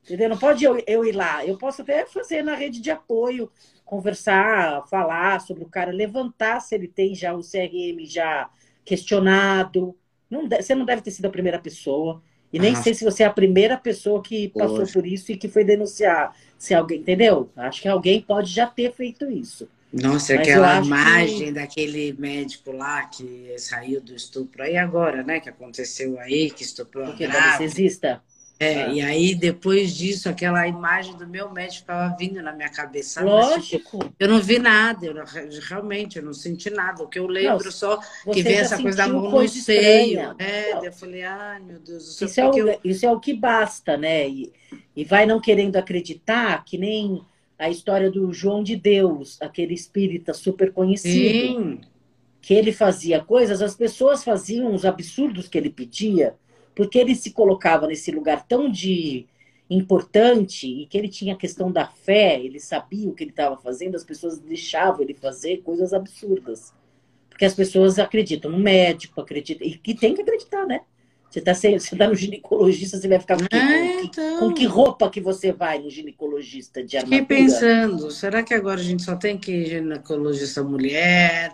Entendeu? 0.05 0.29
Não 0.29 0.37
pode 0.37 0.63
eu, 0.63 0.81
eu 0.85 1.03
ir 1.03 1.13
lá. 1.13 1.43
Eu 1.43 1.57
posso 1.57 1.81
até 1.81 2.05
fazer 2.05 2.43
na 2.43 2.55
rede 2.55 2.79
de 2.79 2.91
apoio 2.91 3.51
conversar, 3.83 4.85
falar 4.87 5.41
sobre 5.41 5.63
o 5.63 5.69
cara, 5.69 5.91
levantar 5.91 6.59
se 6.59 6.75
ele 6.75 6.87
tem 6.87 7.13
já 7.13 7.33
o 7.33 7.41
CRM 7.41 8.05
já 8.05 8.49
questionado. 8.83 9.95
Não 10.29 10.47
você 10.47 10.75
não 10.75 10.85
deve 10.85 11.01
ter 11.01 11.11
sido 11.11 11.25
a 11.25 11.31
primeira 11.31 11.59
pessoa. 11.59 12.21
E 12.53 12.59
nem 12.59 12.73
ah. 12.73 12.81
sei 12.81 12.93
se 12.93 13.03
você 13.03 13.23
é 13.23 13.25
a 13.25 13.33
primeira 13.33 13.77
pessoa 13.77 14.21
que 14.21 14.49
passou 14.49 14.87
por 14.87 15.05
isso 15.05 15.31
e 15.31 15.37
que 15.37 15.49
foi 15.49 15.63
denunciar. 15.63 16.35
Se 16.57 16.73
alguém, 16.73 16.99
entendeu? 16.99 17.49
Acho 17.55 17.81
que 17.81 17.87
alguém 17.87 18.21
pode 18.21 18.51
já 18.51 18.65
ter 18.65 18.93
feito 18.93 19.29
isso. 19.29 19.67
Nossa, 19.91 20.35
Mas 20.35 20.41
aquela 20.41 20.81
imagem 20.81 21.45
que... 21.45 21.51
daquele 21.51 22.13
médico 22.13 22.71
lá 22.71 23.03
que 23.05 23.55
saiu 23.57 24.01
do 24.01 24.13
estupro 24.13 24.63
aí 24.63 24.77
agora, 24.77 25.23
né? 25.23 25.39
Que 25.39 25.49
aconteceu 25.49 26.19
aí, 26.19 26.51
que 26.51 26.63
estuprou 26.63 27.05
Porque 27.07 27.25
a 27.25 27.63
exista. 27.63 28.21
É, 28.57 28.83
ah. 28.83 28.87
e 28.87 29.01
aí 29.01 29.35
depois 29.35 29.93
disso, 29.93 30.29
aquela 30.29 30.65
imagem 30.65 31.15
do 31.17 31.27
meu 31.27 31.51
médico 31.51 31.81
ficava 31.81 32.15
vindo 32.17 32.41
na 32.41 32.53
minha 32.53 32.69
cabeça. 32.69 33.21
Lógico. 33.21 33.55
Mas, 33.55 33.65
tipo, 33.65 34.13
eu 34.17 34.29
não 34.29 34.39
vi 34.39 34.59
nada, 34.59 35.05
eu 35.05 35.13
não, 35.13 35.25
realmente, 35.67 36.17
eu 36.17 36.23
não 36.23 36.33
senti 36.33 36.69
nada. 36.69 37.03
O 37.03 37.07
que 37.07 37.19
eu 37.19 37.27
lembro 37.27 37.65
não, 37.65 37.71
só 37.71 37.99
que 38.31 38.41
vem 38.41 38.55
essa 38.55 38.81
coisa 38.81 38.97
da 38.97 39.07
mão 39.09 39.29
no 39.29 39.47
seio. 39.47 40.35
É, 40.39 40.87
eu 40.87 40.93
falei, 40.93 41.23
ai 41.23 41.59
meu 41.59 41.79
Deus 41.79 42.05
do 42.05 42.11
céu. 42.11 42.27
Isso, 42.27 42.39
é 42.39 42.49
o, 42.49 42.57
eu... 42.57 42.79
isso 42.83 43.05
é 43.05 43.11
o 43.11 43.19
que 43.19 43.33
basta, 43.33 43.97
né? 43.97 44.27
E, 44.27 44.53
e 44.95 45.03
vai 45.03 45.25
não 45.25 45.41
querendo 45.41 45.75
acreditar, 45.75 46.63
que 46.63 46.77
nem 46.77 47.21
a 47.59 47.69
história 47.69 48.09
do 48.09 48.31
João 48.33 48.63
de 48.63 48.77
Deus, 48.77 49.37
aquele 49.41 49.73
espírita 49.73 50.33
super 50.33 50.71
conhecido. 50.71 51.61
Sim. 51.61 51.81
Que 52.41 52.53
ele 52.53 52.71
fazia 52.71 53.23
coisas, 53.23 53.59
as 53.59 53.75
pessoas 53.75 54.23
faziam 54.23 54.73
os 54.73 54.85
absurdos 54.85 55.47
que 55.47 55.57
ele 55.57 55.69
pedia 55.69 56.35
porque 56.75 56.99
ele 56.99 57.15
se 57.15 57.31
colocava 57.31 57.87
nesse 57.87 58.11
lugar 58.11 58.45
tão 58.45 58.69
de 58.69 59.25
importante 59.69 60.67
e 60.67 60.85
que 60.85 60.97
ele 60.97 61.07
tinha 61.07 61.33
a 61.33 61.37
questão 61.37 61.71
da 61.71 61.87
fé, 61.87 62.39
ele 62.39 62.59
sabia 62.59 63.09
o 63.09 63.13
que 63.13 63.23
ele 63.23 63.31
estava 63.31 63.57
fazendo, 63.57 63.95
as 63.95 64.03
pessoas 64.03 64.37
deixavam 64.37 65.01
ele 65.01 65.13
fazer 65.13 65.57
coisas 65.63 65.93
absurdas. 65.93 66.73
Porque 67.29 67.45
as 67.45 67.53
pessoas 67.53 67.97
acreditam 67.97 68.51
no 68.51 68.59
médico, 68.59 69.19
acreditam, 69.19 69.65
e 69.65 69.77
que 69.77 69.95
tem 69.95 70.13
que 70.13 70.21
acreditar, 70.21 70.65
né? 70.65 70.81
Você 71.29 71.39
está 71.39 71.53
você 71.53 71.95
tá 71.97 72.07
no 72.07 72.15
ginecologista, 72.15 72.97
você 72.97 73.07
vai 73.09 73.19
ficar 73.19 73.37
com, 73.37 73.45
que, 73.45 73.55
é, 73.55 74.03
então... 74.03 74.39
com 74.39 74.53
que 74.53 74.65
roupa 74.65 75.09
que 75.09 75.19
você 75.19 75.51
vai 75.51 75.79
no 75.79 75.89
ginecologista 75.89 76.81
de 76.81 76.95
armadura? 76.95 77.21
Fiquei 77.23 77.37
pensando, 77.37 78.09
será 78.11 78.41
que 78.41 78.53
agora 78.53 78.79
a 78.79 78.83
gente 78.83 79.03
só 79.03 79.17
tem 79.17 79.37
que 79.37 79.51
ir 79.51 79.65
ginecologista 79.65 80.63
mulher? 80.63 81.53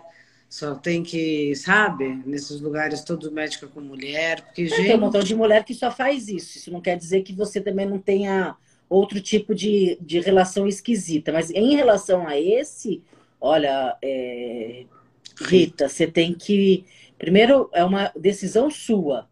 Só 0.52 0.74
tem 0.74 1.02
que, 1.02 1.56
sabe, 1.56 2.22
nesses 2.26 2.60
lugares 2.60 3.02
todo 3.02 3.32
médico 3.32 3.64
é 3.64 3.68
com 3.68 3.80
mulher, 3.80 4.42
porque, 4.42 4.64
é, 4.64 4.66
gente... 4.66 4.82
Tem 4.82 4.96
um 4.96 5.00
montão 5.00 5.22
de 5.22 5.34
mulher 5.34 5.64
que 5.64 5.72
só 5.72 5.90
faz 5.90 6.28
isso. 6.28 6.58
Isso 6.58 6.70
não 6.70 6.82
quer 6.82 6.94
dizer 6.94 7.22
que 7.22 7.32
você 7.32 7.58
também 7.58 7.86
não 7.86 7.98
tenha 7.98 8.54
outro 8.86 9.18
tipo 9.18 9.54
de, 9.54 9.96
de 9.98 10.20
relação 10.20 10.68
esquisita. 10.68 11.32
Mas 11.32 11.48
em 11.48 11.74
relação 11.74 12.28
a 12.28 12.38
esse, 12.38 13.02
olha, 13.40 13.96
é... 14.02 14.84
Rita, 15.40 15.88
você 15.88 16.06
tem 16.06 16.34
que... 16.34 16.84
Primeiro, 17.16 17.70
é 17.72 17.82
uma 17.82 18.12
decisão 18.14 18.70
sua, 18.70 19.26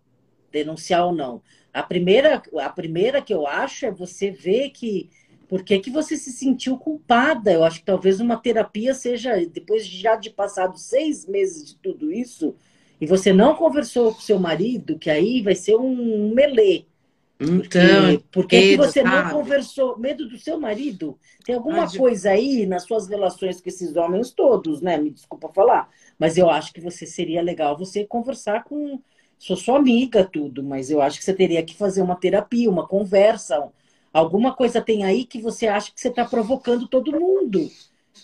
denunciar 0.51 1.05
ou 1.05 1.13
não. 1.13 1.43
A 1.71 1.83
primeira, 1.83 2.43
a 2.61 2.71
primeira 2.71 3.21
que 3.21 3.35
eu 3.35 3.47
acho 3.47 3.85
é 3.85 3.91
você 3.91 4.31
ver 4.31 4.71
que 4.71 5.11
por 5.51 5.65
que, 5.65 5.81
que 5.81 5.91
você 5.91 6.17
se 6.17 6.31
sentiu 6.31 6.79
culpada? 6.79 7.53
Eu 7.53 7.65
acho 7.65 7.81
que 7.81 7.85
talvez 7.85 8.21
uma 8.21 8.37
terapia 8.37 8.95
seja, 8.95 9.35
depois 9.53 9.85
de 9.85 9.99
já 9.99 10.15
de 10.15 10.31
passado 10.31 10.79
seis 10.79 11.27
meses 11.27 11.65
de 11.67 11.77
tudo 11.79 12.13
isso, 12.13 12.55
e 13.01 13.05
você 13.05 13.33
não 13.33 13.57
conversou 13.57 14.15
com 14.15 14.21
seu 14.21 14.39
marido, 14.39 14.97
que 14.97 15.11
aí 15.11 15.43
vai 15.43 15.57
ser 15.57 15.75
um 15.75 16.33
melê. 16.33 16.85
Então, 17.41 18.23
por 18.31 18.47
que 18.47 18.77
você 18.77 19.03
sabe? 19.03 19.11
não 19.11 19.31
conversou? 19.41 19.99
Medo 19.99 20.29
do 20.29 20.39
seu 20.39 20.61
marido? 20.61 21.19
Tem 21.45 21.57
alguma 21.57 21.91
coisa 21.91 22.31
aí 22.31 22.65
nas 22.65 22.85
suas 22.85 23.09
relações 23.09 23.61
com 23.61 23.69
esses 23.69 23.97
homens 23.97 24.31
todos, 24.31 24.81
né? 24.81 24.99
Me 24.99 25.11
desculpa 25.11 25.49
falar. 25.49 25.89
Mas 26.17 26.39
eu 26.39 26.49
acho 26.49 26.73
que 26.73 26.81
você 26.81 27.05
seria 27.05 27.43
legal 27.43 27.77
você 27.77 28.05
conversar 28.05 28.63
com. 28.63 29.01
Sou 29.37 29.57
sua 29.57 29.79
amiga, 29.79 30.23
tudo, 30.23 30.63
mas 30.63 30.93
eu 30.93 31.03
acho 31.03 31.19
que 31.19 31.25
você 31.25 31.35
teria 31.35 31.65
que 31.65 31.75
fazer 31.75 32.03
uma 32.03 32.15
terapia, 32.15 32.71
uma 32.71 32.87
conversa, 32.87 33.73
Alguma 34.13 34.55
coisa 34.55 34.81
tem 34.81 35.05
aí 35.05 35.25
que 35.25 35.41
você 35.41 35.67
acha 35.67 35.93
que 35.93 36.01
você 36.01 36.09
está 36.09 36.25
provocando 36.25 36.89
todo 36.89 37.13
mundo. 37.13 37.71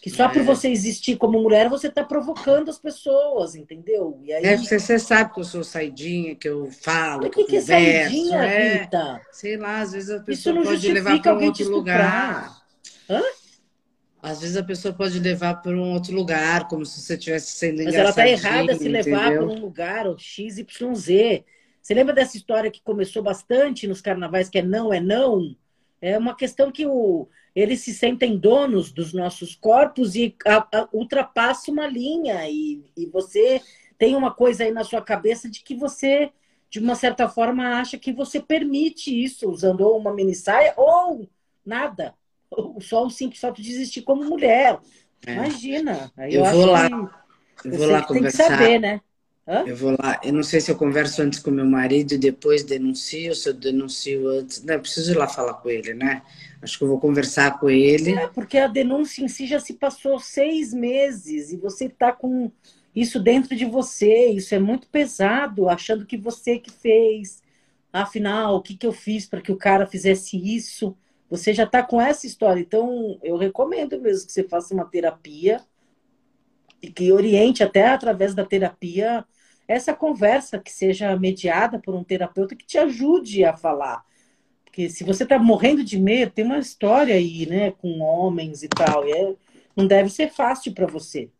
Que 0.02 0.10
só 0.10 0.24
é. 0.24 0.28
por 0.28 0.42
você 0.42 0.68
existir 0.68 1.16
como 1.16 1.40
mulher, 1.40 1.68
você 1.68 1.86
está 1.86 2.04
provocando 2.04 2.68
as 2.68 2.78
pessoas, 2.78 3.54
entendeu? 3.54 4.20
E 4.22 4.32
aí... 4.32 4.44
É, 4.44 4.56
você, 4.56 4.78
você 4.78 4.98
sabe 4.98 5.32
que 5.32 5.40
eu 5.40 5.44
sou 5.44 5.64
saidinha, 5.64 6.34
que 6.34 6.48
eu 6.48 6.70
falo, 6.70 7.22
que, 7.22 7.30
que, 7.30 7.44
que 7.44 7.56
é 7.56 7.60
saidinha, 7.60 8.44
é, 8.44 8.82
Rita? 8.82 9.20
Sei 9.32 9.56
lá, 9.56 9.80
às 9.80 9.92
vezes 9.92 10.10
a 10.10 10.20
pessoa 10.20 10.62
pode 10.62 10.92
levar 10.92 11.22
para 11.22 11.34
um 11.34 11.44
outro 11.44 11.70
lugar. 11.70 12.62
Hã? 13.08 13.22
Às 14.22 14.40
vezes 14.40 14.56
a 14.56 14.62
pessoa 14.62 14.92
pode 14.92 15.20
levar 15.20 15.62
para 15.62 15.72
um 15.72 15.92
outro 15.92 16.14
lugar, 16.14 16.66
como 16.66 16.84
se 16.84 17.00
você 17.00 17.14
estivesse 17.14 17.52
sendo 17.52 17.84
Mas 17.84 17.94
ela 17.94 18.10
está 18.10 18.28
errada 18.28 18.76
se 18.76 18.88
levar 18.88 19.32
para 19.32 19.44
um 19.44 19.60
lugar, 19.60 20.06
ou 20.06 20.18
X, 20.18 20.58
Y, 20.58 20.94
Z. 20.94 21.44
Você 21.80 21.94
lembra 21.94 22.12
dessa 22.12 22.36
história 22.36 22.70
que 22.70 22.82
começou 22.82 23.22
bastante 23.22 23.86
nos 23.86 24.00
carnavais, 24.00 24.48
que 24.48 24.58
é 24.58 24.62
não, 24.62 24.92
é 24.92 25.00
não? 25.00 25.54
É 26.00 26.16
uma 26.18 26.36
questão 26.36 26.70
que 26.70 26.86
o, 26.86 27.28
eles 27.54 27.80
se 27.80 27.94
sentem 27.94 28.36
donos 28.36 28.92
dos 28.92 29.12
nossos 29.14 29.54
corpos 29.54 30.14
e 30.14 30.36
a, 30.46 30.56
a, 30.56 30.88
ultrapassa 30.92 31.70
uma 31.70 31.86
linha. 31.86 32.48
E, 32.48 32.84
e 32.96 33.06
você 33.06 33.62
tem 33.98 34.14
uma 34.14 34.30
coisa 34.30 34.64
aí 34.64 34.70
na 34.70 34.84
sua 34.84 35.00
cabeça 35.00 35.48
de 35.48 35.62
que 35.62 35.74
você, 35.74 36.30
de 36.68 36.78
uma 36.78 36.94
certa 36.94 37.28
forma, 37.28 37.80
acha 37.80 37.96
que 37.96 38.12
você 38.12 38.40
permite 38.40 39.10
isso, 39.10 39.48
usando 39.48 39.80
ou 39.80 39.96
uma 39.96 40.14
mini 40.14 40.34
saia 40.34 40.74
ou 40.76 41.26
nada. 41.64 42.14
Só 42.80 43.06
o 43.06 43.10
simples 43.10 43.40
fato 43.40 43.62
de 43.62 43.70
existir 43.70 44.02
como 44.02 44.22
mulher. 44.22 44.78
É. 45.26 45.32
Imagina. 45.32 46.12
eu, 46.18 46.44
eu 46.44 46.44
vou 46.44 46.66
lá. 46.66 46.88
Eu 47.64 47.78
vou 47.78 47.86
lá 47.86 48.02
tem 48.02 48.16
conversar. 48.16 48.44
que 48.44 48.50
saber, 48.50 48.78
né? 48.78 49.00
Hã? 49.46 49.62
Eu 49.64 49.76
vou 49.76 49.92
lá. 49.92 50.20
Eu 50.24 50.32
não 50.32 50.42
sei 50.42 50.60
se 50.60 50.70
eu 50.70 50.76
converso 50.76 51.22
antes 51.22 51.38
com 51.38 51.52
meu 51.52 51.64
marido 51.64 52.12
e 52.12 52.18
depois 52.18 52.64
denuncio, 52.64 53.34
se 53.34 53.48
eu 53.48 53.54
denuncio 53.54 54.28
antes. 54.28 54.62
Não, 54.64 54.74
eu 54.74 54.80
preciso 54.80 55.12
ir 55.12 55.16
lá 55.16 55.28
falar 55.28 55.54
com 55.54 55.70
ele, 55.70 55.94
né? 55.94 56.22
Acho 56.60 56.76
que 56.76 56.84
eu 56.84 56.88
vou 56.88 56.98
conversar 56.98 57.60
com 57.60 57.70
ele. 57.70 58.12
É, 58.12 58.26
porque 58.26 58.58
a 58.58 58.66
denúncia 58.66 59.22
em 59.22 59.28
si 59.28 59.46
já 59.46 59.60
se 59.60 59.74
passou 59.74 60.18
seis 60.18 60.74
meses 60.74 61.52
e 61.52 61.56
você 61.56 61.84
está 61.84 62.10
com 62.10 62.50
isso 62.94 63.20
dentro 63.20 63.54
de 63.54 63.64
você. 63.64 64.30
Isso 64.30 64.52
é 64.52 64.58
muito 64.58 64.88
pesado, 64.88 65.68
achando 65.68 66.04
que 66.04 66.16
você 66.16 66.58
que 66.58 66.72
fez. 66.72 67.40
Afinal, 67.92 68.56
o 68.56 68.62
que, 68.62 68.76
que 68.76 68.86
eu 68.86 68.92
fiz 68.92 69.26
para 69.26 69.40
que 69.40 69.52
o 69.52 69.56
cara 69.56 69.86
fizesse 69.86 70.36
isso? 70.36 70.96
Você 71.30 71.54
já 71.54 71.64
está 71.64 71.84
com 71.84 72.00
essa 72.00 72.26
história. 72.26 72.60
Então, 72.60 73.18
eu 73.22 73.36
recomendo 73.36 74.00
mesmo 74.00 74.26
que 74.26 74.32
você 74.32 74.42
faça 74.42 74.74
uma 74.74 74.84
terapia 74.86 75.60
e 76.82 76.90
que 76.90 77.12
oriente 77.12 77.62
até 77.62 77.86
através 77.86 78.34
da 78.34 78.44
terapia 78.44 79.24
essa 79.68 79.92
conversa 79.92 80.58
que 80.58 80.72
seja 80.72 81.16
mediada 81.16 81.78
por 81.78 81.94
um 81.94 82.04
terapeuta 82.04 82.54
que 82.54 82.66
te 82.66 82.78
ajude 82.78 83.44
a 83.44 83.56
falar. 83.56 84.04
Porque 84.64 84.88
se 84.88 85.04
você 85.04 85.22
está 85.22 85.38
morrendo 85.38 85.82
de 85.82 85.98
medo, 85.98 86.32
tem 86.32 86.44
uma 86.44 86.58
história 86.58 87.14
aí, 87.14 87.46
né, 87.46 87.70
com 87.72 88.00
homens 88.00 88.62
e 88.62 88.68
tal, 88.68 89.06
e 89.06 89.12
é, 89.12 89.34
não 89.74 89.86
deve 89.86 90.10
ser 90.10 90.30
fácil 90.30 90.72
para 90.72 90.86
você. 90.86 91.30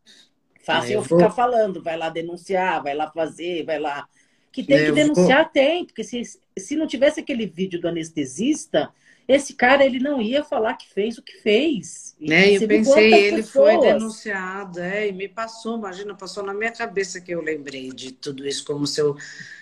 Fácil 0.63 0.91
é, 0.91 0.95
eu, 0.95 1.01
eu 1.01 1.03
vou... 1.03 1.19
ficar 1.19 1.31
falando, 1.31 1.83
vai 1.83 1.97
lá 1.97 2.09
denunciar, 2.09 2.83
vai 2.83 2.95
lá 2.95 3.11
fazer, 3.11 3.65
vai 3.65 3.79
lá. 3.79 4.09
Que 4.51 4.63
tem 4.65 4.79
é, 4.79 4.87
que 4.87 4.93
denunciar, 4.93 5.45
vou... 5.45 5.53
tem, 5.53 5.85
porque 5.85 6.03
se, 6.03 6.23
se 6.59 6.77
não 6.77 6.87
tivesse 6.87 7.21
aquele 7.21 7.47
vídeo 7.47 7.81
do 7.81 7.89
anestesista, 7.89 8.91
esse 9.29 9.55
cara 9.55 9.85
ele 9.85 9.99
não 9.99 10.21
ia 10.23 10.45
falar 10.45 10.75
que 10.75 10.89
fez 10.89 11.19
o 11.19 11.23
que 11.23 11.37
fez. 11.39 12.15
né? 12.21 12.57
Eu 12.57 12.67
pensei, 12.69 13.13
ele 13.13 13.37
pessoas... 13.39 13.75
foi 13.75 13.81
denunciado, 13.81 14.81
é, 14.81 15.09
e 15.09 15.13
me 15.13 15.29
passou, 15.29 15.77
imagina, 15.77 16.15
passou 16.15 16.45
na 16.45 16.55
minha 16.55 16.71
cabeça 16.71 17.21
que 17.21 17.33
eu 17.33 17.41
lembrei 17.41 17.91
de 17.91 18.13
tudo 18.13 18.47
isso, 18.47 18.65
como 18.65 18.87
se 18.87 19.01
eu. 19.01 19.17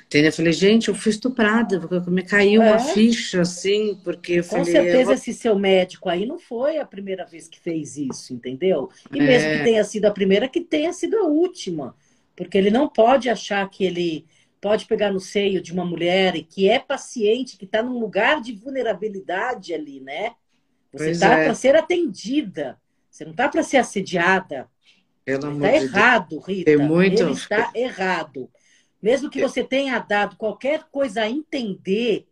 Entendeu? 0.07 0.29
Eu 0.29 0.35
falei, 0.35 0.53
gente, 0.53 0.88
eu 0.88 0.94
fui 0.94 1.11
estuprada, 1.11 1.81
porque 1.81 2.11
me 2.11 2.22
caiu 2.22 2.62
é. 2.62 2.72
uma 2.72 2.79
ficha 2.79 3.40
assim, 3.40 3.98
porque 4.05 4.35
eu 4.35 4.44
Com 4.44 4.50
falei. 4.50 4.72
Certeza, 4.72 5.05
vou... 5.05 5.14
esse 5.14 5.33
seu 5.33 5.59
médico 5.59 6.09
aí 6.11 6.27
não 6.27 6.38
foi 6.38 6.79
a 6.79 6.85
primeira 6.85 7.24
vez 7.24 7.48
que 7.48 7.59
fez 7.59 7.96
isso, 7.96 8.35
entendeu? 8.35 8.90
E 9.12 9.18
é. 9.18 9.22
mesmo 9.22 9.50
que 9.50 9.64
tenha 9.64 9.83
sido 9.83 10.05
a 10.05 10.11
primeira, 10.11 10.46
que 10.46 10.61
tenha 10.61 10.92
sido 10.92 11.16
a 11.16 11.27
última. 11.27 11.96
Porque 12.37 12.59
ele 12.59 12.70
não 12.70 12.87
pode 12.88 13.31
achar 13.31 13.68
que 13.70 13.85
ele 13.85 14.27
pode 14.64 14.87
pegar 14.87 15.12
no 15.12 15.20
seio 15.20 15.61
de 15.61 15.74
uma 15.74 15.85
mulher 15.85 16.42
que 16.44 16.70
é 16.70 16.79
paciente, 16.79 17.59
que 17.59 17.66
está 17.66 17.83
num 17.83 17.98
lugar 17.98 18.40
de 18.40 18.55
vulnerabilidade 18.55 19.74
ali, 19.74 20.00
né? 20.00 20.33
Você 20.90 21.11
está 21.11 21.38
é. 21.38 21.44
para 21.44 21.55
ser 21.55 21.77
atendida, 21.77 22.81
você 23.11 23.27
não 23.27 23.33
está 23.33 23.46
para 23.46 23.62
ser 23.62 23.77
assediada. 23.77 24.66
Está 25.27 25.77
errado, 25.77 26.38
Rita. 26.38 26.64
Tem 26.64 26.79
muito... 26.79 27.22
Ele 27.22 27.33
está 27.33 27.70
errado. 27.74 28.50
Mesmo 29.03 29.29
que 29.29 29.42
você 29.42 29.62
tenha 29.62 29.98
dado 29.98 30.37
qualquer 30.37 30.85
coisa 30.85 31.20
a 31.20 31.29
entender, 31.29 32.27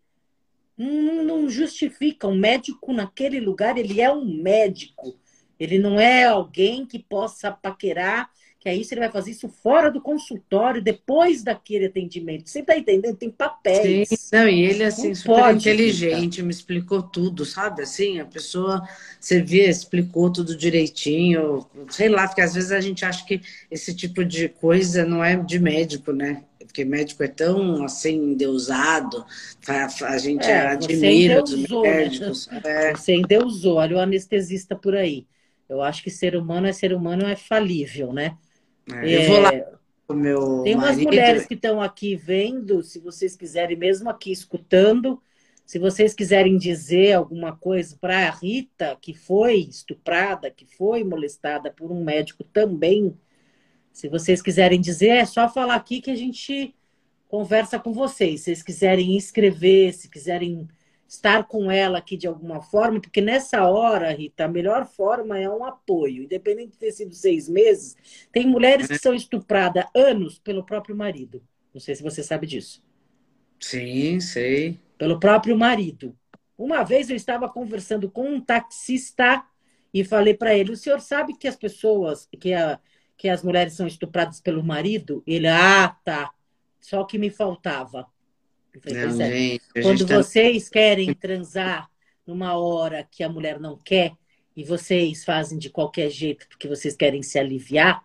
não 0.74 1.50
justifica. 1.50 2.26
Um 2.26 2.38
médico 2.38 2.94
naquele 2.94 3.40
lugar, 3.40 3.76
ele 3.76 4.00
é 4.00 4.10
um 4.10 4.24
médico. 4.24 5.20
Ele 5.60 5.78
não 5.78 6.00
é 6.00 6.24
alguém 6.24 6.86
que 6.86 6.98
possa 6.98 7.52
paquerar 7.52 8.30
que 8.62 8.68
aí 8.68 8.86
ele 8.88 9.00
vai 9.00 9.10
fazer 9.10 9.32
isso 9.32 9.48
fora 9.48 9.90
do 9.90 10.00
consultório, 10.00 10.80
depois 10.80 11.42
daquele 11.42 11.86
atendimento. 11.86 12.48
Você 12.48 12.60
está 12.60 12.78
entendendo? 12.78 13.16
Tem 13.16 13.28
papéis. 13.28 14.08
Sim, 14.08 14.16
não, 14.32 14.48
e 14.48 14.62
ele, 14.62 14.84
assim, 14.84 15.08
não 15.08 15.14
super 15.16 15.52
inteligente, 15.52 16.40
me 16.44 16.52
explicou 16.52 17.02
tudo, 17.02 17.44
sabe? 17.44 17.82
Assim, 17.82 18.20
a 18.20 18.24
pessoa, 18.24 18.80
você 19.18 19.42
vê, 19.42 19.68
explicou 19.68 20.30
tudo 20.30 20.56
direitinho, 20.56 21.66
sei 21.90 22.08
lá, 22.08 22.28
porque 22.28 22.40
às 22.40 22.54
vezes 22.54 22.70
a 22.70 22.80
gente 22.80 23.04
acha 23.04 23.26
que 23.26 23.40
esse 23.68 23.92
tipo 23.96 24.24
de 24.24 24.48
coisa 24.48 25.04
não 25.04 25.24
é 25.24 25.34
de 25.34 25.58
médico, 25.58 26.12
né? 26.12 26.44
Porque 26.60 26.84
médico 26.84 27.24
é 27.24 27.28
tão, 27.28 27.82
assim, 27.82 28.14
endeusado, 28.14 29.26
a, 29.66 30.18
gente 30.18 30.46
é, 30.46 30.68
admira 30.68 31.42
os 31.42 31.52
né? 31.52 31.80
médicos. 31.82 32.46
Né? 32.46 32.94
Você 32.94 33.16
endeusou, 33.16 33.78
olha 33.78 33.96
o 33.96 34.00
anestesista 34.00 34.76
por 34.76 34.94
aí. 34.94 35.26
Eu 35.68 35.82
acho 35.82 36.00
que 36.00 36.10
ser 36.10 36.36
humano 36.36 36.68
é 36.68 36.72
ser 36.72 36.92
humano, 36.92 37.26
é 37.26 37.34
falível, 37.34 38.12
né? 38.12 38.36
É, 38.90 39.24
eu 39.24 39.28
vou 39.28 39.40
lá 39.40 39.50
o 40.08 40.14
meu 40.14 40.62
Tem 40.62 40.74
umas 40.74 40.90
marido. 40.90 41.04
mulheres 41.04 41.46
que 41.46 41.54
estão 41.54 41.80
aqui 41.80 42.14
vendo, 42.16 42.82
se 42.82 42.98
vocês 42.98 43.36
quiserem, 43.36 43.76
mesmo 43.76 44.08
aqui 44.10 44.30
escutando, 44.30 45.20
se 45.64 45.78
vocês 45.78 46.14
quiserem 46.14 46.56
dizer 46.58 47.12
alguma 47.12 47.56
coisa 47.56 47.96
para 48.00 48.26
a 48.26 48.30
Rita, 48.30 48.96
que 49.00 49.14
foi 49.14 49.56
estuprada, 49.56 50.50
que 50.50 50.66
foi 50.66 51.02
molestada 51.02 51.70
por 51.70 51.90
um 51.90 52.04
médico 52.04 52.44
também, 52.44 53.16
se 53.92 54.08
vocês 54.08 54.42
quiserem 54.42 54.80
dizer, 54.80 55.08
é 55.08 55.24
só 55.24 55.48
falar 55.48 55.76
aqui 55.76 56.00
que 56.00 56.10
a 56.10 56.16
gente 56.16 56.74
conversa 57.28 57.78
com 57.78 57.92
vocês. 57.92 58.40
Se 58.40 58.44
vocês 58.44 58.62
quiserem 58.62 59.16
escrever, 59.16 59.92
se 59.92 60.08
quiserem 60.08 60.68
estar 61.12 61.44
com 61.46 61.70
ela 61.70 61.98
aqui 61.98 62.16
de 62.16 62.26
alguma 62.26 62.62
forma, 62.62 62.98
porque 62.98 63.20
nessa 63.20 63.68
hora, 63.68 64.10
Rita, 64.10 64.46
a 64.46 64.48
melhor 64.48 64.86
forma 64.86 65.38
é 65.38 65.48
um 65.48 65.62
apoio. 65.62 66.22
Independente 66.22 66.72
de 66.72 66.78
ter 66.78 66.90
sido 66.90 67.14
seis 67.14 67.50
meses, 67.50 67.94
tem 68.32 68.46
mulheres 68.46 68.88
que 68.88 68.98
são 68.98 69.12
estupradas 69.12 69.84
anos 69.94 70.38
pelo 70.38 70.64
próprio 70.64 70.96
marido. 70.96 71.42
Não 71.72 71.80
sei 71.80 71.94
se 71.94 72.02
você 72.02 72.22
sabe 72.22 72.46
disso. 72.46 72.82
Sim, 73.60 74.20
sei. 74.20 74.80
Pelo 74.96 75.20
próprio 75.20 75.56
marido. 75.56 76.16
Uma 76.56 76.82
vez 76.82 77.10
eu 77.10 77.16
estava 77.16 77.46
conversando 77.46 78.10
com 78.10 78.30
um 78.30 78.40
taxista 78.40 79.44
e 79.92 80.02
falei 80.02 80.32
para 80.32 80.54
ele: 80.54 80.72
o 80.72 80.76
senhor 80.76 81.00
sabe 81.00 81.36
que 81.36 81.46
as 81.46 81.56
pessoas, 81.56 82.26
que, 82.40 82.54
a, 82.54 82.80
que 83.18 83.28
as 83.28 83.42
mulheres 83.42 83.74
são 83.74 83.86
estupradas 83.86 84.40
pelo 84.40 84.64
marido? 84.64 85.22
Ele, 85.26 85.46
ah, 85.46 85.94
tá. 86.02 86.32
Só 86.80 87.04
que 87.04 87.18
me 87.18 87.28
faltava. 87.28 88.06
Não, 88.84 89.20
é. 89.20 89.30
gente, 89.30 89.64
Quando 89.82 90.06
tá... 90.06 90.16
vocês 90.16 90.68
querem 90.68 91.12
transar 91.14 91.90
numa 92.26 92.56
hora 92.56 93.06
que 93.10 93.22
a 93.22 93.28
mulher 93.28 93.60
não 93.60 93.76
quer 93.76 94.12
e 94.56 94.64
vocês 94.64 95.24
fazem 95.24 95.58
de 95.58 95.70
qualquer 95.70 96.10
jeito 96.10 96.48
porque 96.48 96.68
vocês 96.68 96.96
querem 96.96 97.22
se 97.22 97.38
aliviar, 97.38 98.04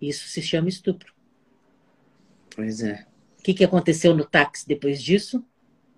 isso 0.00 0.28
se 0.28 0.42
chama 0.42 0.68
estupro. 0.68 1.12
Pois 2.54 2.82
é. 2.82 3.06
O 3.38 3.42
que, 3.42 3.54
que 3.54 3.64
aconteceu 3.64 4.14
no 4.14 4.24
táxi 4.24 4.66
depois 4.66 5.02
disso? 5.02 5.44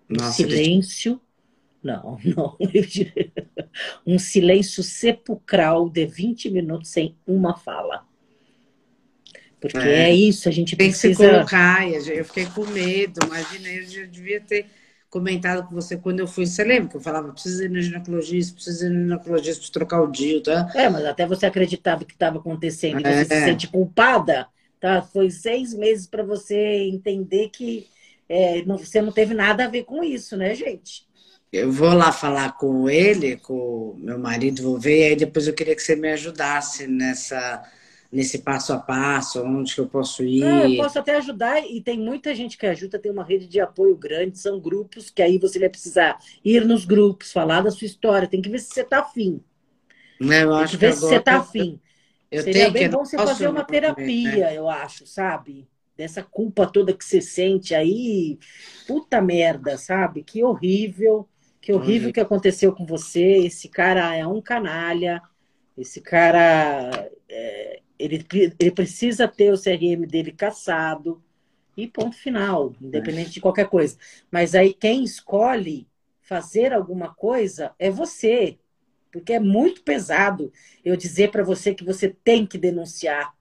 Nossa, 0.09 0.31
um 0.31 0.33
silêncio. 0.33 1.21
Não, 1.83 2.19
não. 2.25 2.57
um 4.07 4.19
silêncio 4.19 4.83
sepulcral 4.83 5.91
de 5.91 6.07
20 6.07 6.51
minutos 6.51 6.91
sem 6.91 7.17
uma 7.27 7.57
fala. 7.57 8.07
Porque 9.65 9.79
é, 9.79 10.11
é 10.11 10.15
isso, 10.15 10.47
a 10.47 10.53
gente 10.53 10.77
Tem 10.77 10.91
precisa... 10.91 11.09
que 11.09 11.23
se 11.23 11.31
colocar, 11.31 11.89
eu 11.89 12.25
fiquei 12.27 12.45
com 12.45 12.67
medo, 12.67 13.19
imaginei, 13.25 13.79
eu 13.79 13.87
já 13.87 14.05
devia 14.05 14.39
ter 14.39 14.67
comentado 15.09 15.67
com 15.67 15.75
você 15.75 15.97
quando 15.97 16.21
eu 16.21 16.27
fui, 16.27 16.45
você 16.45 16.63
lembra 16.63 16.91
que 16.91 16.97
eu 16.97 17.01
falava, 17.01 17.33
precisa 17.33 17.65
ir 17.65 17.71
no 17.71 17.81
ginecologista, 17.81 18.55
precisa 18.55 18.87
ir 18.87 18.91
no 18.91 19.01
ginecologista 19.05 19.63
para 19.63 19.73
trocar 19.73 20.03
o 20.03 20.13
DIU, 20.13 20.43
tá? 20.43 20.71
É, 20.75 20.91
mas 20.91 21.07
até 21.07 21.27
você 21.27 21.47
acreditava 21.47 22.05
que 22.05 22.13
estava 22.13 22.37
acontecendo, 22.37 23.01
e 23.01 23.07
é. 23.07 23.25
você 23.25 23.25
se 23.25 23.45
sente 23.47 23.69
culpada, 23.69 24.47
tá? 24.79 25.01
Foi 25.01 25.31
seis 25.31 25.73
meses 25.73 26.07
para 26.07 26.23
você 26.23 26.91
entender 26.93 27.49
que 27.49 27.87
é, 28.29 28.63
não, 28.67 28.77
você 28.77 29.01
não 29.01 29.13
teve 29.13 29.33
nada 29.33 29.65
a 29.65 29.69
ver 29.69 29.85
com 29.85 30.05
isso, 30.05 30.37
né, 30.37 30.55
gente? 30.55 31.07
Eu 31.51 31.73
vou 31.73 31.95
lá 31.95 32.13
falar 32.13 32.53
com 32.59 32.91
ele, 32.91 33.39
com 33.39 33.97
meu 33.99 34.19
marido, 34.19 34.63
vou 34.63 34.79
ver, 34.79 34.99
e 34.99 35.05
aí 35.05 35.17
depois 35.17 35.47
eu 35.47 35.55
queria 35.55 35.75
que 35.75 35.83
você 35.83 35.97
me 35.97 36.13
ajudasse 36.13 36.87
nessa 36.87 37.63
nesse 38.15 38.39
passo 38.39 38.73
a 38.73 38.79
passo, 38.79 39.43
onde 39.43 39.75
que 39.75 39.81
eu 39.81 39.89
posso 39.89 40.23
ir? 40.23 40.45
É, 40.45 40.67
eu 40.71 40.77
posso 40.77 41.01
até 41.01 41.17
ajudar 41.17 41.59
e 41.61 41.81
tem 41.81 41.99
muita 41.99 42.33
gente 42.33 42.57
que 42.57 42.65
ajuda, 42.65 42.97
tem 42.97 43.11
uma 43.11 43.25
rede 43.25 43.49
de 43.49 43.61
apoio 43.61 43.97
grande, 43.97 44.39
são 44.39 44.61
grupos 44.61 45.11
que 45.11 45.21
aí 45.21 45.37
você 45.37 45.59
vai 45.59 45.69
precisar 45.69 46.17
ir 46.45 46.65
nos 46.65 46.85
grupos, 46.85 47.33
falar 47.33 47.63
da 47.63 47.73
sua 47.73 47.87
história, 47.87 48.29
tem 48.29 48.41
que 48.41 48.49
ver 48.49 48.61
se 48.61 48.73
você 48.73 48.83
está 48.83 49.01
afim. 49.01 49.43
Não, 50.21 50.33
eu 50.33 50.51
tem 50.51 50.59
acho 50.63 50.71
que 50.71 50.77
ver 50.77 50.91
que 50.91 50.95
se 50.95 51.01
você 51.01 51.17
está 51.17 51.39
afim. 51.39 51.81
Eu, 52.31 52.43
Seria 52.45 52.71
bem 52.71 52.89
bom 52.89 53.05
você 53.05 53.17
fazer 53.17 53.49
uma 53.49 53.65
terapia, 53.65 54.47
né? 54.47 54.57
eu 54.57 54.69
acho, 54.69 55.07
sabe? 55.07 55.69
Dessa 55.97 56.23
culpa 56.23 56.67
toda 56.67 56.93
que 56.93 57.05
você 57.05 57.21
sente 57.21 57.75
aí, 57.75 58.39
puta 58.87 59.21
merda, 59.21 59.77
sabe? 59.77 60.23
Que 60.23 60.43
horrível, 60.45 61.29
que 61.61 61.73
horrível 61.73 62.13
que 62.13 62.21
aconteceu 62.21 62.73
com 62.73 62.87
você. 62.87 63.39
Esse 63.47 63.69
cara 63.69 64.15
é 64.15 64.27
um 64.27 64.41
canalha, 64.41 65.21
esse 65.77 66.01
cara 66.01 67.09
é, 67.29 67.81
ele, 68.05 68.27
ele 68.59 68.71
precisa 68.71 69.27
ter 69.27 69.53
o 69.53 69.61
CRM 69.61 70.07
dele 70.07 70.33
caçado 70.33 71.23
e 71.77 71.89
ponto 71.89 72.17
final, 72.17 72.75
independente 72.81 73.31
de 73.31 73.41
qualquer 73.41 73.69
coisa. 73.69 73.97
Mas 74.31 74.55
aí 74.55 74.73
quem 74.73 75.03
escolhe 75.03 75.89
fazer 76.21 76.73
alguma 76.73 77.15
coisa 77.15 77.75
é 77.79 77.91
você, 77.91 78.59
porque 79.11 79.33
é 79.33 79.41
muito 79.41 79.83
pesado 79.83 80.53
eu 80.85 80.97
dizer 80.97 81.31
para 81.31 81.43
você 81.43 81.75
que 81.75 81.85
você 81.85 82.15
tem 82.23 82.47
que 82.47 82.59
denunciar. 82.59 83.35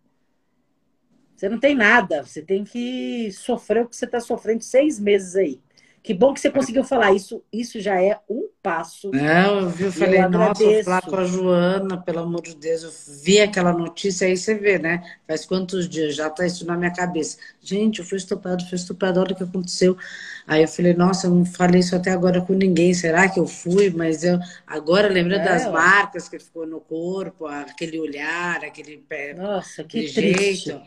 Você 1.36 1.49
não 1.49 1.60
tem 1.60 1.76
nada, 1.76 2.23
você 2.23 2.41
tem 2.41 2.63
que 2.63 3.32
sofrer 3.32 3.84
o 3.84 3.89
que 3.89 3.95
você 3.95 4.06
está 4.06 4.19
sofrendo 4.19 4.63
seis 4.63 4.99
meses 4.99 5.36
aí. 5.36 5.62
Que 6.04 6.13
bom 6.13 6.34
que 6.34 6.42
você 6.42 6.52
conseguiu 6.52 6.84
falar 6.84 7.13
isso. 7.13 7.42
Isso 7.52 7.80
já 7.80 8.02
é 8.02 8.20
um 8.30 8.50
passo. 8.62 9.10
Não, 9.12 9.62
eu 9.62 9.70
vi, 9.70 9.84
eu 9.86 9.92
falei, 9.92 10.22
eu 10.22 10.30
nossa, 10.30 10.84
falar 10.84 11.02
com 11.02 11.16
a 11.16 11.24
Joana, 11.24 11.98
pelo 11.98 12.20
amor 12.20 12.42
de 12.42 12.56
Deus. 12.56 12.84
Eu 12.84 12.92
vi 13.24 13.39
aquela 13.39 13.72
notícia 13.72 14.28
aí, 14.28 14.36
você 14.36 14.54
vê, 14.54 14.78
né? 14.78 15.02
Faz 15.26 15.46
quantos 15.46 15.88
dias 15.88 16.13
já 16.13 16.30
tá 16.30 16.46
isso 16.46 16.66
na 16.66 16.76
minha 16.76 16.92
cabeça. 16.92 17.38
Gente, 17.62 18.00
eu 18.00 18.06
fui 18.06 18.18
estuprado, 18.18 18.66
fui 18.68 18.76
estuprado, 18.76 19.22
olha 19.22 19.32
o 19.32 19.36
que 19.36 19.44
aconteceu. 19.44 19.98
Aí 20.46 20.62
eu 20.62 20.68
falei, 20.68 20.94
nossa, 20.94 21.28
eu 21.28 21.32
não 21.32 21.46
falei 21.46 21.80
isso 21.80 21.96
até 21.96 22.12
agora 22.12 22.42
com 22.42 22.54
ninguém. 22.54 22.94
Será 22.94 23.30
que 23.30 23.40
eu 23.40 23.48
fui? 23.48 23.90
Mas 23.90 24.24
eu 24.24 24.40
agora 24.68 25.08
lembrei 25.08 25.38
é, 25.38 25.44
das 25.44 25.72
marcas 25.72 26.28
que 26.28 26.38
ficou 26.38 26.68
no 26.68 26.80
corpo, 26.80 27.46
aquele 27.46 28.00
olhar, 28.00 28.64
aquele 28.64 28.98
pé. 28.98 29.34
Nossa, 29.34 29.84
que 29.84 30.12
triste. 30.12 30.66
jeito. 30.66 30.82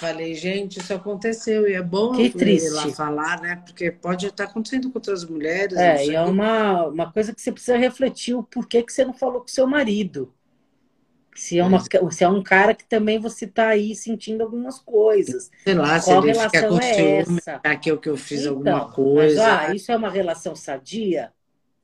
Falei, 0.00 0.34
gente, 0.34 0.80
isso 0.80 0.94
aconteceu. 0.94 1.68
E 1.68 1.74
é 1.74 1.82
bom 1.82 2.12
que 2.12 2.30
triste. 2.30 2.70
lá 2.70 2.88
falar, 2.88 3.40
né? 3.40 3.62
Porque 3.64 3.90
pode 3.90 4.26
estar 4.26 4.44
acontecendo 4.44 4.90
com 4.90 4.98
outras 4.98 5.24
mulheres. 5.24 5.76
É, 5.76 6.06
e 6.06 6.14
é 6.14 6.20
uma, 6.22 6.86
uma 6.86 7.12
coisa 7.12 7.34
que 7.34 7.40
você 7.40 7.52
precisa 7.52 7.76
refletir 7.76 8.34
o 8.34 8.42
porquê 8.42 8.82
que 8.82 8.92
você 8.92 9.04
não 9.04 9.12
falou 9.12 9.40
com 9.40 9.48
seu 9.48 9.66
marido. 9.66 10.32
Se 11.42 11.58
é, 11.58 11.64
uma, 11.64 11.80
se 12.12 12.22
é 12.24 12.28
um 12.28 12.42
cara 12.42 12.72
que 12.72 12.84
também 12.88 13.18
você 13.18 13.46
tá 13.48 13.68
aí 13.68 13.96
sentindo 13.96 14.42
algumas 14.42 14.78
coisas. 14.78 15.50
Sei 15.64 15.74
lá, 15.74 16.00
Qual 16.00 16.00
se 16.00 16.12
ele 16.12 16.26
relação 16.32 16.50
fica 16.50 16.68
com 16.68 16.78
é 16.78 16.94
ciúme, 16.94 17.40
essa? 17.40 17.60
que 17.82 17.90
eu 17.90 17.98
que 17.98 18.08
eu 18.08 18.16
fiz 18.16 18.40
Então, 18.42 18.54
alguma 18.54 18.84
Mas, 18.84 18.94
coisa. 18.94 19.42
ó, 19.68 19.72
isso 19.72 19.90
é 19.92 19.96
uma 19.96 20.08
relação 20.10 20.54
sadia? 20.54 21.32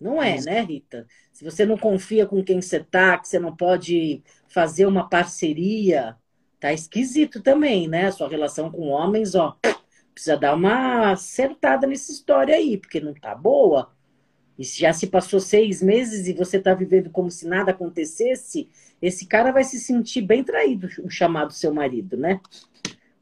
Não 0.01 0.23
é, 0.23 0.37
Mas- 0.37 0.45
né, 0.45 0.61
Rita? 0.61 1.07
Se 1.33 1.45
você 1.45 1.67
não 1.67 1.77
confia 1.77 2.25
com 2.27 2.43
quem 2.45 2.61
você 2.63 2.79
tá, 2.85 3.19
que 3.19 3.27
você 3.29 3.39
não 3.41 3.55
pode 3.57 4.23
fazer 4.49 4.87
uma 4.87 5.09
parceria, 5.09 6.17
tá 6.61 6.73
esquisito 6.73 7.43
também, 7.43 7.89
né? 7.89 8.11
Sua 8.13 8.29
relação 8.29 8.71
com 8.71 8.89
homens, 8.89 9.35
ó, 9.35 9.57
precisa 10.15 10.37
dar 10.37 10.55
uma 10.55 11.13
acertada 11.13 11.87
nessa 11.87 12.13
história 12.13 12.55
aí, 12.55 12.77
porque 12.79 13.01
não 13.01 13.15
tá 13.15 13.35
boa. 13.35 13.91
E 14.59 14.65
se 14.65 14.81
já 14.81 14.93
se 14.93 15.07
passou 15.07 15.41
seis 15.41 15.81
meses 15.83 16.27
e 16.27 16.33
você 16.33 16.59
tá 16.61 16.75
vivendo 16.75 17.11
como 17.11 17.31
se 17.31 17.47
nada 17.47 17.71
acontecesse, 17.71 18.69
esse 19.01 19.27
cara 19.27 19.53
vai 19.53 19.65
se 19.65 19.79
sentir 19.79 20.23
bem 20.23 20.43
traído, 20.45 20.89
o 21.05 21.11
chamado 21.11 21.53
seu 21.53 21.73
marido, 21.73 22.17
né? 22.17 22.41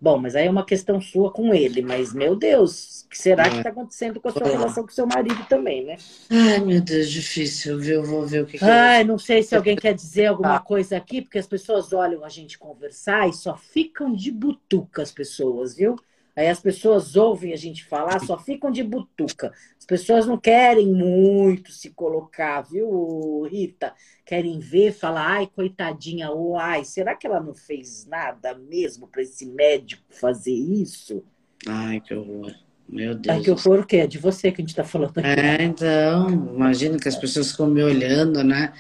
Bom, 0.01 0.19
mas 0.19 0.37
aí 0.37 0.47
é 0.47 0.51
uma 0.51 0.65
questão 0.65 1.01
sua 1.01 1.33
com 1.33 1.55
ele, 1.55 1.83
mas 1.83 2.13
meu 2.13 2.37
Deus, 2.37 3.03
o 3.03 3.09
que 3.09 3.19
será 3.19 3.51
que 3.51 3.61
É. 3.61 3.63
tá 3.63 3.71
acontecendo 3.71 4.21
com 4.21 4.29
a 4.29 4.33
sua 4.33 4.49
relação 4.49 4.85
com 4.85 4.91
seu 4.93 5.07
marido 5.07 5.45
também, 5.49 5.85
né? 5.85 5.97
Ai, 6.31 6.61
meu 6.61 6.81
Deus, 6.81 7.11
difícil, 7.11 7.79
viu? 7.79 8.03
Vou 8.05 8.27
ver 8.27 8.43
o 8.43 8.47
que, 8.47 8.59
que 8.59 8.65
Ai, 8.65 9.05
não 9.05 9.19
sei 9.19 9.43
se 9.43 9.55
alguém 9.55 9.77
quer 9.77 9.95
dizer 9.95 10.23
Tá. 10.25 10.29
alguma 10.31 10.61
coisa 10.61 10.97
aqui, 10.97 11.21
porque 11.23 11.39
as 11.39 11.47
pessoas 11.47 11.93
olham 11.93 12.25
a 12.25 12.29
gente 12.29 12.59
conversar 12.59 13.29
e 13.29 13.33
só 13.33 13.57
ficam 13.57 14.15
de 14.15 14.31
butuca 14.31 15.03
as 15.03 15.13
pessoas, 15.13 15.75
viu? 15.77 15.97
Aí 16.37 16.49
as 16.49 16.61
pessoas 16.61 17.17
ouvem 17.17 17.55
a 17.55 17.57
gente 17.57 17.83
falar, 17.83 18.21
só 18.21 18.37
ficam 18.39 18.71
de 18.71 18.83
butuca. 18.83 19.53
As 19.79 19.87
pessoas 19.87 20.27
não 20.27 20.37
querem 20.37 20.93
muito 20.93 21.73
se 21.73 21.89
colocar, 21.91 22.61
viu, 22.61 23.49
Rita? 23.51 23.95
Querem 24.23 24.59
ver, 24.59 24.93
falar, 24.93 25.27
ai, 25.27 25.47
coitadinha, 25.47 26.31
ou 26.31 26.59
ai, 26.59 26.85
será 26.85 27.15
que 27.15 27.27
ela 27.27 27.41
não 27.41 27.55
fez 27.55 28.07
nada 28.07 28.55
mesmo 28.55 29.07
para 29.07 29.23
esse 29.23 29.47
médico 29.47 30.03
fazer 30.11 30.53
isso? 30.53 31.25
Ai, 31.67 32.01
que 32.01 32.13
horror. 32.13 32.55
Meu 32.87 33.15
Deus. 33.15 33.35
Ai, 33.35 33.43
que 33.43 33.51
horror, 33.51 33.81
o 33.81 33.87
quê? 33.87 33.97
É 33.97 34.07
de 34.07 34.19
você 34.19 34.53
que 34.53 34.61
a 34.61 34.63
gente 34.63 34.71
está 34.71 34.85
falando 34.85 35.17
aqui. 35.17 35.27
É, 35.27 35.63
então, 35.63 36.29
imagino 36.29 36.99
que 36.99 37.09
as 37.09 37.17
pessoas 37.17 37.51
ficam 37.51 37.67
me 37.67 37.83
olhando, 37.83 38.45
né? 38.45 38.75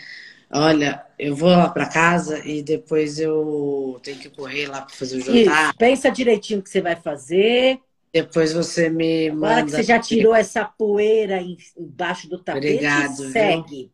Olha, 0.50 1.05
eu 1.18 1.34
vou 1.34 1.48
lá 1.48 1.68
para 1.68 1.86
casa 1.88 2.46
e 2.46 2.62
depois 2.62 3.18
eu 3.18 3.98
tenho 4.02 4.18
que 4.18 4.28
correr 4.30 4.66
lá 4.66 4.82
para 4.82 4.94
fazer 4.94 5.16
o 5.16 5.20
jantar. 5.20 5.64
Isso, 5.68 5.78
pensa 5.78 6.10
direitinho 6.10 6.60
o 6.60 6.62
que 6.62 6.70
você 6.70 6.80
vai 6.80 6.96
fazer. 6.96 7.80
Depois 8.12 8.52
você 8.52 8.88
me 8.88 9.28
Agora 9.28 9.56
que 9.56 9.62
manda. 9.62 9.76
você 9.76 9.82
já 9.82 9.98
tirou 9.98 10.34
essa 10.34 10.64
poeira 10.64 11.40
em- 11.40 11.56
embaixo 11.76 12.28
do 12.28 12.38
tapete, 12.38 12.68
Obrigado, 12.68 13.16
viu? 13.16 13.30
segue. 13.32 13.92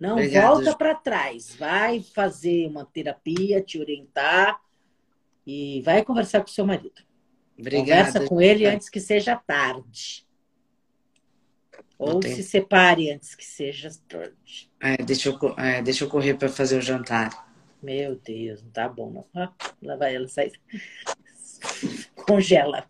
Não 0.00 0.14
Obrigado, 0.14 0.54
volta 0.54 0.76
para 0.76 0.94
trás. 0.94 1.54
Vai 1.54 2.02
fazer 2.02 2.66
uma 2.66 2.84
terapia, 2.84 3.62
te 3.62 3.78
orientar 3.78 4.60
e 5.46 5.80
vai 5.82 6.04
conversar 6.04 6.40
com 6.40 6.48
seu 6.48 6.66
marido. 6.66 7.02
Obrigada. 7.58 8.04
Conversa 8.04 8.24
com 8.28 8.40
ele 8.40 8.66
antes 8.66 8.88
que 8.88 8.98
seja 8.98 9.36
tarde. 9.36 10.26
Ou 11.98 12.20
se 12.20 12.42
separe 12.42 13.12
antes 13.12 13.34
que 13.36 13.44
seja 13.44 13.90
tarde. 14.08 14.71
É, 14.82 14.96
deixa, 14.96 15.28
eu, 15.28 15.54
é, 15.56 15.80
deixa 15.80 16.02
eu 16.02 16.08
correr 16.08 16.34
para 16.34 16.48
fazer 16.48 16.76
o 16.76 16.82
jantar. 16.82 17.48
Meu 17.80 18.16
Deus, 18.16 18.64
não 18.64 18.70
tá 18.70 18.88
bom, 18.88 19.12
não. 19.12 19.24
Ah, 19.32 19.52
lá 19.80 19.94
vai 19.94 20.16
ela 20.16 20.26
sair. 20.26 20.52
Congela. 22.26 22.84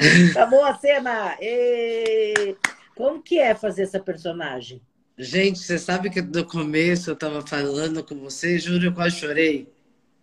Tá 0.34 0.44
boa 0.46 0.70
a 0.70 0.78
cena! 0.78 1.36
Ê! 1.40 2.56
Como 2.96 3.22
que 3.22 3.38
é 3.38 3.54
fazer 3.54 3.84
essa 3.84 4.00
personagem? 4.00 4.82
Gente, 5.16 5.60
você 5.60 5.78
sabe 5.78 6.10
que 6.10 6.20
no 6.20 6.44
começo 6.44 7.10
eu 7.10 7.14
estava 7.14 7.40
falando 7.46 8.02
com 8.02 8.16
você, 8.16 8.58
juro, 8.58 8.86
eu 8.86 8.92
quase 8.92 9.14
chorei. 9.14 9.72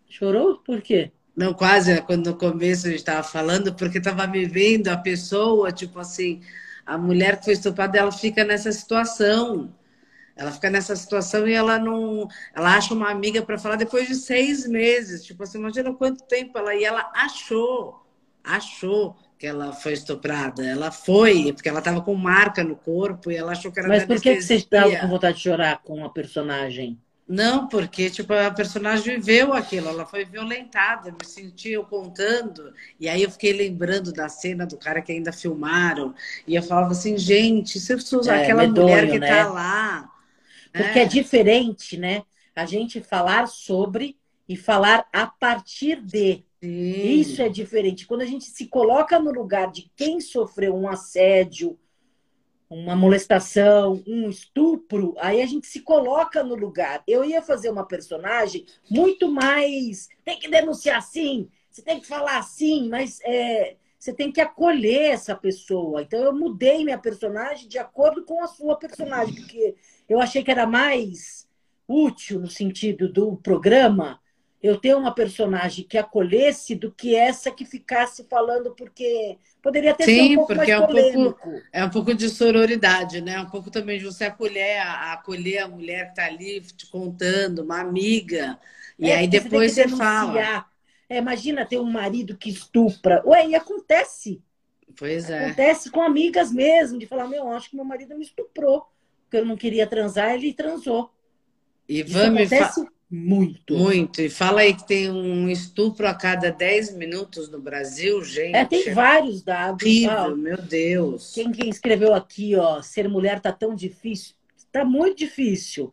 Chorou? 0.10 0.58
Por 0.58 0.82
quê? 0.82 1.14
Não, 1.34 1.54
quase, 1.54 2.02
quando 2.02 2.32
no 2.32 2.38
começo 2.38 2.88
a 2.88 2.90
gente 2.90 3.00
estava 3.00 3.24
falando, 3.24 3.74
porque 3.74 4.00
estava 4.00 4.28
me 4.28 4.46
vendo 4.46 4.90
a 4.90 4.98
pessoa, 4.98 5.72
tipo 5.72 5.98
assim, 5.98 6.42
a 6.86 6.98
mulher 6.98 7.40
que 7.40 7.46
foi 7.46 7.54
estuprada, 7.54 7.98
ela 7.98 8.12
fica 8.12 8.44
nessa 8.44 8.72
situação. 8.72 9.74
Ela 10.36 10.52
fica 10.52 10.70
nessa 10.70 10.96
situação 10.96 11.48
e 11.48 11.54
ela 11.54 11.78
não. 11.80 12.28
Ela 12.56 12.76
acha 12.76 12.94
uma 12.94 13.10
amiga 13.12 13.42
para 13.44 13.58
falar 13.58 13.76
depois 13.76 14.08
de 14.08 14.16
seis 14.16 14.68
meses. 14.68 15.24
Tipo 15.24 15.44
assim, 15.44 15.60
imagina 15.60 15.94
quanto 15.94 16.24
tempo 16.26 16.58
ela. 16.58 16.74
E 16.76 16.84
ela 16.84 17.12
achou, 17.16 18.06
achou 18.44 19.16
que 19.38 19.46
ela 19.48 19.74
foi 19.74 19.94
estuprada. 19.94 20.66
Ela 20.66 20.92
foi, 20.92 21.54
porque 21.54 21.70
ela 21.70 21.80
estava 21.80 22.02
com 22.02 22.16
marca 22.16 22.64
no 22.64 22.76
corpo 22.76 23.32
e 23.32 23.36
ela 23.36 23.52
achou 23.52 23.72
que 23.72 23.80
era 23.80 23.90
Mas 23.90 24.04
por 24.06 24.20
que, 24.20 24.36
que 24.36 24.42
você 24.42 24.56
estava 24.56 24.98
com 24.98 25.08
vontade 25.08 25.38
de 25.38 25.44
chorar 25.44 25.82
com 25.84 26.04
a 26.04 26.10
personagem? 26.10 27.00
Não, 27.28 27.68
porque 27.70 28.10
tipo, 28.10 28.34
a 28.34 28.52
personagem 28.52 29.18
viveu 29.20 29.54
aquilo, 29.54 29.88
ela 29.88 30.06
foi 30.06 30.26
violentada, 30.26 31.10
me 31.12 31.26
senti 31.26 31.70
eu 31.72 31.86
contando, 31.86 32.74
e 33.00 33.08
aí 33.08 33.24
eu 33.24 33.32
fiquei 33.32 33.54
lembrando 33.54 34.12
da 34.12 34.28
cena 34.28 34.66
do 34.66 34.78
cara 34.78 35.02
que 35.02 35.12
ainda 35.12 35.32
filmaram, 35.32 36.14
e 36.46 36.54
eu 36.54 36.62
falava 36.62 36.92
assim, 36.92 37.18
gente, 37.18 37.80
se 37.80 37.94
eu 37.94 37.98
usar 38.20 38.36
É, 38.36 38.44
aquela 38.44 38.68
medonho, 38.68 38.78
mulher 38.92 39.10
que 39.10 39.20
né? 39.20 39.28
tá 39.28 39.48
lá. 39.48 40.13
Porque 40.74 41.00
é 41.00 41.06
diferente, 41.06 41.98
né? 41.98 42.24
A 42.56 42.66
gente 42.66 43.00
falar 43.00 43.48
sobre 43.48 44.18
e 44.48 44.56
falar 44.56 45.08
a 45.14 45.28
partir 45.28 46.02
de. 46.02 46.44
Sim. 46.62 47.20
Isso 47.20 47.42
é 47.42 47.50
diferente. 47.50 48.08
Quando 48.08 48.22
a 48.22 48.26
gente 48.26 48.46
se 48.46 48.68
coloca 48.68 49.20
no 49.20 49.32
lugar 49.32 49.72
de 49.72 49.92
quem 49.96 50.20
sofreu 50.20 50.76
um 50.76 50.88
assédio, 50.88 51.78
uma 52.70 52.96
molestação, 52.96 54.02
um 54.08 54.30
estupro, 54.30 55.14
aí 55.20 55.42
a 55.42 55.46
gente 55.46 55.68
se 55.68 55.82
coloca 55.82 56.44
no 56.44 56.56
lugar. 56.56 57.04
Eu 57.08 57.24
ia 57.24 57.42
fazer 57.42 57.70
uma 57.70 57.86
personagem 57.86 58.66
muito 58.90 59.32
mais. 59.32 60.10
Tem 60.24 60.40
que 60.40 60.50
denunciar 60.50 60.98
assim, 60.98 61.50
você 61.70 61.82
tem 61.82 62.00
que 62.00 62.08
falar 62.08 62.38
assim, 62.38 62.90
mas 62.90 63.20
é, 63.24 63.76
você 64.00 64.14
tem 64.14 64.32
que 64.32 64.42
acolher 64.42 65.12
essa 65.12 65.36
pessoa. 65.36 66.02
Então 66.02 66.20
eu 66.20 66.34
mudei 66.34 66.84
minha 66.84 66.98
personagem 66.98 67.68
de 67.68 67.78
acordo 67.78 68.24
com 68.24 68.44
a 68.44 68.48
sua 68.48 68.76
personagem, 68.76 69.36
porque 69.36 69.76
eu 70.14 70.22
achei 70.22 70.44
que 70.44 70.52
era 70.52 70.66
mais 70.66 71.48
útil 71.88 72.40
no 72.40 72.50
sentido 72.50 73.12
do 73.12 73.38
programa 73.38 74.20
eu 74.62 74.80
ter 74.80 74.96
uma 74.96 75.14
personagem 75.14 75.86
que 75.86 75.98
acolhesse 75.98 76.74
do 76.76 76.92
que 76.92 77.16
essa 77.16 77.52
que 77.52 77.66
ficasse 77.66 78.24
falando, 78.30 78.74
porque 78.76 79.38
poderia 79.62 79.94
ter 79.94 80.08
sido 80.08 80.26
Sim, 80.26 80.32
um 80.32 80.34
pouco 80.34 80.56
porque 80.56 80.56
mais 80.56 80.72
é 80.72 80.80
um 80.80 80.88
pouco- 80.88 81.36
polêmico. 81.36 81.68
É 81.72 81.84
um 81.84 81.90
pouco 81.90 82.14
de 82.14 82.30
sororidade, 82.30 83.22
né? 83.22 83.40
Um 83.40 83.50
pouco 83.50 83.72
também 83.72 83.98
de 84.00 84.06
você 84.06 84.26
acolher 84.26 84.80
a, 84.80 85.14
acolher 85.14 85.60
a 85.60 85.68
mulher 85.68 86.06
que 86.06 86.10
está 86.12 86.26
ali 86.26 86.62
te 86.62 86.88
contando, 86.90 87.64
uma 87.64 87.80
amiga. 87.80 88.60
E 89.00 89.12
É, 89.12 89.18
aí 89.18 89.28
depois 89.28 89.74
você 89.74 89.84
que 89.84 89.90
fala. 89.90 90.50
É, 91.10 91.18
imagina 91.18 91.66
ter 91.66 91.80
um 91.80 91.92
marido 91.92 92.38
que 92.38 92.50
estupra. 92.50 93.22
Ué, 93.26 93.48
e 93.50 93.56
acontece. 93.56 94.42
Pois 94.98 95.30
é. 95.30 95.56
Acontece 95.56 95.92
com 95.92 96.02
amigas 96.02 96.52
mesmo, 96.52 97.00
de 97.00 97.08
falar, 97.08 97.28
meu, 97.28 97.52
acho 97.52 97.70
que 97.70 97.76
meu 97.76 97.86
marido 97.86 98.16
me 98.18 98.24
estuprou. 98.24 98.88
Porque 99.34 99.38
eu 99.38 99.46
não 99.46 99.58
queria 99.58 99.88
transar, 99.88 100.36
ele 100.36 100.54
transou. 100.54 101.10
E 101.90 102.04
vamos 102.04 102.54
acontece 102.54 102.88
muito. 103.10 103.74
muito. 103.76 104.22
E 104.22 104.30
fala 104.30 104.62
aí 104.62 104.76
que 104.76 104.86
tem 104.88 105.10
um 105.10 105.50
estupro 105.50 106.08
a 106.08 106.14
cada 106.14 106.52
10 106.52 106.96
minutos 106.96 107.50
no 107.50 107.60
Brasil, 107.60 108.24
gente. 108.24 108.56
É, 108.56 108.64
tem 108.64 108.94
vários 108.94 109.42
dados. 109.42 109.84
horrível, 109.84 110.38
meu 110.38 110.58
Deus. 110.58 111.32
Quem, 111.34 111.52
quem 111.52 111.68
escreveu 111.68 112.14
aqui, 112.14 112.56
ó, 112.56 112.80
ser 112.84 113.10
mulher 113.10 113.40
tá 113.40 113.52
tão 113.52 113.74
difícil. 113.74 114.36
Tá 114.72 114.86
muito 114.86 115.18
difícil. 115.18 115.92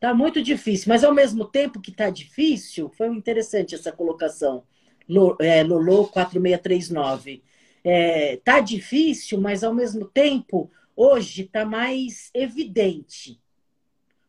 Tá 0.00 0.14
muito 0.14 0.42
difícil. 0.42 0.86
Mas 0.88 1.04
ao 1.04 1.12
mesmo 1.12 1.44
tempo 1.44 1.82
que 1.82 1.92
tá 1.92 2.08
difícil, 2.08 2.90
foi 2.96 3.08
interessante 3.08 3.74
essa 3.74 3.92
colocação. 3.92 4.62
Lo- 5.06 5.36
é, 5.42 5.62
Lolo 5.62 6.06
4639. 6.08 7.42
É, 7.84 8.38
tá 8.42 8.60
difícil, 8.60 9.38
mas 9.40 9.62
ao 9.62 9.74
mesmo 9.74 10.06
tempo, 10.06 10.70
hoje 10.98 11.44
tá 11.44 11.64
mais 11.64 12.28
evidente. 12.34 13.40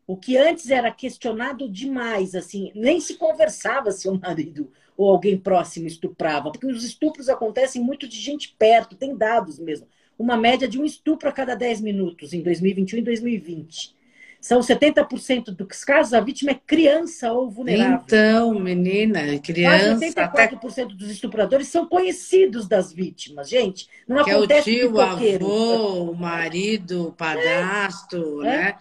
O 0.06 0.16
que 0.16 0.36
antes 0.36 0.70
era 0.70 0.92
questionado 0.92 1.68
demais, 1.68 2.36
assim, 2.36 2.70
nem 2.76 3.00
se 3.00 3.16
conversava 3.16 3.90
se 3.90 4.08
o 4.08 4.16
marido 4.16 4.70
ou 4.96 5.10
alguém 5.10 5.36
próximo 5.36 5.88
estuprava, 5.88 6.52
porque 6.52 6.66
os 6.66 6.84
estupros 6.84 7.28
acontecem 7.28 7.82
muito 7.82 8.06
de 8.06 8.16
gente 8.16 8.54
perto, 8.56 8.94
tem 8.94 9.16
dados 9.16 9.58
mesmo. 9.58 9.88
Uma 10.16 10.36
média 10.36 10.68
de 10.68 10.80
um 10.80 10.84
estupro 10.84 11.28
a 11.28 11.32
cada 11.32 11.56
10 11.56 11.80
minutos 11.80 12.32
em 12.32 12.40
2021 12.40 12.98
e 12.98 13.02
2020. 13.02 13.96
São 14.40 14.60
70% 14.60 15.50
dos 15.50 15.84
casos, 15.84 16.14
a 16.14 16.20
vítima 16.20 16.52
é 16.52 16.54
criança 16.54 17.30
ou 17.30 17.50
vulnerável. 17.50 18.00
Então, 18.06 18.54
menina, 18.58 19.20
Quase 19.20 19.40
criança, 19.40 20.22
até 20.22 20.48
84% 20.48 20.96
dos 20.96 21.10
estupradores 21.10 21.68
são 21.68 21.86
conhecidos 21.86 22.66
das 22.66 22.90
vítimas, 22.90 23.50
gente. 23.50 23.86
Não 24.08 24.24
que 24.24 24.30
é 24.30 24.34
o 24.34 24.38
acontece 24.38 24.64
tio, 24.64 24.94
o 24.94 25.00
avô, 25.00 26.10
o 26.10 26.14
marido, 26.16 27.08
o 27.08 27.12
padrasto, 27.12 28.42
É. 28.42 28.46
né? 28.46 28.78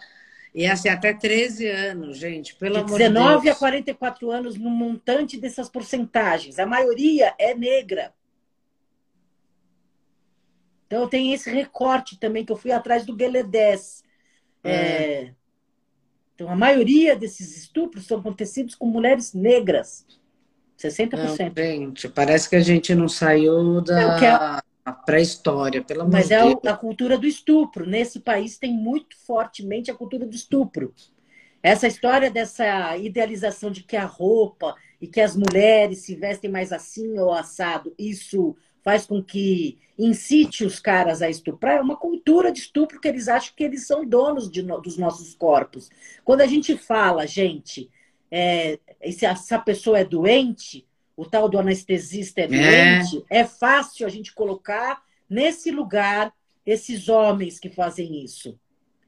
E 0.56 0.66
assim, 0.66 0.88
até 0.90 1.14
13 1.14 1.68
anos, 1.68 2.18
gente, 2.18 2.56
pelo 2.56 2.76
De 2.76 2.80
amor 2.80 2.98
19 2.98 3.38
de 3.38 3.44
Deus. 3.44 3.56
a 3.56 3.60
44 3.60 4.32
anos 4.32 4.58
no 4.58 4.70
montante 4.70 5.38
dessas 5.38 5.70
porcentagens. 5.70 6.58
A 6.58 6.66
maioria 6.66 7.36
é 7.38 7.54
negra. 7.54 8.14
Então 10.88 11.08
tem 11.08 11.34
esse 11.34 11.50
recorte 11.52 12.18
também 12.18 12.44
que 12.46 12.52
eu 12.52 12.56
fui 12.58 12.72
atrás 12.72 13.06
do 13.06 13.16
Beledés. 13.16 14.04
É, 14.64 15.34
Então, 16.40 16.50
a 16.50 16.56
maioria 16.56 17.18
desses 17.18 17.58
estupros 17.58 18.08
são 18.08 18.20
acontecidos 18.20 18.74
com 18.74 18.86
mulheres 18.86 19.34
negras. 19.34 20.06
60%. 20.82 21.18
Não, 21.18 21.54
gente, 21.54 22.08
parece 22.08 22.50
que 22.50 22.56
a 22.56 22.62
gente 22.62 22.96
não 22.96 23.10
saiu 23.10 23.82
da 23.82 24.62
é 24.86 24.92
pré-história, 25.06 25.84
pelo 25.84 26.04
amor 26.04 26.14
Mas 26.14 26.32
é 26.32 26.42
Deus. 26.42 26.56
a 26.66 26.78
cultura 26.78 27.18
do 27.18 27.28
estupro. 27.28 27.86
Nesse 27.86 28.22
país 28.22 28.58
tem 28.58 28.72
muito 28.74 29.18
fortemente 29.28 29.92
a 29.92 29.94
cultura 29.94 30.26
do 30.26 30.34
estupro. 30.34 30.94
Essa 31.62 31.88
história 31.88 32.32
dessa 32.32 32.96
idealização 32.96 33.70
de 33.70 33.84
que 33.84 33.98
a 33.98 34.06
roupa 34.06 34.76
e 35.02 35.08
que 35.08 35.20
as 35.20 35.36
mulheres 35.36 36.00
se 36.00 36.16
vestem 36.16 36.50
mais 36.50 36.72
assim 36.72 37.20
ou 37.20 37.34
assado, 37.34 37.94
isso 38.00 38.56
faz 38.84 39.06
com 39.06 39.22
que 39.22 39.78
incite 39.98 40.64
os 40.64 40.80
caras 40.80 41.22
a 41.22 41.30
estuprar, 41.30 41.78
é 41.78 41.82
uma 41.82 41.98
cultura 41.98 42.52
de 42.52 42.60
estupro 42.60 43.00
que 43.02 43.08
eles 43.08 43.28
acham 43.28 43.54
que 43.56 43.64
eles 43.64 43.86
são 43.86 44.06
donos 44.06 44.50
de, 44.50 44.62
dos 44.62 44.98
nossos 44.98 45.36
corpos. 45.36 45.90
Quando 46.24 46.42
a 46.42 46.48
gente 46.48 46.78
fala, 46.78 47.28
gente, 47.28 47.90
é, 48.32 48.80
se 49.12 49.26
essa 49.26 49.60
pessoa 49.60 50.00
é 50.00 50.06
doente, 50.06 50.88
o 51.18 51.26
tal 51.26 51.50
do 51.50 51.60
anestesista 51.60 52.40
é, 52.40 52.46
é. 52.46 52.48
doente, 52.48 53.26
é. 53.30 53.40
é 53.40 53.46
fácil 53.46 54.08
a 54.08 54.10
gente 54.10 54.34
colocar 54.34 55.04
nesse 55.30 55.70
lugar 55.70 56.34
esses 56.66 57.10
homens 57.10 57.60
que 57.60 57.70
fazem 57.70 58.24
isso. 58.24 58.58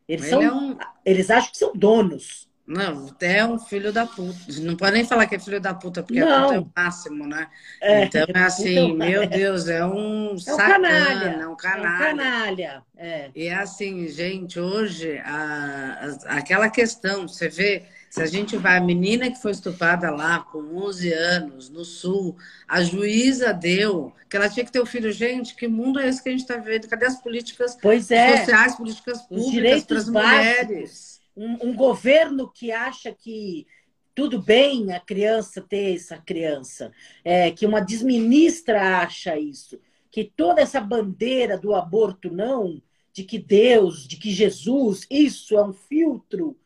Eles, 0.07 0.26
são, 0.26 0.41
é 0.41 0.51
um... 0.51 0.78
eles 1.05 1.30
acham 1.30 1.51
que 1.51 1.57
são 1.57 1.72
donos. 1.74 2.49
Não, 2.72 3.13
é 3.19 3.45
um 3.45 3.59
filho 3.59 3.91
da 3.91 4.05
puta. 4.05 4.39
Não 4.61 4.78
pode 4.78 4.93
nem 4.93 5.03
falar 5.03 5.26
que 5.26 5.36
é 5.36 5.39
filho 5.39 5.59
da 5.59 5.74
puta, 5.74 6.01
porque 6.01 6.22
não. 6.22 6.32
a 6.32 6.41
puta 6.43 6.55
é 6.55 6.59
o 6.59 6.72
máximo, 6.74 7.28
né? 7.28 7.47
É. 7.82 8.05
Então 8.05 8.26
é 8.34 8.39
assim, 8.39 8.78
então, 8.78 8.95
meu 8.95 9.28
Deus, 9.28 9.67
é 9.67 9.86
um 9.86 10.36
é 10.36 10.39
sacana, 10.39 10.88
canalha. 10.88 11.41
É 11.41 11.47
um 11.47 11.55
canalha. 11.57 11.86
É 11.86 12.13
um 12.13 12.17
canalha. 12.17 12.84
É. 12.97 13.30
E 13.36 13.47
é 13.47 13.55
assim, 13.55 14.07
gente, 14.07 14.57
hoje, 14.57 15.17
a, 15.26 16.15
a, 16.26 16.38
aquela 16.38 16.69
questão, 16.69 17.28
você 17.28 17.49
vê, 17.49 17.84
se 18.09 18.22
a 18.22 18.26
gente 18.26 18.55
vai, 18.55 18.78
a 18.78 18.82
menina 18.82 19.30
que 19.30 19.41
foi 19.41 19.51
estuprada 19.51 20.09
lá 20.09 20.39
com 20.39 20.59
11 20.78 21.11
anos, 21.11 21.69
no 21.69 21.84
sul, 21.84 22.38
a 22.65 22.82
juíza 22.82 23.53
deu 23.53 24.13
que 24.30 24.38
ela 24.38 24.47
tinha 24.47 24.63
que 24.63 24.72
ter 24.72 24.80
o 24.80 24.86
filho. 24.86 25.11
Gente, 25.11 25.55
que 25.55 25.67
mundo 25.67 25.99
é 25.99 26.07
esse 26.07 26.24
que 26.24 26.30
a 26.30 26.32
gente 26.32 26.41
está 26.41 26.55
vivendo? 26.55 26.88
Cadê 26.88 27.05
as 27.05 27.22
políticas 27.22 27.78
pois 27.82 28.09
é. 28.11 28.38
sociais, 28.38 28.76
políticas 28.76 29.22
públicas 29.24 29.84
para 29.84 29.97
as 29.97 30.07
mulheres? 30.07 31.11
Um, 31.36 31.69
um 31.69 31.75
governo 31.75 32.51
que 32.51 32.71
acha 32.71 33.13
que 33.13 33.65
tudo 34.13 34.41
bem 34.41 34.91
a 34.93 34.99
criança 34.99 35.61
ter 35.61 35.95
essa 35.95 36.17
criança, 36.17 36.91
é, 37.23 37.51
que 37.51 37.65
uma 37.65 37.79
desministra 37.79 38.99
acha 38.99 39.38
isso, 39.38 39.79
que 40.11 40.25
toda 40.25 40.61
essa 40.61 40.82
bandeira 40.82 41.57
do 41.57 41.73
aborto 41.73 42.29
não, 42.29 42.82
de 43.13 43.23
que 43.23 43.39
Deus, 43.39 44.07
de 44.07 44.17
que 44.17 44.32
Jesus, 44.32 45.05
isso 45.09 45.57
é 45.57 45.65
um 45.65 45.73
filtro 45.73 46.57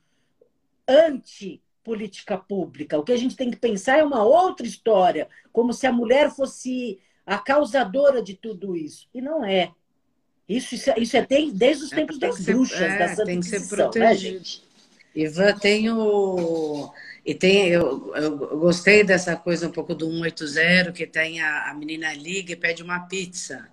anti 0.87 1.61
política 1.83 2.37
pública. 2.37 2.97
O 2.97 3.03
que 3.03 3.11
a 3.11 3.17
gente 3.17 3.35
tem 3.35 3.51
que 3.51 3.57
pensar 3.57 3.99
é 3.99 4.03
uma 4.03 4.23
outra 4.23 4.65
história, 4.65 5.29
como 5.53 5.71
se 5.71 5.85
a 5.85 5.91
mulher 5.91 6.31
fosse 6.31 6.99
a 7.25 7.37
causadora 7.37 8.21
de 8.21 8.35
tudo 8.35 8.75
isso. 8.75 9.07
E 9.13 9.21
não 9.21 9.45
é. 9.45 9.71
Isso, 10.47 10.75
isso, 10.75 10.91
isso 10.97 11.17
é 11.17 11.25
tem, 11.25 11.51
desde 11.51 11.85
os 11.85 11.91
é, 11.91 11.95
tempos 11.95 12.19
das 12.19 12.39
bruxas, 12.39 12.81
é, 12.81 12.97
da 12.99 13.07
Santa 13.09 13.25
tem 13.25 13.39
que 13.39 13.47
ser 13.47 13.61
né, 13.61 13.67
protegido. 13.67 14.39
Né, 14.39 14.65
Ivan, 15.15 15.57
tem 15.57 15.89
o... 15.89 16.91
E 17.25 17.33
tem, 17.33 17.69
eu, 17.69 18.13
eu, 18.15 18.37
gostei 18.59 19.03
dessa 19.03 19.35
coisa 19.35 19.67
um 19.67 19.71
pouco 19.71 19.95
do 19.95 20.05
180, 20.05 20.91
que 20.91 21.07
tem 21.07 21.41
a, 21.41 21.71
a 21.71 21.73
menina 21.73 22.13
liga 22.13 22.53
e 22.53 22.55
pede 22.55 22.83
uma 22.83 22.99
pizza. 22.99 23.67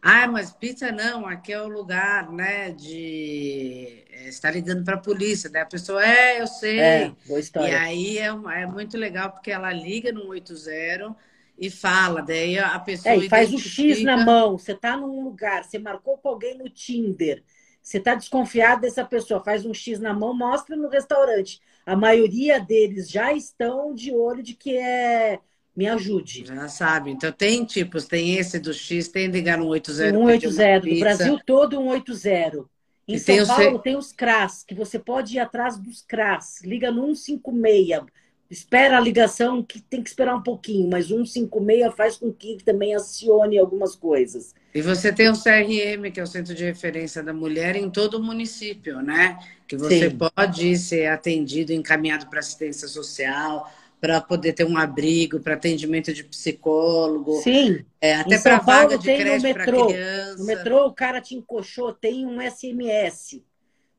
Ah, 0.00 0.26
mas 0.26 0.50
pizza 0.50 0.90
não, 0.90 1.26
aqui 1.26 1.52
é 1.52 1.60
o 1.60 1.68
lugar, 1.68 2.30
né, 2.32 2.70
de 2.70 4.04
é, 4.10 4.28
estar 4.28 4.50
ligando 4.50 4.84
para 4.84 4.94
a 4.94 5.00
polícia. 5.00 5.50
Daí 5.50 5.62
a 5.62 5.66
pessoa, 5.66 6.02
é, 6.02 6.40
eu 6.40 6.46
sei. 6.46 6.80
É, 6.80 7.12
boa 7.26 7.40
história. 7.40 7.70
E 7.70 7.74
aí 7.74 8.18
é, 8.18 8.26
é 8.26 8.66
muito 8.66 8.96
legal, 8.96 9.30
porque 9.32 9.50
ela 9.50 9.72
liga 9.72 10.10
no 10.12 10.32
180 10.32 11.14
e 11.58 11.70
fala, 11.70 12.20
daí 12.20 12.58
a 12.58 12.78
pessoa. 12.78 13.14
É, 13.14 13.18
e 13.18 13.28
faz 13.28 13.52
o 13.52 13.58
X 13.58 14.02
na 14.02 14.16
mão. 14.16 14.58
Você 14.58 14.72
está 14.72 14.96
num 14.96 15.22
lugar, 15.22 15.64
você 15.64 15.78
marcou 15.78 16.18
com 16.18 16.28
alguém 16.28 16.58
no 16.58 16.68
Tinder, 16.68 17.42
você 17.82 17.98
está 17.98 18.14
desconfiado 18.14 18.82
dessa 18.82 19.04
pessoa, 19.04 19.44
faz 19.44 19.64
um 19.64 19.74
X 19.74 20.00
na 20.00 20.12
mão, 20.12 20.34
mostra 20.34 20.76
no 20.76 20.88
restaurante. 20.88 21.60
A 21.86 21.94
maioria 21.94 22.58
deles 22.58 23.10
já 23.10 23.32
estão 23.32 23.94
de 23.94 24.12
olho 24.12 24.42
de 24.42 24.54
que 24.54 24.76
é. 24.76 25.38
Me 25.76 25.88
ajude. 25.88 26.46
Já 26.46 26.68
sabe. 26.68 27.10
Então 27.10 27.32
tem 27.32 27.64
tipos, 27.64 28.06
tem 28.06 28.36
esse 28.36 28.60
do 28.60 28.72
X, 28.72 29.08
tem 29.08 29.26
ligar 29.26 29.58
no 29.58 29.72
180. 29.72 30.12
180, 30.12 30.80
do 30.80 31.00
Brasil 31.00 31.40
todo 31.44 31.76
180. 31.76 32.64
Em 33.06 33.14
e 33.14 33.18
São 33.18 33.36
tem 33.36 33.46
Paulo 33.46 33.78
tem 33.80 33.96
os 33.96 34.12
CRAS, 34.12 34.62
que 34.62 34.74
você 34.74 34.98
pode 34.98 35.34
ir 35.34 35.40
atrás 35.40 35.76
dos 35.76 36.00
CRAS. 36.00 36.62
Liga 36.62 36.90
no 36.90 37.14
156 37.14 38.06
espera 38.50 38.98
a 38.98 39.00
ligação, 39.00 39.62
que 39.62 39.80
tem 39.80 40.02
que 40.02 40.08
esperar 40.08 40.36
um 40.36 40.42
pouquinho, 40.42 40.88
mas 40.88 41.08
156 41.08 41.94
faz 41.94 42.16
com 42.16 42.32
que 42.32 42.58
também 42.64 42.94
acione 42.94 43.58
algumas 43.58 43.96
coisas. 43.96 44.54
E 44.74 44.82
você 44.82 45.12
tem 45.12 45.28
o 45.28 45.34
CRM, 45.34 46.10
que 46.12 46.20
é 46.20 46.22
o 46.22 46.26
Centro 46.26 46.54
de 46.54 46.64
Referência 46.64 47.22
da 47.22 47.32
Mulher, 47.32 47.76
em 47.76 47.88
todo 47.88 48.14
o 48.14 48.22
município, 48.22 49.00
né? 49.00 49.38
Que 49.66 49.76
você 49.76 50.10
Sim. 50.10 50.18
pode 50.18 50.76
ser 50.76 51.06
atendido, 51.06 51.72
encaminhado 51.72 52.26
para 52.26 52.40
assistência 52.40 52.88
social, 52.88 53.70
para 54.00 54.20
poder 54.20 54.52
ter 54.52 54.64
um 54.64 54.76
abrigo, 54.76 55.40
para 55.40 55.54
atendimento 55.54 56.12
de 56.12 56.24
psicólogo. 56.24 57.40
Sim. 57.40 57.84
É, 58.00 58.16
até 58.16 58.38
para 58.38 58.58
vaga 58.58 58.98
de 58.98 59.06
creche 59.06 59.54
para 59.54 59.64
criança. 59.64 60.36
No 60.36 60.44
metrô, 60.44 60.86
o 60.86 60.92
cara 60.92 61.20
te 61.20 61.34
encoxou, 61.34 61.92
tem 61.92 62.26
um 62.26 62.38
SMS. 62.40 63.40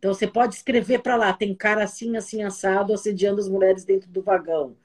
Então 0.05 0.13
você 0.13 0.27
pode 0.27 0.53
escrever 0.53 0.99
para 0.99 1.15
lá, 1.15 1.33
tem 1.33 1.55
cara 1.55 1.83
assim, 1.83 2.15
assim, 2.15 2.43
assado, 2.43 2.93
assediando 2.93 3.41
as 3.41 3.49
mulheres 3.49 3.83
dentro 3.83 4.07
do 4.07 4.21
vagão. 4.21 4.75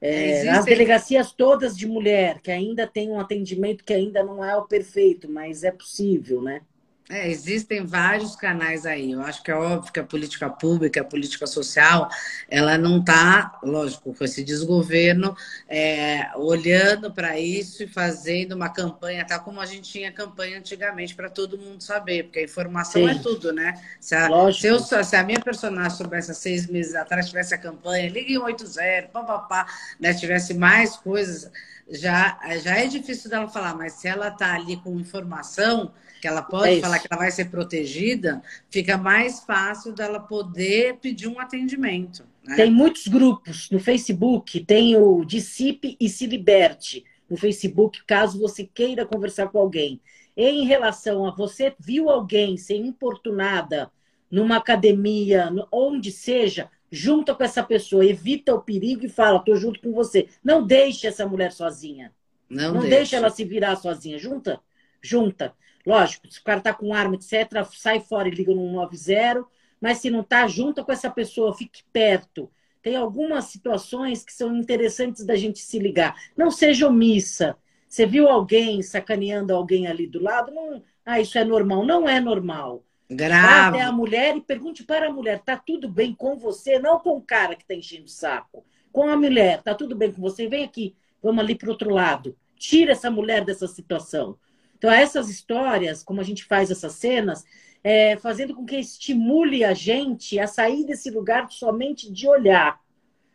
É. 0.00 0.48
As 0.48 0.64
delegacias 0.64 1.30
todas 1.30 1.78
de 1.78 1.86
mulher, 1.86 2.40
que 2.40 2.50
ainda 2.50 2.84
tem 2.84 3.08
um 3.08 3.20
atendimento 3.20 3.84
que 3.84 3.94
ainda 3.94 4.20
não 4.24 4.44
é 4.44 4.56
o 4.56 4.66
perfeito, 4.66 5.30
mas 5.30 5.62
é 5.62 5.70
possível, 5.70 6.42
né? 6.42 6.62
É, 7.10 7.26
existem 7.30 7.86
vários 7.86 8.36
canais 8.36 8.84
aí. 8.84 9.12
Eu 9.12 9.22
acho 9.22 9.42
que 9.42 9.50
é 9.50 9.54
óbvio 9.54 9.90
que 9.90 9.98
a 9.98 10.04
política 10.04 10.50
pública, 10.50 11.00
a 11.00 11.04
política 11.04 11.46
social, 11.46 12.06
ela 12.50 12.76
não 12.76 13.00
está, 13.00 13.58
lógico, 13.62 14.12
com 14.12 14.24
esse 14.24 14.44
desgoverno, 14.44 15.34
é, 15.66 16.30
olhando 16.36 17.10
para 17.10 17.40
isso 17.40 17.82
e 17.82 17.86
fazendo 17.86 18.52
uma 18.52 18.68
campanha, 18.68 19.24
tá 19.24 19.38
como 19.38 19.58
a 19.58 19.64
gente 19.64 19.90
tinha 19.90 20.12
campanha 20.12 20.58
antigamente, 20.58 21.14
para 21.14 21.30
todo 21.30 21.56
mundo 21.56 21.82
saber, 21.82 22.24
porque 22.24 22.40
a 22.40 22.44
informação 22.44 23.08
é 23.08 23.14
Sim. 23.14 23.20
é 23.20 23.22
tudo, 23.22 23.52
né? 23.54 23.82
Se 23.98 24.14
a, 24.14 24.28
se, 24.52 24.66
eu, 24.66 24.78
se 24.78 25.16
a, 25.16 25.24
minha 25.24 25.40
personagem 25.40 25.96
soubesse 25.96 26.30
há 26.30 26.34
seis 26.34 26.66
meses 26.66 26.94
atrás, 26.94 27.28
tivesse 27.28 27.54
a 27.54 27.58
campanha, 27.58 28.10
ligue 28.10 28.36
80, 28.36 29.08
papapá, 29.08 29.66
né? 29.98 30.12
tivesse 30.12 30.52
mais 30.52 30.96
coisas, 30.96 31.50
já, 31.88 32.38
já 32.62 32.76
é 32.76 32.86
difícil 32.86 33.30
dela 33.30 33.48
falar, 33.48 33.74
mas 33.74 33.94
se 33.94 34.06
ela 34.06 34.28
está 34.28 34.54
ali 34.54 34.76
com 34.76 35.00
informação 35.00 35.90
que 36.20 36.28
ela 36.28 36.42
pode 36.42 36.78
é 36.78 36.80
falar 36.80 36.98
que 36.98 37.08
ela 37.10 37.20
vai 37.20 37.30
ser 37.30 37.46
protegida, 37.46 38.42
fica 38.70 38.96
mais 38.96 39.40
fácil 39.40 39.92
dela 39.92 40.20
poder 40.20 40.96
pedir 40.96 41.28
um 41.28 41.40
atendimento. 41.40 42.24
Né? 42.44 42.56
Tem 42.56 42.70
muitos 42.70 43.06
grupos 43.08 43.70
no 43.70 43.78
Facebook, 43.78 44.64
tem 44.64 44.96
o 44.96 45.24
Dissipe 45.24 45.96
e 46.00 46.08
Se 46.08 46.26
Liberte 46.26 47.04
no 47.28 47.36
Facebook, 47.36 48.02
caso 48.06 48.40
você 48.40 48.64
queira 48.64 49.04
conversar 49.04 49.48
com 49.48 49.58
alguém. 49.58 50.00
Em 50.36 50.64
relação 50.64 51.26
a 51.26 51.30
você 51.30 51.74
viu 51.78 52.08
alguém 52.08 52.56
ser 52.56 52.76
importunada 52.76 53.90
numa 54.30 54.56
academia, 54.56 55.50
onde 55.72 56.12
seja, 56.12 56.70
junta 56.90 57.34
com 57.34 57.42
essa 57.42 57.62
pessoa, 57.62 58.04
evita 58.04 58.54
o 58.54 58.62
perigo 58.62 59.04
e 59.04 59.08
fala, 59.08 59.38
estou 59.38 59.56
junto 59.56 59.80
com 59.80 59.92
você. 59.92 60.28
Não 60.42 60.66
deixe 60.66 61.06
essa 61.06 61.26
mulher 61.26 61.52
sozinha. 61.52 62.12
Não, 62.48 62.74
Não 62.74 62.80
deixe 62.80 63.14
ela 63.14 63.30
se 63.30 63.44
virar 63.44 63.76
sozinha. 63.76 64.18
Junta, 64.18 64.60
junta. 65.02 65.54
Lógico, 65.86 66.30
se 66.30 66.40
o 66.40 66.44
cara 66.44 66.60
tá 66.60 66.74
com 66.74 66.92
arma, 66.92 67.14
etc., 67.14 67.64
sai 67.72 68.00
fora 68.00 68.28
e 68.28 68.30
liga 68.30 68.54
no 68.54 68.70
90, 68.72 69.44
mas 69.80 69.98
se 69.98 70.10
não 70.10 70.22
tá, 70.22 70.46
junta 70.46 70.84
com 70.84 70.92
essa 70.92 71.10
pessoa, 71.10 71.54
fique 71.54 71.82
perto. 71.92 72.50
Tem 72.82 72.96
algumas 72.96 73.46
situações 73.46 74.24
que 74.24 74.32
são 74.32 74.56
interessantes 74.56 75.24
da 75.24 75.36
gente 75.36 75.58
se 75.58 75.78
ligar. 75.78 76.14
Não 76.36 76.50
seja 76.50 76.86
omissa. 76.86 77.56
Você 77.88 78.06
viu 78.06 78.28
alguém 78.28 78.82
sacaneando 78.82 79.54
alguém 79.54 79.86
ali 79.86 80.06
do 80.06 80.22
lado? 80.22 80.52
Não, 80.52 80.82
ah, 81.04 81.20
isso 81.20 81.38
é 81.38 81.44
normal. 81.44 81.84
Não 81.86 82.08
é 82.08 82.20
normal. 82.20 82.84
Grave. 83.10 83.46
Vá 83.46 83.68
até 83.68 83.80
a 83.82 83.92
mulher 83.92 84.36
e 84.36 84.40
pergunte 84.40 84.84
para 84.84 85.08
a 85.08 85.12
mulher: 85.12 85.40
tá 85.40 85.56
tudo 85.56 85.88
bem 85.88 86.14
com 86.14 86.36
você? 86.36 86.78
Não 86.78 86.98
com 86.98 87.16
o 87.16 87.22
cara 87.22 87.54
que 87.54 87.62
está 87.62 87.74
enchendo 87.74 88.04
o 88.04 88.08
saco. 88.08 88.64
Com 88.92 89.08
a 89.08 89.16
mulher, 89.16 89.62
tá 89.62 89.74
tudo 89.74 89.96
bem 89.96 90.12
com 90.12 90.20
você? 90.20 90.48
Vem 90.48 90.64
aqui, 90.64 90.94
vamos 91.22 91.42
ali 91.42 91.54
para 91.54 91.70
outro 91.70 91.90
lado. 91.90 92.36
Tira 92.56 92.92
essa 92.92 93.10
mulher 93.10 93.44
dessa 93.44 93.66
situação. 93.66 94.36
Então, 94.78 94.90
essas 94.90 95.28
histórias, 95.28 96.02
como 96.02 96.20
a 96.20 96.24
gente 96.24 96.44
faz 96.44 96.70
essas 96.70 96.94
cenas, 96.94 97.44
é, 97.82 98.16
fazendo 98.16 98.54
com 98.54 98.64
que 98.64 98.76
estimule 98.76 99.64
a 99.64 99.74
gente 99.74 100.38
a 100.38 100.46
sair 100.46 100.84
desse 100.84 101.10
lugar 101.10 101.50
somente 101.50 102.10
de 102.10 102.26
olhar. 102.26 102.80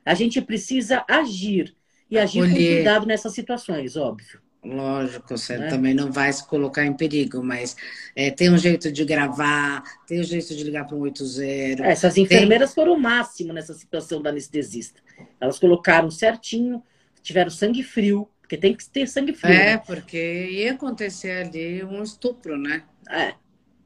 A 0.06 0.14
gente 0.14 0.42
precisa 0.42 1.04
agir. 1.08 1.76
E 2.10 2.18
agir 2.18 2.42
Olhei. 2.42 2.54
com 2.54 2.76
cuidado 2.76 3.06
nessas 3.06 3.34
situações, 3.34 3.96
óbvio. 3.96 4.42
Lógico, 4.64 5.38
você 5.38 5.58
né? 5.58 5.68
também 5.68 5.94
não 5.94 6.12
vai 6.12 6.32
se 6.32 6.48
colocar 6.48 6.86
em 6.86 6.94
perigo, 6.94 7.44
mas 7.44 7.76
é, 8.16 8.32
tem 8.32 8.50
um 8.50 8.58
jeito 8.58 8.92
de 8.92 9.04
gravar, 9.04 9.84
tem 10.08 10.22
um 10.22 10.24
jeito 10.24 10.56
de 10.56 10.64
ligar 10.64 10.88
para 10.88 10.96
um 10.96 11.02
80. 11.02 11.84
É, 11.84 11.92
essas 11.92 12.16
enfermeiras 12.16 12.74
tem... 12.74 12.76
foram 12.76 12.96
o 12.96 13.00
máximo 13.00 13.52
nessa 13.52 13.74
situação 13.74 14.22
da 14.22 14.30
anestesista. 14.30 15.02
Elas 15.40 15.60
colocaram 15.60 16.10
certinho, 16.10 16.82
tiveram 17.22 17.50
sangue 17.50 17.84
frio, 17.84 18.30
porque 18.44 18.58
tem 18.58 18.76
que 18.76 18.88
ter 18.90 19.08
sangue 19.08 19.34
frio. 19.34 19.54
É, 19.54 19.76
né? 19.76 19.78
porque 19.78 20.48
ia 20.52 20.74
acontecer 20.74 21.46
ali 21.46 21.82
um 21.82 22.04
estupro, 22.04 22.58
né? 22.58 22.84
É. 23.10 23.36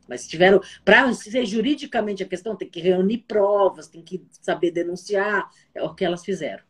Mas 0.10 0.28
tiveram. 0.28 0.60
Para 0.84 1.14
ser 1.14 1.46
juridicamente 1.46 2.24
a 2.24 2.28
questão, 2.28 2.56
tem 2.56 2.68
que 2.68 2.82
reunir 2.82 3.20
provas, 3.28 3.88
tem 3.88 4.02
que 4.02 4.26
saber 4.42 4.72
denunciar. 4.72 5.48
É 5.76 5.84
o 5.84 5.94
que 5.94 6.04
elas 6.04 6.26
fizeram. 6.26 6.64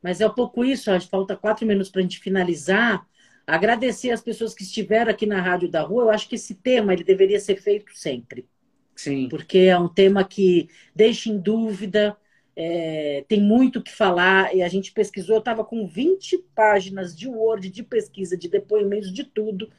Mas 0.00 0.20
é 0.20 0.26
um 0.26 0.32
pouco 0.32 0.64
isso, 0.64 0.88
acho 0.90 1.08
falta 1.08 1.34
quatro 1.34 1.66
minutos 1.66 1.90
para 1.90 2.00
a 2.00 2.02
gente 2.02 2.20
finalizar. 2.20 3.04
Agradecer 3.44 4.12
as 4.12 4.20
pessoas 4.20 4.54
que 4.54 4.62
estiveram 4.62 5.10
aqui 5.10 5.26
na 5.26 5.40
Rádio 5.40 5.68
da 5.68 5.82
Rua. 5.82 6.04
Eu 6.04 6.10
acho 6.10 6.28
que 6.28 6.36
esse 6.36 6.54
tema 6.54 6.92
ele 6.92 7.02
deveria 7.02 7.40
ser 7.40 7.56
feito 7.56 7.90
sempre. 7.92 8.46
Sim. 8.94 9.28
Porque 9.28 9.58
é 9.58 9.76
um 9.76 9.88
tema 9.88 10.22
que 10.22 10.68
deixa 10.94 11.28
em 11.28 11.38
dúvida, 11.38 12.16
é, 12.56 13.22
tem 13.28 13.40
muito 13.40 13.78
o 13.78 13.82
que 13.82 13.92
falar, 13.92 14.54
e 14.54 14.62
a 14.62 14.68
gente 14.68 14.90
pesquisou, 14.92 15.36
eu 15.36 15.40
estava 15.40 15.62
com 15.62 15.86
20 15.86 16.38
páginas 16.54 17.14
de 17.14 17.28
Word, 17.28 17.68
de 17.68 17.82
pesquisa, 17.82 18.36
de 18.36 18.48
depoimentos, 18.48 19.12
de 19.12 19.24
tudo. 19.24 19.70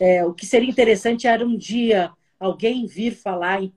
É, 0.00 0.24
o 0.24 0.34
que 0.34 0.44
seria 0.44 0.68
interessante 0.68 1.26
era 1.26 1.46
um 1.46 1.56
dia 1.56 2.10
alguém 2.38 2.84
vir 2.84 3.14
falar, 3.14 3.62
em, 3.62 3.72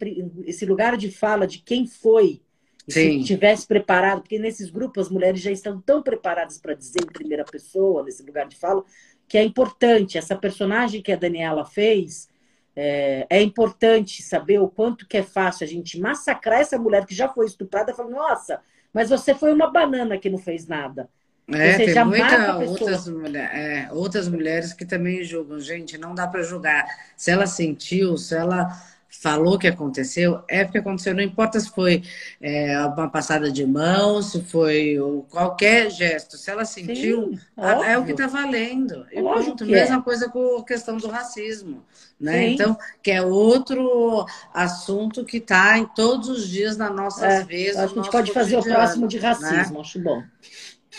esse 0.45 0.65
lugar 0.65 0.97
de 0.97 1.11
fala 1.11 1.45
de 1.45 1.59
quem 1.59 1.85
foi, 1.85 2.41
se 2.87 3.23
tivesse 3.23 3.67
preparado, 3.67 4.21
porque 4.21 4.39
nesses 4.39 4.71
grupos 4.71 5.05
as 5.05 5.11
mulheres 5.11 5.39
já 5.39 5.51
estão 5.51 5.79
tão 5.79 6.01
preparadas 6.01 6.57
para 6.57 6.73
dizer 6.73 7.03
em 7.03 7.13
primeira 7.13 7.45
pessoa, 7.45 8.03
nesse 8.03 8.23
lugar 8.23 8.47
de 8.47 8.55
fala, 8.55 8.83
que 9.27 9.37
é 9.37 9.43
importante. 9.43 10.17
Essa 10.17 10.35
personagem 10.35 10.99
que 10.99 11.11
a 11.11 11.15
Daniela 11.15 11.63
fez, 11.63 12.27
é, 12.75 13.25
é, 13.29 13.41
importante 13.41 14.21
saber 14.23 14.59
o 14.59 14.67
quanto 14.67 15.07
que 15.07 15.17
é 15.17 15.23
fácil 15.23 15.65
a 15.65 15.67
gente 15.67 15.99
massacrar 15.99 16.59
essa 16.59 16.77
mulher 16.77 17.05
que 17.05 17.15
já 17.15 17.27
foi 17.27 17.45
estuprada, 17.45 17.93
falando, 17.93 18.13
nossa, 18.13 18.61
mas 18.93 19.09
você 19.09 19.33
foi 19.33 19.53
uma 19.53 19.71
banana 19.71 20.17
que 20.17 20.29
não 20.29 20.37
fez 20.37 20.67
nada. 20.67 21.09
É, 21.51 21.73
você 21.73 21.93
tem 21.93 22.05
muita, 22.05 22.57
outras, 22.57 23.07
mulher, 23.07 23.55
é, 23.55 23.89
outras 23.91 24.27
mulheres 24.27 24.71
que 24.71 24.85
também 24.85 25.23
julgam. 25.23 25.59
Gente, 25.59 25.97
não 25.97 26.13
dá 26.13 26.27
para 26.27 26.43
julgar. 26.43 26.85
Se 27.17 27.31
ela 27.31 27.47
sentiu, 27.47 28.17
se 28.17 28.35
ela 28.35 28.69
falou 29.09 29.57
que 29.57 29.67
aconteceu, 29.67 30.41
é 30.47 30.63
porque 30.63 30.77
aconteceu. 30.77 31.15
Não 31.15 31.23
importa 31.23 31.59
se 31.59 31.69
foi 31.71 32.03
é, 32.39 32.79
uma 32.85 33.09
passada 33.09 33.51
de 33.51 33.65
mão, 33.65 34.21
se 34.21 34.41
foi 34.43 34.97
qualquer 35.29 35.89
gesto. 35.89 36.37
Se 36.37 36.51
ela 36.51 36.63
sentiu, 36.63 37.31
Sim, 37.31 37.39
é 37.85 37.97
o 37.97 38.05
que 38.05 38.11
está 38.11 38.27
valendo. 38.27 39.05
E 39.11 39.21
ponto. 39.21 39.65
Mesma 39.65 39.97
é. 39.97 40.01
coisa 40.01 40.29
com 40.29 40.57
a 40.57 40.63
questão 40.63 40.97
do 40.97 41.07
racismo. 41.07 41.83
Né? 42.19 42.49
Então, 42.49 42.77
que 43.01 43.11
é 43.11 43.21
outro 43.21 44.25
assunto 44.53 45.25
que 45.25 45.37
está 45.37 45.77
em 45.77 45.85
todos 45.85 46.29
os 46.29 46.47
dias 46.47 46.77
nas 46.77 46.95
nossas 46.95 47.23
é, 47.23 47.43
vezes. 47.43 47.77
A 47.77 47.87
gente 47.87 48.11
pode 48.11 48.31
fazer 48.31 48.57
o 48.57 48.63
próximo 48.63 49.07
de 49.07 49.17
racismo, 49.17 49.75
né? 49.75 49.81
acho 49.81 49.99
bom. 49.99 50.23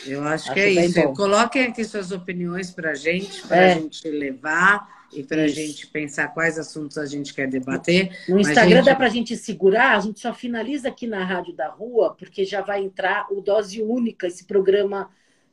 Eu 0.07 0.23
acho, 0.23 0.45
acho 0.45 0.55
que 0.55 0.61
é 0.61 0.71
isso. 0.71 1.01
Bom. 1.03 1.15
Coloquem 1.15 1.67
aqui 1.67 1.85
suas 1.85 2.11
opiniões 2.11 2.71
para 2.71 2.93
a 2.93 2.95
gente, 2.95 3.43
para 3.43 3.57
a 3.57 3.63
é. 3.63 3.75
gente 3.75 4.09
levar 4.09 4.99
e 5.13 5.23
para 5.23 5.43
a 5.43 5.49
gente 5.49 5.87
pensar 5.89 6.29
quais 6.29 6.59
assuntos 6.59 6.97
a 6.97 7.07
gente 7.07 7.35
quer 7.35 7.49
debater. 7.49 8.17
No 8.29 8.39
Instagram 8.39 8.77
gente... 8.77 8.87
dá 8.87 8.95
para 8.95 9.07
a 9.07 9.11
gente 9.11 9.37
segurar, 9.37 9.97
a 9.97 10.01
gente 10.01 10.21
só 10.21 10.33
finaliza 10.33 10.89
aqui 10.89 11.07
na 11.07 11.25
Rádio 11.25 11.55
da 11.55 11.69
Rua, 11.69 12.15
porque 12.15 12.45
já 12.45 12.61
vai 12.61 12.83
entrar 12.83 13.27
o 13.31 13.41
Dose 13.41 13.83
Única, 13.83 14.27
esse 14.27 14.45
programa 14.45 15.11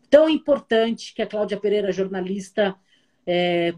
tão 0.09 0.29
importante 0.29 1.13
que 1.13 1.21
a 1.21 1.27
Cláudia 1.27 1.57
Pereira, 1.57 1.91
jornalista, 1.91 2.75
é, 3.25 3.73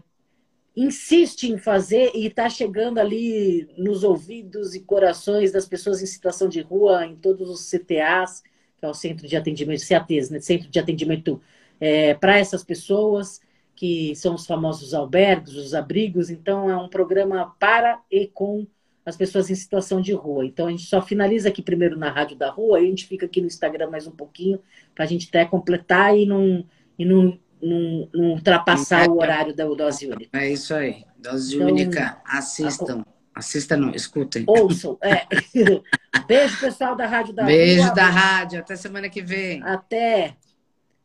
insiste 0.76 1.44
em 1.44 1.58
fazer 1.58 2.12
e 2.14 2.26
está 2.26 2.48
chegando 2.48 2.98
ali 2.98 3.68
nos 3.76 4.04
ouvidos 4.04 4.74
e 4.74 4.80
corações 4.80 5.50
das 5.50 5.66
pessoas 5.66 6.02
em 6.02 6.06
situação 6.06 6.48
de 6.48 6.60
rua, 6.60 7.04
em 7.06 7.16
todos 7.16 7.48
os 7.48 7.68
CTAs, 7.68 8.42
que 8.78 8.84
é 8.84 8.88
o 8.88 8.94
Centro 8.94 9.26
de 9.26 9.36
Atendimento, 9.36 9.86
CATs, 9.86 10.30
né? 10.30 10.40
Centro 10.40 10.70
de 10.70 10.78
Atendimento 10.78 11.40
é, 11.80 12.14
para 12.14 12.38
essas 12.38 12.62
pessoas 12.62 13.40
que 13.80 14.14
são 14.14 14.34
os 14.34 14.44
famosos 14.44 14.92
albergues, 14.92 15.54
os 15.54 15.72
abrigos. 15.72 16.28
Então, 16.28 16.68
é 16.68 16.76
um 16.76 16.86
programa 16.86 17.56
para 17.58 17.98
e 18.10 18.26
com 18.26 18.66
as 19.06 19.16
pessoas 19.16 19.48
em 19.48 19.54
situação 19.54 20.02
de 20.02 20.12
rua. 20.12 20.44
Então, 20.44 20.66
a 20.66 20.70
gente 20.70 20.82
só 20.82 21.00
finaliza 21.00 21.48
aqui 21.48 21.62
primeiro 21.62 21.98
na 21.98 22.10
Rádio 22.10 22.36
da 22.36 22.50
Rua, 22.50 22.76
aí 22.76 22.84
a 22.84 22.88
gente 22.88 23.06
fica 23.06 23.24
aqui 23.24 23.40
no 23.40 23.46
Instagram 23.46 23.88
mais 23.88 24.06
um 24.06 24.10
pouquinho, 24.10 24.60
para 24.94 25.04
a 25.04 25.08
gente 25.08 25.28
até 25.28 25.46
completar 25.46 26.14
e 26.14 26.26
não, 26.26 26.62
e 26.98 27.06
não, 27.06 27.38
não, 27.62 28.08
não 28.12 28.24
ultrapassar 28.32 29.08
o 29.08 29.16
horário 29.16 29.56
da 29.56 29.64
Dose 29.64 30.06
Única. 30.06 30.38
É 30.38 30.52
isso 30.52 30.74
aí. 30.74 31.02
Dose 31.16 31.56
então, 31.56 31.68
Única, 31.68 32.20
assistam. 32.26 33.00
A... 33.00 33.20
Assista 33.32 33.78
não, 33.78 33.92
escutem. 33.92 34.44
Ouçam. 34.46 34.98
É. 35.00 35.26
Beijo, 36.28 36.60
pessoal 36.60 36.94
da 36.94 37.06
Rádio 37.06 37.32
da 37.32 37.44
Beijo 37.44 37.84
Rua. 37.84 37.94
Beijo 37.94 37.94
da 37.94 38.10
Rádio. 38.10 38.58
Até 38.58 38.76
semana 38.76 39.08
que 39.08 39.22
vem. 39.22 39.62
Até. 39.62 40.36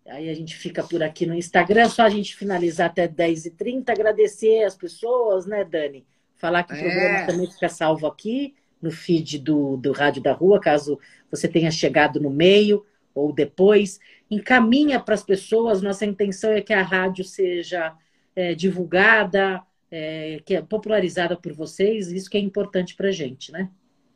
Aí 0.07 0.29
a 0.29 0.33
gente 0.33 0.55
fica 0.55 0.83
por 0.83 1.01
aqui 1.01 1.25
no 1.25 1.33
Instagram, 1.33 1.89
só 1.89 2.03
a 2.03 2.09
gente 2.09 2.35
finalizar 2.35 2.87
até 2.87 3.07
10h30, 3.07 3.89
agradecer 3.89 4.63
as 4.63 4.75
pessoas, 4.75 5.47
né, 5.47 5.63
Dani? 5.63 6.05
Falar 6.35 6.63
que 6.63 6.73
o 6.73 6.75
é. 6.75 6.81
programa 6.81 7.25
também 7.25 7.49
fica 7.49 7.69
salvo 7.69 8.05
aqui 8.05 8.53
no 8.81 8.91
feed 8.91 9.39
do, 9.39 9.77
do 9.77 9.91
Rádio 9.91 10.21
da 10.21 10.31
Rua, 10.31 10.59
caso 10.59 10.99
você 11.31 11.47
tenha 11.47 11.71
chegado 11.71 12.19
no 12.19 12.29
meio 12.29 12.85
ou 13.15 13.33
depois. 13.33 13.99
Encaminha 14.29 14.99
para 14.99 15.15
as 15.15 15.23
pessoas, 15.23 15.81
nossa 15.81 16.05
intenção 16.05 16.51
é 16.51 16.61
que 16.61 16.73
a 16.73 16.83
rádio 16.83 17.23
seja 17.23 17.95
é, 18.35 18.53
divulgada, 18.53 19.63
é, 19.89 20.39
que 20.45 20.55
é 20.55 20.61
popularizada 20.61 21.35
por 21.35 21.53
vocês, 21.53 22.11
isso 22.11 22.29
que 22.29 22.37
é 22.37 22.41
importante 22.41 22.95
para 22.95 23.07
a 23.07 23.11
gente, 23.11 23.51
né? 23.51 23.69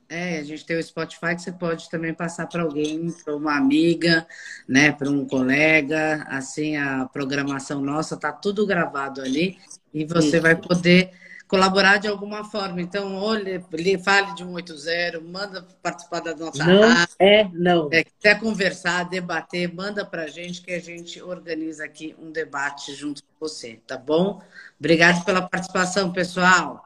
É, 0.09 0.39
a 0.39 0.43
gente 0.43 0.65
tem 0.65 0.75
o 0.75 0.83
Spotify 0.83 1.35
que 1.35 1.43
você 1.43 1.51
pode 1.51 1.87
também 1.87 2.15
passar 2.15 2.47
para 2.47 2.63
alguém, 2.63 3.11
para 3.23 3.35
uma 3.35 3.55
amiga, 3.55 4.27
né, 4.67 4.91
para 4.91 5.07
um 5.07 5.23
colega. 5.23 6.25
Assim, 6.27 6.77
a 6.77 7.05
programação 7.05 7.79
nossa 7.79 8.17
tá 8.17 8.31
tudo 8.31 8.65
gravado 8.65 9.21
ali 9.21 9.59
e 9.93 10.05
você 10.05 10.37
Isso. 10.37 10.41
vai 10.41 10.55
poder 10.55 11.11
colaborar 11.47 11.97
de 11.97 12.07
alguma 12.07 12.43
forma. 12.43 12.81
Então, 12.81 13.15
olhe, 13.15 13.63
fale 14.03 14.33
de 14.33 14.43
180, 14.43 15.19
manda 15.21 15.67
participar 15.81 16.21
da 16.21 16.35
nossa 16.35 16.63
não 16.63 16.81
rádio. 16.81 17.15
É, 17.19 17.49
não. 17.53 17.89
É, 17.91 18.03
quer 18.19 18.39
conversar, 18.39 19.09
debater, 19.09 19.71
manda 19.71 20.03
para 20.03 20.23
a 20.23 20.27
gente 20.27 20.61
que 20.61 20.71
a 20.71 20.79
gente 20.79 21.21
organiza 21.21 21.85
aqui 21.85 22.15
um 22.19 22.31
debate 22.31 22.95
junto 22.95 23.23
com 23.23 23.47
você, 23.47 23.79
tá 23.85 23.97
bom? 23.97 24.41
Obrigado 24.79 25.23
pela 25.23 25.41
participação, 25.41 26.11
pessoal. 26.11 26.83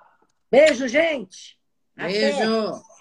Beijo, 0.52 0.90
gente. 0.90 1.58
Beijo. 1.96 2.68
Até. 2.68 2.93